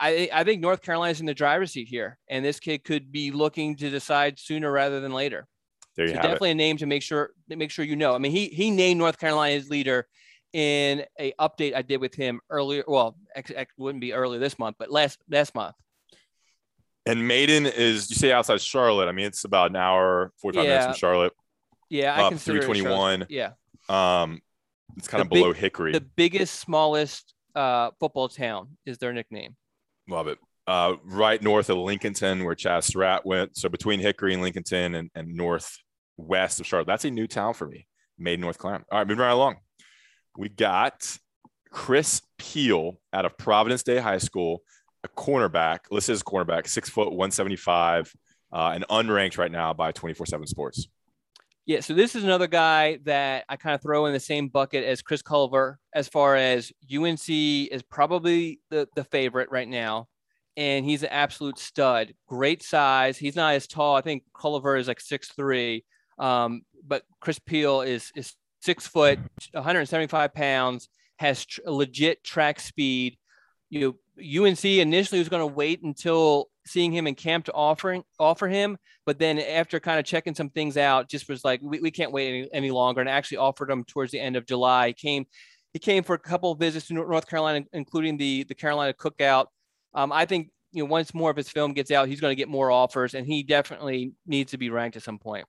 I, 0.00 0.28
I 0.32 0.44
think 0.44 0.60
North 0.60 0.82
Carolina's 0.82 1.20
in 1.20 1.26
the 1.26 1.34
driver's 1.34 1.72
seat 1.72 1.88
here, 1.88 2.18
and 2.28 2.44
this 2.44 2.58
kid 2.60 2.84
could 2.84 3.12
be 3.12 3.30
looking 3.30 3.76
to 3.76 3.90
decide 3.90 4.38
sooner 4.38 4.70
rather 4.70 5.00
than 5.00 5.12
later. 5.12 5.46
There 5.96 6.06
you 6.06 6.10
so 6.10 6.16
have 6.16 6.22
definitely 6.24 6.48
it. 6.50 6.52
a 6.52 6.56
name 6.56 6.76
to 6.78 6.86
make 6.86 7.02
sure 7.02 7.30
make 7.48 7.70
sure 7.70 7.84
you 7.84 7.94
know. 7.96 8.14
I 8.14 8.18
mean, 8.18 8.32
he 8.32 8.48
he 8.48 8.70
named 8.70 8.98
North 8.98 9.18
Carolina 9.18 9.54
his 9.54 9.70
leader 9.70 10.06
in 10.52 11.04
a 11.20 11.32
update 11.40 11.74
I 11.74 11.82
did 11.82 12.00
with 12.00 12.14
him 12.14 12.40
earlier. 12.50 12.82
Well, 12.86 13.16
it 13.36 13.68
wouldn't 13.78 14.00
be 14.00 14.12
earlier 14.12 14.40
this 14.40 14.58
month, 14.58 14.76
but 14.78 14.90
last 14.90 15.18
last 15.30 15.54
month. 15.54 15.76
And 17.06 17.28
Maiden 17.28 17.66
is 17.66 18.10
you 18.10 18.16
say 18.16 18.32
outside 18.32 18.60
Charlotte. 18.60 19.08
I 19.08 19.12
mean, 19.12 19.26
it's 19.26 19.44
about 19.44 19.70
an 19.70 19.76
hour, 19.76 20.32
45 20.40 20.64
Yeah. 20.64 20.70
minutes 20.70 20.86
from 20.86 20.94
Charlotte. 20.94 21.32
Yeah, 21.90 22.14
I 22.26 22.28
consider 22.30 22.62
321. 22.62 23.20
Charlotte. 23.20 23.30
Yeah, 23.30 24.22
Um, 24.22 24.40
it's 24.96 25.06
kind 25.06 25.20
The 25.20 25.26
of 25.26 25.30
below 25.30 25.52
big- 25.52 25.60
Hickory. 25.60 25.92
the 25.92 26.00
biggest, 26.00 26.58
smallest 26.58 27.34
uh, 27.54 27.90
football 28.00 28.28
town 28.28 28.76
is 28.86 28.98
their 28.98 29.12
nickname. 29.12 29.54
Love 30.08 30.28
it. 30.28 30.38
Uh, 30.66 30.94
right 31.04 31.42
north 31.42 31.68
of 31.68 31.76
Lincolnton, 31.76 32.44
where 32.44 32.54
Chaz 32.54 32.84
Surratt 32.84 33.26
went. 33.26 33.56
So 33.56 33.68
between 33.68 34.00
Hickory 34.00 34.34
and 34.34 34.42
Lincolnton 34.42 34.96
and, 34.96 35.10
and 35.14 35.34
northwest 35.34 36.60
of 36.60 36.66
Charlotte. 36.66 36.86
That's 36.86 37.04
a 37.04 37.10
new 37.10 37.26
town 37.26 37.54
for 37.54 37.66
me. 37.66 37.86
Made 38.18 38.40
North 38.40 38.58
Carolina. 38.58 38.84
All 38.90 38.98
right, 38.98 39.06
moving 39.06 39.22
right 39.22 39.32
along. 39.32 39.56
We 40.36 40.48
got 40.48 41.18
Chris 41.70 42.22
Peal 42.38 42.98
out 43.12 43.24
of 43.24 43.36
Providence 43.36 43.82
Day 43.82 43.98
High 43.98 44.18
School, 44.18 44.62
a 45.02 45.08
cornerback, 45.08 45.80
listed 45.90 46.14
as 46.14 46.20
a 46.22 46.24
cornerback, 46.24 46.68
six 46.68 46.88
foot, 46.88 47.08
175, 47.08 48.12
uh, 48.52 48.72
and 48.74 48.86
unranked 48.88 49.38
right 49.38 49.50
now 49.50 49.72
by 49.74 49.92
24 49.92 50.26
7 50.26 50.46
Sports. 50.46 50.86
Yeah, 51.66 51.80
so 51.80 51.94
this 51.94 52.14
is 52.14 52.24
another 52.24 52.46
guy 52.46 52.98
that 53.04 53.46
I 53.48 53.56
kind 53.56 53.74
of 53.74 53.80
throw 53.80 54.04
in 54.04 54.12
the 54.12 54.20
same 54.20 54.48
bucket 54.48 54.84
as 54.84 55.00
Chris 55.00 55.22
Culver 55.22 55.78
as 55.94 56.08
far 56.08 56.36
as 56.36 56.70
UNC 56.94 57.26
is 57.28 57.82
probably 57.88 58.60
the, 58.68 58.86
the 58.94 59.04
favorite 59.04 59.50
right 59.50 59.68
now. 59.68 60.08
And 60.58 60.84
he's 60.84 61.02
an 61.02 61.08
absolute 61.10 61.58
stud. 61.58 62.12
Great 62.28 62.62
size. 62.62 63.16
He's 63.16 63.34
not 63.34 63.54
as 63.54 63.66
tall. 63.66 63.96
I 63.96 64.02
think 64.02 64.24
Culver 64.38 64.76
is 64.76 64.88
like 64.88 65.00
six 65.00 65.28
three, 65.28 65.84
um, 66.18 66.62
but 66.86 67.02
Chris 67.20 67.38
Peal 67.38 67.80
is 67.80 68.12
is 68.14 68.34
six 68.60 68.86
foot, 68.86 69.18
175 69.52 70.32
pounds, 70.32 70.88
has 71.16 71.44
tr- 71.44 71.60
legit 71.66 72.22
track 72.22 72.60
speed. 72.60 73.16
You 73.68 73.96
know, 74.16 74.44
UNC 74.46 74.64
initially 74.64 75.18
was 75.18 75.28
going 75.28 75.40
to 75.40 75.54
wait 75.54 75.82
until 75.82 76.50
seeing 76.66 76.92
him 76.92 77.06
in 77.06 77.14
camp 77.14 77.44
to 77.46 77.52
offering 77.52 78.02
offer 78.18 78.48
him, 78.48 78.78
but 79.06 79.18
then 79.18 79.38
after 79.38 79.80
kind 79.80 79.98
of 79.98 80.04
checking 80.04 80.34
some 80.34 80.50
things 80.50 80.76
out, 80.76 81.08
just 81.08 81.28
was 81.28 81.44
like, 81.44 81.60
we, 81.62 81.80
we 81.80 81.90
can't 81.90 82.12
wait 82.12 82.28
any, 82.28 82.48
any 82.52 82.70
longer, 82.70 83.00
and 83.00 83.08
actually 83.08 83.38
offered 83.38 83.70
him 83.70 83.84
towards 83.84 84.12
the 84.12 84.20
end 84.20 84.36
of 84.36 84.46
July. 84.46 84.88
He 84.88 84.92
came, 84.94 85.26
he 85.72 85.78
came 85.78 86.02
for 86.02 86.14
a 86.14 86.18
couple 86.18 86.52
of 86.52 86.58
visits 86.58 86.88
to 86.88 86.94
North 86.94 87.28
Carolina, 87.28 87.66
including 87.72 88.16
the 88.16 88.44
the 88.44 88.54
Carolina 88.54 88.94
Cookout. 88.94 89.46
Um, 89.94 90.12
I 90.12 90.24
think 90.26 90.50
you 90.72 90.82
know 90.82 90.90
once 90.90 91.14
more 91.14 91.30
of 91.30 91.36
his 91.36 91.48
film 91.48 91.72
gets 91.72 91.90
out, 91.90 92.08
he's 92.08 92.20
going 92.20 92.32
to 92.32 92.40
get 92.40 92.48
more 92.48 92.70
offers, 92.70 93.14
and 93.14 93.26
he 93.26 93.42
definitely 93.42 94.12
needs 94.26 94.52
to 94.52 94.58
be 94.58 94.70
ranked 94.70 94.96
at 94.96 95.02
some 95.02 95.18
point. 95.18 95.46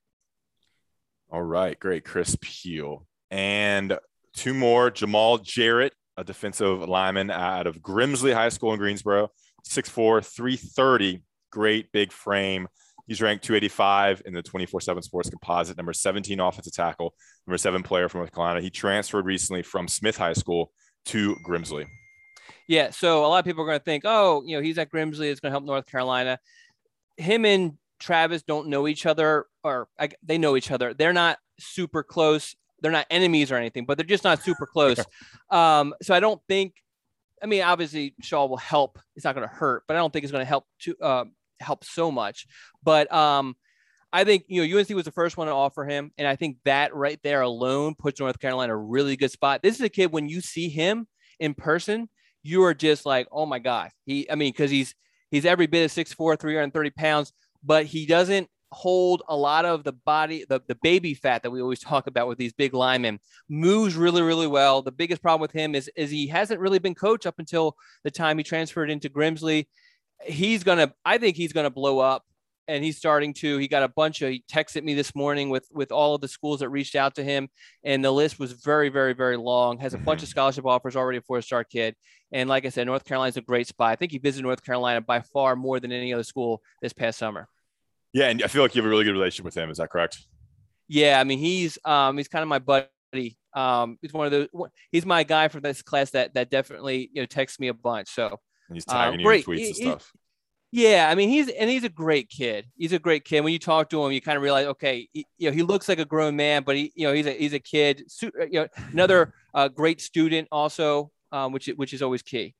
All 1.30 1.42
right, 1.42 1.78
great. 1.78 2.04
Chris 2.04 2.36
Peal. 2.40 3.06
And 3.30 3.98
two 4.34 4.54
more 4.54 4.90
Jamaal 4.90 5.42
Jarrett, 5.42 5.92
a 6.16 6.22
defensive 6.22 6.88
lineman 6.88 7.30
out 7.30 7.66
of 7.66 7.80
Grimsley 7.80 8.32
High 8.32 8.50
School 8.50 8.72
in 8.72 8.78
Greensboro, 8.78 9.30
6'4, 9.68 10.24
330, 10.24 11.22
great 11.50 11.92
big 11.92 12.12
frame. 12.12 12.68
He's 13.06 13.22
ranked 13.22 13.44
285 13.44 14.22
in 14.26 14.34
the 14.34 14.42
24 14.42 14.80
7 14.80 15.02
sports 15.02 15.30
composite, 15.30 15.76
number 15.76 15.92
17 15.92 16.40
offensive 16.40 16.72
tackle, 16.72 17.14
number 17.46 17.58
seven 17.58 17.82
player 17.82 18.08
from 18.08 18.20
North 18.20 18.32
Carolina. 18.32 18.60
He 18.60 18.70
transferred 18.70 19.26
recently 19.26 19.62
from 19.62 19.86
Smith 19.86 20.16
High 20.16 20.32
School 20.32 20.72
to 21.06 21.36
Grimsley. 21.46 21.86
Yeah, 22.68 22.90
so 22.90 23.24
a 23.24 23.28
lot 23.28 23.38
of 23.38 23.44
people 23.44 23.62
are 23.62 23.66
going 23.66 23.78
to 23.78 23.84
think, 23.84 24.02
oh, 24.04 24.42
you 24.44 24.56
know, 24.56 24.62
he's 24.62 24.78
at 24.78 24.90
Grimsley, 24.90 25.30
it's 25.30 25.40
going 25.40 25.50
to 25.50 25.54
help 25.54 25.64
North 25.64 25.86
Carolina. 25.86 26.38
Him 27.16 27.44
and 27.44 27.74
Travis 28.00 28.42
don't 28.42 28.68
know 28.68 28.88
each 28.88 29.06
other, 29.06 29.46
or 29.62 29.88
I, 29.98 30.08
they 30.24 30.38
know 30.38 30.56
each 30.56 30.70
other. 30.70 30.92
They're 30.92 31.12
not 31.12 31.38
super 31.60 32.02
close. 32.02 32.56
They're 32.82 32.92
not 32.92 33.06
enemies 33.08 33.52
or 33.52 33.56
anything, 33.56 33.86
but 33.86 33.96
they're 33.96 34.06
just 34.06 34.24
not 34.24 34.42
super 34.42 34.66
close. 34.66 34.98
um, 35.50 35.94
so 36.02 36.14
I 36.14 36.20
don't 36.20 36.40
think. 36.48 36.74
I 37.42 37.46
mean, 37.46 37.62
obviously 37.62 38.14
Shaw 38.22 38.46
will 38.46 38.56
help. 38.56 38.98
It's 39.14 39.24
not 39.24 39.34
going 39.34 39.46
to 39.48 39.54
hurt, 39.54 39.84
but 39.86 39.96
I 39.96 40.00
don't 40.00 40.12
think 40.12 40.24
it's 40.24 40.32
going 40.32 40.44
to 40.44 40.48
help 40.48 40.64
to 40.80 40.96
uh, 41.00 41.24
help 41.60 41.84
so 41.84 42.10
much. 42.10 42.46
But 42.82 43.12
um, 43.12 43.54
I 44.12 44.24
think 44.24 44.44
you 44.48 44.66
know 44.66 44.78
UNC 44.78 44.88
was 44.90 45.04
the 45.04 45.12
first 45.12 45.36
one 45.36 45.46
to 45.46 45.52
offer 45.52 45.84
him, 45.84 46.12
and 46.16 46.26
I 46.26 46.36
think 46.36 46.58
that 46.64 46.94
right 46.94 47.20
there 47.22 47.42
alone 47.42 47.94
puts 47.94 48.20
North 48.20 48.38
Carolina 48.38 48.74
a 48.74 48.76
really 48.76 49.16
good 49.16 49.30
spot. 49.30 49.62
This 49.62 49.76
is 49.76 49.82
a 49.82 49.88
kid 49.88 50.12
when 50.12 50.28
you 50.28 50.40
see 50.40 50.68
him 50.68 51.06
in 51.38 51.54
person, 51.54 52.08
you 52.42 52.62
are 52.64 52.74
just 52.74 53.04
like, 53.04 53.28
oh 53.30 53.46
my 53.46 53.58
god. 53.58 53.90
He, 54.04 54.30
I 54.30 54.34
mean, 54.34 54.52
because 54.52 54.70
he's 54.70 54.94
he's 55.30 55.44
every 55.44 55.66
bit 55.66 55.84
of 55.84 55.90
6'4", 55.90 56.38
330 56.38 56.90
pounds, 56.90 57.32
but 57.62 57.86
he 57.86 58.06
doesn't 58.06 58.48
hold 58.76 59.22
a 59.26 59.36
lot 59.36 59.64
of 59.64 59.84
the 59.84 59.92
body, 59.92 60.44
the, 60.46 60.60
the 60.68 60.74
baby 60.82 61.14
fat 61.14 61.42
that 61.42 61.50
we 61.50 61.62
always 61.62 61.80
talk 61.92 62.06
about 62.06 62.28
with 62.28 62.36
these 62.36 62.52
big 62.52 62.74
linemen. 62.74 63.18
Moves 63.48 63.96
really, 63.96 64.22
really 64.22 64.46
well. 64.46 64.82
The 64.82 64.92
biggest 64.92 65.22
problem 65.22 65.40
with 65.40 65.52
him 65.52 65.74
is 65.74 65.90
is 65.96 66.10
he 66.10 66.26
hasn't 66.26 66.60
really 66.60 66.78
been 66.78 66.94
coached 66.94 67.26
up 67.26 67.38
until 67.38 67.74
the 68.04 68.10
time 68.10 68.38
he 68.38 68.44
transferred 68.44 68.90
into 68.90 69.08
Grimsley. 69.08 69.66
He's 70.22 70.62
gonna, 70.62 70.92
I 71.04 71.18
think 71.18 71.36
he's 71.36 71.52
gonna 71.52 71.70
blow 71.70 71.98
up 72.00 72.24
and 72.68 72.84
he's 72.84 72.98
starting 72.98 73.32
to 73.32 73.58
he 73.58 73.68
got 73.68 73.82
a 73.82 73.88
bunch 73.88 74.22
of 74.22 74.30
he 74.30 74.44
texted 74.50 74.82
me 74.82 74.92
this 74.92 75.14
morning 75.14 75.48
with 75.48 75.68
with 75.72 75.92
all 75.92 76.14
of 76.14 76.20
the 76.20 76.28
schools 76.28 76.60
that 76.60 76.68
reached 76.68 76.96
out 76.96 77.14
to 77.14 77.22
him 77.22 77.48
and 77.84 78.04
the 78.04 78.10
list 78.10 78.38
was 78.38 78.52
very 78.52 78.88
very 78.88 79.12
very 79.12 79.36
long 79.36 79.78
has 79.78 79.94
a 79.94 79.98
bunch 79.98 80.18
mm-hmm. 80.18 80.24
of 80.24 80.28
scholarship 80.28 80.66
offers 80.66 80.96
already 80.96 81.20
for 81.20 81.38
a 81.38 81.42
star 81.42 81.62
kid 81.62 81.94
and 82.32 82.48
like 82.48 82.66
i 82.66 82.68
said 82.68 82.86
north 82.86 83.04
carolina's 83.04 83.36
a 83.36 83.40
great 83.40 83.68
spot 83.68 83.90
i 83.90 83.96
think 83.96 84.10
he 84.10 84.18
visited 84.18 84.42
north 84.42 84.64
carolina 84.64 85.00
by 85.00 85.20
far 85.20 85.54
more 85.54 85.78
than 85.78 85.92
any 85.92 86.12
other 86.12 86.24
school 86.24 86.60
this 86.82 86.92
past 86.92 87.18
summer 87.18 87.48
Yeah, 88.16 88.28
and 88.28 88.42
I 88.42 88.46
feel 88.46 88.62
like 88.62 88.74
you 88.74 88.80
have 88.80 88.86
a 88.86 88.88
really 88.88 89.04
good 89.04 89.12
relationship 89.12 89.44
with 89.44 89.56
him. 89.56 89.70
Is 89.70 89.76
that 89.76 89.90
correct? 89.90 90.18
yeah 90.88 91.18
i 91.20 91.24
mean 91.24 91.38
he's 91.38 91.78
um 91.84 92.16
he's 92.16 92.28
kind 92.28 92.42
of 92.42 92.48
my 92.48 92.60
buddy 92.60 93.36
um 93.54 93.98
he's 94.00 94.12
one 94.12 94.26
of 94.26 94.32
those 94.32 94.48
he's 94.92 95.04
my 95.04 95.24
guy 95.24 95.48
from 95.48 95.60
this 95.60 95.82
class 95.82 96.10
that 96.10 96.32
that 96.34 96.48
definitely 96.50 97.10
you 97.12 97.20
know 97.20 97.26
texts 97.26 97.58
me 97.58 97.68
a 97.68 97.74
bunch 97.74 98.08
so 98.08 98.38
And 98.68 98.76
he's 98.76 98.84
tagging 98.84 99.20
you 99.20 99.30
in 99.30 99.42
tweets 99.42 99.58
He- 99.58 99.66
and 99.66 99.76
stuff. 99.76 100.12
Yeah, 100.72 101.08
I 101.10 101.14
mean 101.14 101.28
he's 101.28 101.48
and 101.48 101.70
he's 101.70 101.84
a 101.84 101.88
great 101.88 102.28
kid. 102.28 102.66
He's 102.76 102.92
a 102.92 102.98
great 102.98 103.24
kid. 103.24 103.40
When 103.42 103.52
you 103.52 103.58
talk 103.58 103.88
to 103.90 104.04
him, 104.04 104.12
you 104.12 104.20
kind 104.20 104.36
of 104.36 104.42
realize, 104.42 104.66
okay, 104.66 105.08
he, 105.12 105.24
you 105.38 105.48
know, 105.48 105.54
he 105.54 105.62
looks 105.62 105.88
like 105.88 106.00
a 106.00 106.04
grown 106.04 106.34
man, 106.36 106.64
but 106.64 106.76
he, 106.76 106.92
you 106.94 107.06
know, 107.06 107.14
he's 107.14 107.26
a 107.26 107.32
he's 107.32 107.54
a 107.54 107.60
kid. 107.60 108.02
You 108.20 108.30
know, 108.52 108.66
another 108.92 109.32
uh, 109.54 109.68
great 109.68 110.00
student 110.00 110.48
also, 110.50 111.12
um, 111.32 111.52
which 111.52 111.68
which 111.68 111.94
is 111.94 112.02
always 112.02 112.20
key. 112.20 112.54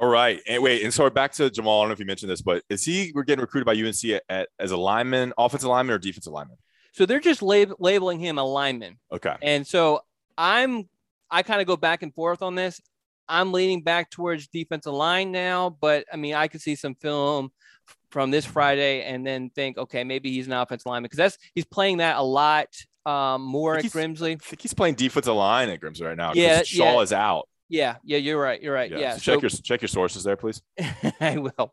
All 0.00 0.08
right. 0.08 0.40
And 0.48 0.62
wait, 0.62 0.82
and 0.82 0.92
so 0.92 1.08
back 1.10 1.32
to 1.32 1.50
Jamaal. 1.50 1.78
I 1.78 1.82
don't 1.82 1.88
know 1.88 1.92
if 1.92 2.00
you 2.00 2.06
mentioned 2.06 2.30
this, 2.30 2.40
but 2.40 2.64
is 2.70 2.84
he 2.84 3.12
we're 3.14 3.22
getting 3.22 3.42
recruited 3.42 3.66
by 3.66 3.74
UNC 3.74 4.02
at, 4.04 4.22
at, 4.30 4.48
as 4.58 4.70
a 4.70 4.76
lineman, 4.76 5.34
offensive 5.36 5.68
lineman, 5.68 5.94
or 5.94 5.98
defensive 5.98 6.32
lineman? 6.32 6.56
So 6.92 7.04
they're 7.04 7.20
just 7.20 7.42
lab- 7.42 7.74
labeling 7.78 8.18
him 8.18 8.38
a 8.38 8.44
lineman, 8.44 8.98
Okay. 9.12 9.36
and 9.42 9.66
so 9.66 10.00
I'm 10.38 10.88
I 11.30 11.42
kind 11.42 11.60
of 11.60 11.66
go 11.66 11.76
back 11.76 12.02
and 12.02 12.14
forth 12.14 12.40
on 12.40 12.54
this. 12.54 12.80
I'm 13.28 13.52
leaning 13.52 13.82
back 13.82 14.10
towards 14.10 14.48
defensive 14.48 14.94
line 14.94 15.32
now, 15.32 15.76
but 15.80 16.06
I 16.10 16.16
mean 16.16 16.34
I 16.34 16.48
could 16.48 16.62
see 16.62 16.74
some 16.76 16.94
film 16.94 17.50
from 18.10 18.30
this 18.30 18.46
Friday 18.46 19.02
and 19.02 19.24
then 19.24 19.50
think, 19.50 19.76
okay, 19.76 20.02
maybe 20.02 20.32
he's 20.32 20.46
an 20.46 20.54
offensive 20.54 20.86
lineman 20.86 21.04
because 21.04 21.18
that's 21.18 21.38
he's 21.54 21.66
playing 21.66 21.98
that 21.98 22.16
a 22.16 22.22
lot 22.22 22.68
um, 23.04 23.42
more 23.42 23.76
at 23.76 23.84
Grimsley. 23.84 24.32
I 24.32 24.36
think 24.36 24.62
he's 24.62 24.74
playing 24.74 24.94
defensive 24.94 25.34
line 25.34 25.68
at 25.68 25.80
Grimsley 25.80 26.06
right 26.06 26.16
now. 26.16 26.32
Yeah. 26.34 26.62
Shaw 26.62 26.94
yeah. 26.94 27.00
is 27.00 27.12
out. 27.12 27.48
Yeah, 27.70 27.96
yeah, 28.04 28.18
you're 28.18 28.40
right. 28.40 28.60
You're 28.60 28.74
right. 28.74 28.90
Yeah. 28.90 29.14
so 29.16 29.18
check 29.34 29.42
your 29.42 29.48
check 29.50 29.80
your 29.80 29.88
sources 29.88 30.24
there, 30.24 30.36
please. 30.36 30.60
I 31.20 31.38
will. 31.38 31.72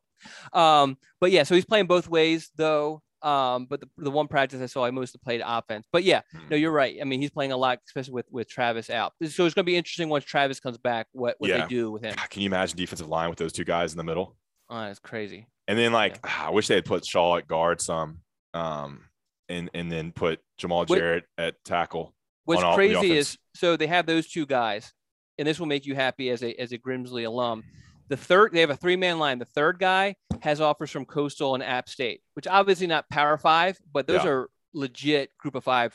Um, 0.54 0.98
but 1.20 1.32
yeah, 1.32 1.44
so 1.44 1.56
he's 1.56 1.66
playing 1.66 1.88
both 1.88 2.08
ways 2.08 2.50
though. 2.56 3.02
Um, 3.24 3.66
but 3.66 3.82
the, 3.82 3.90
the 3.98 4.12
one 4.12 4.28
practice 4.28 4.62
I 4.62 4.68
saw, 4.68 4.86
I 4.86 4.92
mostly 4.92 5.20
played 5.24 5.42
offense. 5.44 5.88
But 5.92 6.04
yeah, 6.04 6.22
Hmm. 6.32 6.50
no, 6.52 6.56
you're 6.56 6.72
right. 6.72 6.98
I 7.02 7.04
mean, 7.04 7.20
he's 7.20 7.32
playing 7.32 7.52
a 7.52 7.58
lot, 7.58 7.80
especially 7.88 8.14
with 8.14 8.28
with 8.32 8.48
Travis 8.48 8.90
out. 8.92 9.14
So 9.28 9.46
it's 9.46 9.56
going 9.56 9.64
to 9.66 9.72
be 9.72 9.76
interesting 9.76 10.08
once 10.08 10.24
Travis 10.24 10.60
comes 10.60 10.78
back. 10.78 11.08
What 11.14 11.36
what 11.40 11.50
Yeah. 11.50 11.62
they 11.64 11.68
do 11.68 11.92
with 11.92 12.04
him? 12.04 12.14
God, 12.16 12.30
can 12.30 12.44
you 12.44 12.48
imagine 12.48 12.78
defensive 12.78 13.08
line 13.08 13.30
with 13.30 13.40
those 13.40 13.52
two 13.54 13.66
guys 13.66 13.92
in 13.92 13.98
the 13.98 14.04
middle? 14.04 14.36
Oh, 14.70 14.84
it's 14.84 15.00
crazy. 15.00 15.48
And 15.68 15.78
then 15.80 15.92
like 15.94 16.20
I 16.24 16.52
wish 16.52 16.68
they 16.68 16.76
had 16.76 16.86
put 16.86 17.06
Shaw 17.06 17.38
at 17.38 17.48
guard 17.48 17.82
some, 17.82 18.20
um, 18.54 19.02
and 19.50 19.70
and 19.74 19.92
then 19.92 20.12
put 20.12 20.40
Jamaal 20.62 20.88
What- 20.88 21.00
Jarrett 21.00 21.24
at 21.40 21.56
tackle. 21.66 22.14
What's 22.46 22.64
crazy 22.76 23.12
is 23.18 23.38
so 23.56 23.76
they 23.76 23.88
have 23.88 24.06
those 24.06 24.28
two 24.30 24.46
guys, 24.46 24.94
and 25.38 25.48
this 25.48 25.60
will 25.60 25.68
make 25.68 25.86
you 25.86 25.96
happy 25.96 26.30
as 26.30 26.44
a 26.44 26.54
as 26.60 26.72
a 26.72 26.78
Grimsley 26.78 27.26
alum. 27.26 27.64
The 28.10 28.18
third, 28.18 28.54
they 28.54 28.62
have 28.62 28.70
a 28.70 28.76
three 28.76 28.96
man 28.96 29.20
line. 29.20 29.40
The 29.40 29.46
third 29.46 29.80
guy 29.80 30.16
has 30.42 30.62
offers 30.62 30.92
from 30.92 31.06
Coastal 31.06 31.56
and 31.56 31.64
App 31.64 31.90
State, 31.90 32.22
which 32.36 32.48
obviously 32.48 32.88
not 32.88 33.10
Power 33.10 33.38
Five, 33.38 33.78
but 33.92 34.08
those 34.08 34.24
yeah. 34.24 34.30
are 34.30 34.50
legit 34.74 35.32
Group 35.38 35.56
of 35.56 35.64
Five 35.64 35.94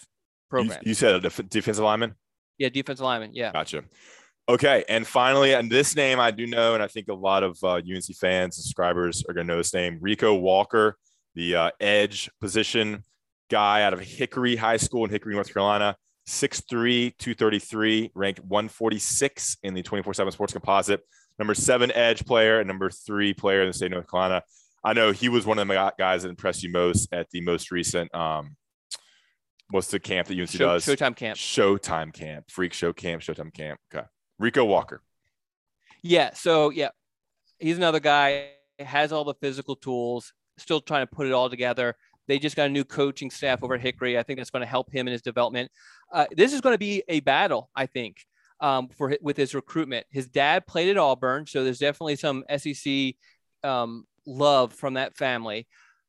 programs. 0.50 0.84
You, 0.84 0.90
you 0.90 0.94
said 0.94 1.14
a 1.14 1.20
def- 1.20 1.48
defensive 1.48 1.84
lineman. 1.84 2.14
Yeah, 2.58 2.68
defensive 2.68 3.04
lineman. 3.04 3.30
Yeah. 3.32 3.52
Gotcha. 3.52 3.84
Okay, 4.48 4.84
and 4.88 5.06
finally, 5.06 5.54
and 5.54 5.70
this 5.70 5.94
name 5.94 6.18
I 6.18 6.32
do 6.32 6.46
know, 6.46 6.74
and 6.74 6.82
I 6.82 6.88
think 6.88 7.08
a 7.08 7.14
lot 7.14 7.44
of 7.44 7.56
uh, 7.62 7.74
UNC 7.74 8.04
fans 8.20 8.56
and 8.56 8.64
subscribers 8.64 9.24
are 9.28 9.34
going 9.34 9.46
to 9.46 9.52
know 9.52 9.56
this 9.56 9.72
name: 9.72 9.98
Rico 10.00 10.34
Walker, 10.34 10.96
the 11.34 11.54
uh, 11.54 11.70
edge 11.80 12.28
position 12.40 13.04
guy 13.50 13.82
out 13.82 13.92
of 13.92 14.00
Hickory 14.00 14.56
High 14.56 14.78
School 14.78 15.04
in 15.04 15.10
Hickory, 15.10 15.34
North 15.34 15.52
Carolina. 15.52 15.96
6'3, 16.26 17.16
233, 17.18 18.12
ranked 18.14 18.40
146 18.40 19.56
in 19.62 19.74
the 19.74 19.82
24 19.82 20.14
7 20.14 20.32
sports 20.32 20.52
composite. 20.52 21.00
Number 21.38 21.54
seven 21.54 21.90
edge 21.92 22.24
player 22.24 22.60
and 22.60 22.68
number 22.68 22.90
three 22.90 23.34
player 23.34 23.62
in 23.62 23.68
the 23.68 23.72
state 23.72 23.86
of 23.86 23.92
North 23.92 24.10
Carolina. 24.10 24.42
I 24.84 24.92
know 24.92 25.12
he 25.12 25.28
was 25.28 25.46
one 25.46 25.58
of 25.58 25.66
the 25.66 25.92
guys 25.98 26.22
that 26.22 26.28
impressed 26.28 26.62
you 26.62 26.70
most 26.70 27.12
at 27.12 27.30
the 27.30 27.40
most 27.40 27.70
recent, 27.70 28.14
um, 28.14 28.56
what's 29.70 29.88
the 29.88 30.00
camp 30.00 30.28
that 30.28 30.38
UNC 30.38 30.50
Show, 30.50 30.66
does? 30.66 30.86
Showtime 30.86 31.16
camp. 31.16 31.38
Showtime 31.38 32.12
camp. 32.12 32.50
Freak 32.50 32.72
show 32.72 32.92
camp, 32.92 33.22
Showtime 33.22 33.52
camp. 33.52 33.80
Okay. 33.92 34.06
Rico 34.38 34.64
Walker. 34.64 35.02
Yeah. 36.02 36.30
So, 36.34 36.70
yeah, 36.70 36.90
he's 37.58 37.76
another 37.76 38.00
guy, 38.00 38.50
has 38.78 39.12
all 39.12 39.24
the 39.24 39.34
physical 39.34 39.76
tools, 39.76 40.32
still 40.58 40.80
trying 40.80 41.06
to 41.06 41.12
put 41.12 41.26
it 41.26 41.32
all 41.32 41.48
together. 41.48 41.96
They 42.32 42.38
just 42.38 42.56
got 42.56 42.68
a 42.68 42.70
new 42.70 42.82
coaching 42.82 43.30
staff 43.30 43.62
over 43.62 43.74
at 43.74 43.82
Hickory. 43.82 44.18
I 44.18 44.22
think 44.22 44.38
that's 44.38 44.48
going 44.48 44.62
to 44.62 44.66
help 44.66 44.90
him 44.90 45.06
in 45.06 45.12
his 45.12 45.20
development. 45.20 45.70
Uh, 46.10 46.24
this 46.34 46.54
is 46.54 46.62
going 46.62 46.72
to 46.72 46.78
be 46.78 47.02
a 47.06 47.20
battle, 47.20 47.68
I 47.76 47.84
think, 47.84 48.16
um, 48.58 48.88
for 48.88 49.14
with 49.20 49.36
his 49.36 49.54
recruitment. 49.54 50.06
His 50.10 50.28
dad 50.28 50.66
played 50.66 50.88
at 50.88 50.96
Auburn, 50.96 51.46
so 51.46 51.62
there's 51.62 51.78
definitely 51.78 52.16
some 52.16 52.42
SEC 52.56 53.16
um, 53.62 54.06
love 54.26 54.72
from 54.72 54.94
that 54.94 55.14
family. 55.14 55.66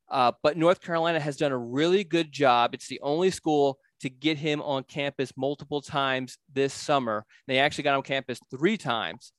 Uh, 0.10 0.32
but 0.42 0.56
North 0.56 0.80
Carolina 0.80 1.20
has 1.20 1.36
done 1.36 1.52
a 1.52 1.58
really 1.58 2.06
good 2.06 2.32
job. 2.32 2.74
It's 2.74 2.88
the 2.88 3.02
only 3.02 3.30
school 3.30 3.78
to 4.00 4.10
get 4.10 4.38
him 4.38 4.62
on 4.62 4.84
campus 4.84 5.34
multiple 5.36 5.82
times 5.82 6.38
this 6.54 6.74
summer. 6.74 7.26
They 7.48 7.60
actually 7.60 7.84
got 7.84 7.98
on 7.98 8.04
campus 8.04 8.40
three 8.50 8.78
times. 8.78 9.34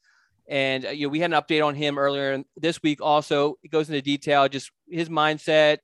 And 0.47 0.85
uh, 0.85 0.91
you 0.91 1.07
know, 1.07 1.11
we 1.13 1.21
had 1.21 1.33
an 1.33 1.41
update 1.41 1.65
on 1.65 1.75
him 1.75 1.97
earlier 1.97 2.45
this 2.59 2.83
week. 2.83 3.01
Also, 3.01 3.55
it 3.63 3.71
goes 3.71 3.89
into 3.89 4.03
detail, 4.03 4.51
just 4.51 4.71
his 4.87 5.09
mindset, 5.09 5.79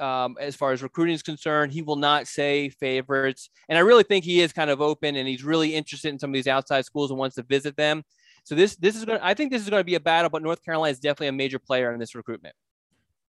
um, 0.00 0.36
as 0.40 0.56
far 0.56 0.72
as 0.72 0.82
recruiting 0.82 1.14
is 1.14 1.22
concerned. 1.22 1.72
He 1.72 1.82
will 1.82 1.96
not 1.96 2.26
say 2.26 2.68
favorites. 2.68 3.50
And 3.68 3.78
I 3.78 3.82
really 3.82 4.02
think 4.02 4.24
he 4.24 4.40
is 4.40 4.52
kind 4.52 4.70
of 4.70 4.80
open 4.80 5.16
and 5.16 5.28
he's 5.28 5.44
really 5.44 5.74
interested 5.74 6.08
in 6.08 6.18
some 6.18 6.30
of 6.30 6.34
these 6.34 6.46
outside 6.46 6.84
schools 6.84 7.10
and 7.10 7.18
wants 7.18 7.36
to 7.36 7.42
visit 7.42 7.76
them. 7.76 8.02
So 8.44 8.54
this 8.54 8.76
this 8.76 8.96
is 8.96 9.04
going 9.04 9.18
to 9.18 9.24
I 9.24 9.34
think 9.34 9.52
this 9.52 9.62
is 9.62 9.68
going 9.68 9.80
to 9.80 9.84
be 9.84 9.94
a 9.94 10.00
battle, 10.00 10.30
but 10.30 10.42
North 10.42 10.64
Carolina 10.64 10.92
is 10.92 10.98
definitely 10.98 11.28
a 11.28 11.32
major 11.32 11.58
player 11.58 11.92
in 11.92 12.00
this 12.00 12.14
recruitment. 12.14 12.54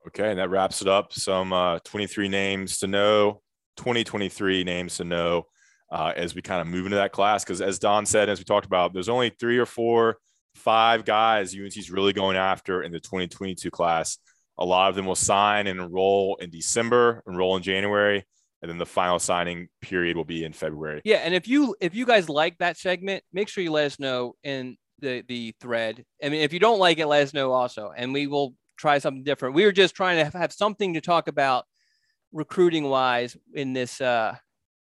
Okay, 0.07 0.29
and 0.29 0.39
that 0.39 0.49
wraps 0.49 0.81
it 0.81 0.87
up. 0.87 1.11
Some 1.13 1.51
uh, 1.51 1.79
23 1.79 2.29
names 2.29 2.79
to 2.79 2.87
know, 2.87 3.41
2023 3.77 4.63
names 4.63 4.97
to 4.97 5.03
know 5.03 5.47
uh, 5.91 6.13
as 6.15 6.35
we 6.35 6.41
kind 6.41 6.61
of 6.61 6.67
move 6.67 6.85
into 6.85 6.97
that 6.97 7.11
class. 7.11 7.43
Because 7.43 7.61
as 7.61 7.79
Don 7.79 8.05
said, 8.05 8.29
as 8.29 8.39
we 8.39 8.45
talked 8.45 8.65
about, 8.65 8.93
there's 8.93 9.09
only 9.09 9.31
three 9.37 9.57
or 9.57 9.65
four, 9.65 10.17
five 10.55 11.05
guys 11.05 11.55
UNC's 11.55 11.91
really 11.91 12.13
going 12.13 12.37
after 12.37 12.83
in 12.83 12.91
the 12.91 12.99
2022 12.99 13.69
class. 13.69 14.17
A 14.59 14.65
lot 14.65 14.89
of 14.89 14.95
them 14.95 15.05
will 15.05 15.15
sign 15.15 15.67
and 15.67 15.79
enroll 15.79 16.37
in 16.41 16.49
December, 16.49 17.23
enroll 17.27 17.55
in 17.57 17.63
January, 17.63 18.25
and 18.61 18.69
then 18.69 18.77
the 18.77 18.85
final 18.85 19.19
signing 19.19 19.67
period 19.81 20.17
will 20.17 20.25
be 20.25 20.43
in 20.43 20.53
February. 20.53 21.01
Yeah, 21.05 21.17
and 21.17 21.33
if 21.33 21.47
you 21.47 21.75
if 21.79 21.93
you 21.93 22.05
guys 22.05 22.27
like 22.29 22.57
that 22.57 22.77
segment, 22.77 23.23
make 23.31 23.49
sure 23.49 23.63
you 23.63 23.71
let 23.71 23.85
us 23.85 23.99
know 23.99 24.35
in 24.43 24.77
the 24.99 25.23
the 25.27 25.53
thread. 25.61 26.03
I 26.23 26.29
mean, 26.29 26.41
if 26.41 26.53
you 26.53 26.59
don't 26.59 26.79
like 26.79 26.97
it, 26.97 27.05
let 27.05 27.23
us 27.23 27.33
know 27.33 27.51
also, 27.51 27.91
and 27.95 28.13
we 28.13 28.27
will 28.27 28.55
try 28.77 28.97
something 28.99 29.23
different. 29.23 29.55
We 29.55 29.65
were 29.65 29.71
just 29.71 29.95
trying 29.95 30.23
to 30.23 30.37
have 30.37 30.53
something 30.53 30.93
to 30.95 31.01
talk 31.01 31.27
about 31.27 31.65
recruiting 32.31 32.83
wise 32.85 33.37
in 33.53 33.73
this 33.73 34.01
uh, 34.01 34.35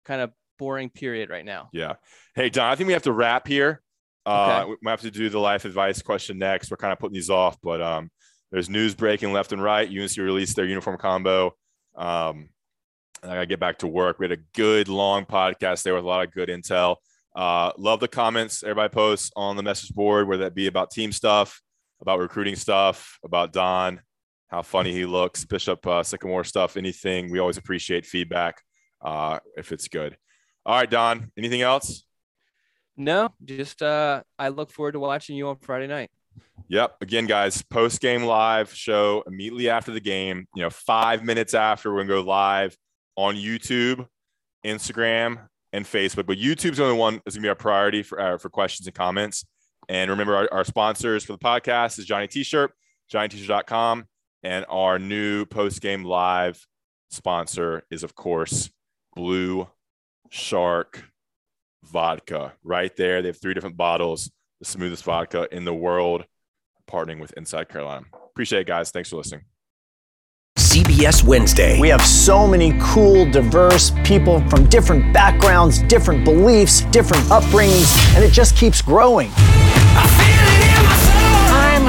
kind 0.05 0.21
of 0.21 0.31
boring 0.57 0.89
period 0.89 1.29
right 1.29 1.45
now. 1.45 1.69
Yeah. 1.71 1.93
Hey, 2.35 2.49
Don, 2.49 2.71
I 2.71 2.75
think 2.75 2.87
we 2.87 2.93
have 2.93 3.03
to 3.03 3.11
wrap 3.11 3.47
here. 3.47 3.81
Uh, 4.25 4.63
okay. 4.65 4.75
We 4.81 4.89
have 4.89 5.01
to 5.01 5.11
do 5.11 5.29
the 5.29 5.39
life 5.39 5.65
advice 5.65 6.01
question 6.01 6.37
next. 6.37 6.69
We're 6.69 6.77
kind 6.77 6.91
of 6.91 6.99
putting 6.99 7.13
these 7.13 7.29
off, 7.29 7.57
but 7.61 7.81
um, 7.81 8.11
there's 8.51 8.69
news 8.69 8.95
breaking 8.95 9.33
left 9.33 9.51
and 9.51 9.61
right. 9.61 9.87
UNC 9.87 10.17
released 10.17 10.55
their 10.55 10.65
uniform 10.65 10.97
combo. 10.97 11.55
Um, 11.95 12.49
I 13.23 13.27
got 13.27 13.39
to 13.39 13.45
get 13.45 13.59
back 13.59 13.79
to 13.79 13.87
work. 13.87 14.19
We 14.19 14.25
had 14.25 14.37
a 14.37 14.43
good 14.53 14.87
long 14.87 15.25
podcast 15.25 15.83
there 15.83 15.95
with 15.95 16.03
a 16.03 16.07
lot 16.07 16.25
of 16.25 16.33
good 16.33 16.49
intel. 16.49 16.97
Uh, 17.35 17.71
love 17.77 17.99
the 17.99 18.07
comments 18.07 18.63
everybody 18.63 18.89
posts 18.89 19.31
on 19.35 19.57
the 19.57 19.63
message 19.63 19.93
board, 19.93 20.27
whether 20.27 20.43
that 20.43 20.55
be 20.55 20.67
about 20.67 20.91
team 20.91 21.11
stuff, 21.11 21.61
about 22.01 22.19
recruiting 22.19 22.55
stuff, 22.55 23.19
about 23.23 23.53
Don, 23.53 24.01
how 24.47 24.61
funny 24.61 24.93
he 24.93 25.05
looks, 25.05 25.45
Bishop 25.45 25.85
uh, 25.85 26.03
Sycamore 26.03 26.43
stuff, 26.43 26.77
anything. 26.77 27.29
We 27.29 27.39
always 27.39 27.57
appreciate 27.57 28.05
feedback 28.05 28.61
uh, 29.01 29.39
if 29.55 29.71
it's 29.71 29.87
good. 29.87 30.17
All 30.65 30.75
right, 30.75 30.89
Don, 30.89 31.31
anything 31.37 31.61
else? 31.61 32.05
No, 32.95 33.29
just 33.43 33.81
uh, 33.81 34.23
I 34.39 34.49
look 34.49 34.71
forward 34.71 34.93
to 34.93 34.99
watching 34.99 35.35
you 35.35 35.47
on 35.49 35.57
Friday 35.57 35.87
night. 35.87 36.09
Yep. 36.69 36.97
Again, 37.01 37.27
guys, 37.27 37.61
post 37.61 38.01
game 38.01 38.23
live 38.23 38.73
show 38.73 39.23
immediately 39.25 39.69
after 39.69 39.91
the 39.91 40.01
game. 40.01 40.47
You 40.53 40.63
know, 40.63 40.69
five 40.69 41.23
minutes 41.23 41.53
after 41.53 41.91
we're 41.91 42.03
gonna 42.03 42.21
go 42.21 42.27
live 42.27 42.77
on 43.15 43.35
YouTube, 43.35 44.05
Instagram, 44.65 45.47
and 45.71 45.85
Facebook. 45.85 46.25
But 46.25 46.37
YouTube's 46.37 46.77
the 46.77 46.83
only 46.83 46.97
one 46.97 47.21
that's 47.23 47.35
gonna 47.35 47.45
be 47.45 47.49
our 47.49 47.55
priority 47.55 48.03
for 48.03 48.19
uh, 48.19 48.37
for 48.37 48.49
questions 48.49 48.85
and 48.85 48.95
comments. 48.95 49.45
And 49.87 50.11
remember, 50.11 50.35
our, 50.35 50.49
our 50.51 50.63
sponsors 50.65 51.23
for 51.23 51.31
the 51.31 51.39
podcast 51.39 51.97
is 51.99 52.05
Johnny 52.05 52.27
T-shirt, 52.27 52.73
JohnnyT-shirt.com, 53.13 54.05
and 54.43 54.65
our 54.67 54.99
new 54.99 55.45
post 55.45 55.81
game 55.81 56.03
live 56.03 56.59
sponsor 57.09 57.83
is, 57.89 58.03
of 58.03 58.13
course, 58.13 58.69
Blue 59.15 59.67
Shark 60.29 61.05
Vodka. 61.85 62.53
Right 62.63 62.93
there, 62.97 63.21
they 63.21 63.29
have 63.29 63.41
three 63.41 63.53
different 63.53 63.77
bottles 63.77 64.29
the 64.59 64.65
smoothest 64.65 65.03
vodka 65.03 65.47
in 65.51 65.65
the 65.65 65.73
world, 65.73 66.25
partnering 66.89 67.19
with 67.19 67.31
Inside 67.33 67.69
Carolina. 67.69 68.05
Appreciate 68.13 68.61
it, 68.61 68.67
guys. 68.67 68.91
Thanks 68.91 69.09
for 69.09 69.17
listening. 69.17 69.41
CBS 70.57 71.23
Wednesday. 71.23 71.79
We 71.79 71.89
have 71.89 72.01
so 72.01 72.47
many 72.47 72.75
cool, 72.81 73.29
diverse 73.29 73.91
people 74.03 74.47
from 74.49 74.65
different 74.65 75.13
backgrounds, 75.13 75.83
different 75.83 76.25
beliefs, 76.25 76.81
different 76.85 77.23
upbringings, 77.25 78.15
and 78.15 78.23
it 78.23 78.31
just 78.31 78.55
keeps 78.55 78.81
growing. 78.81 79.29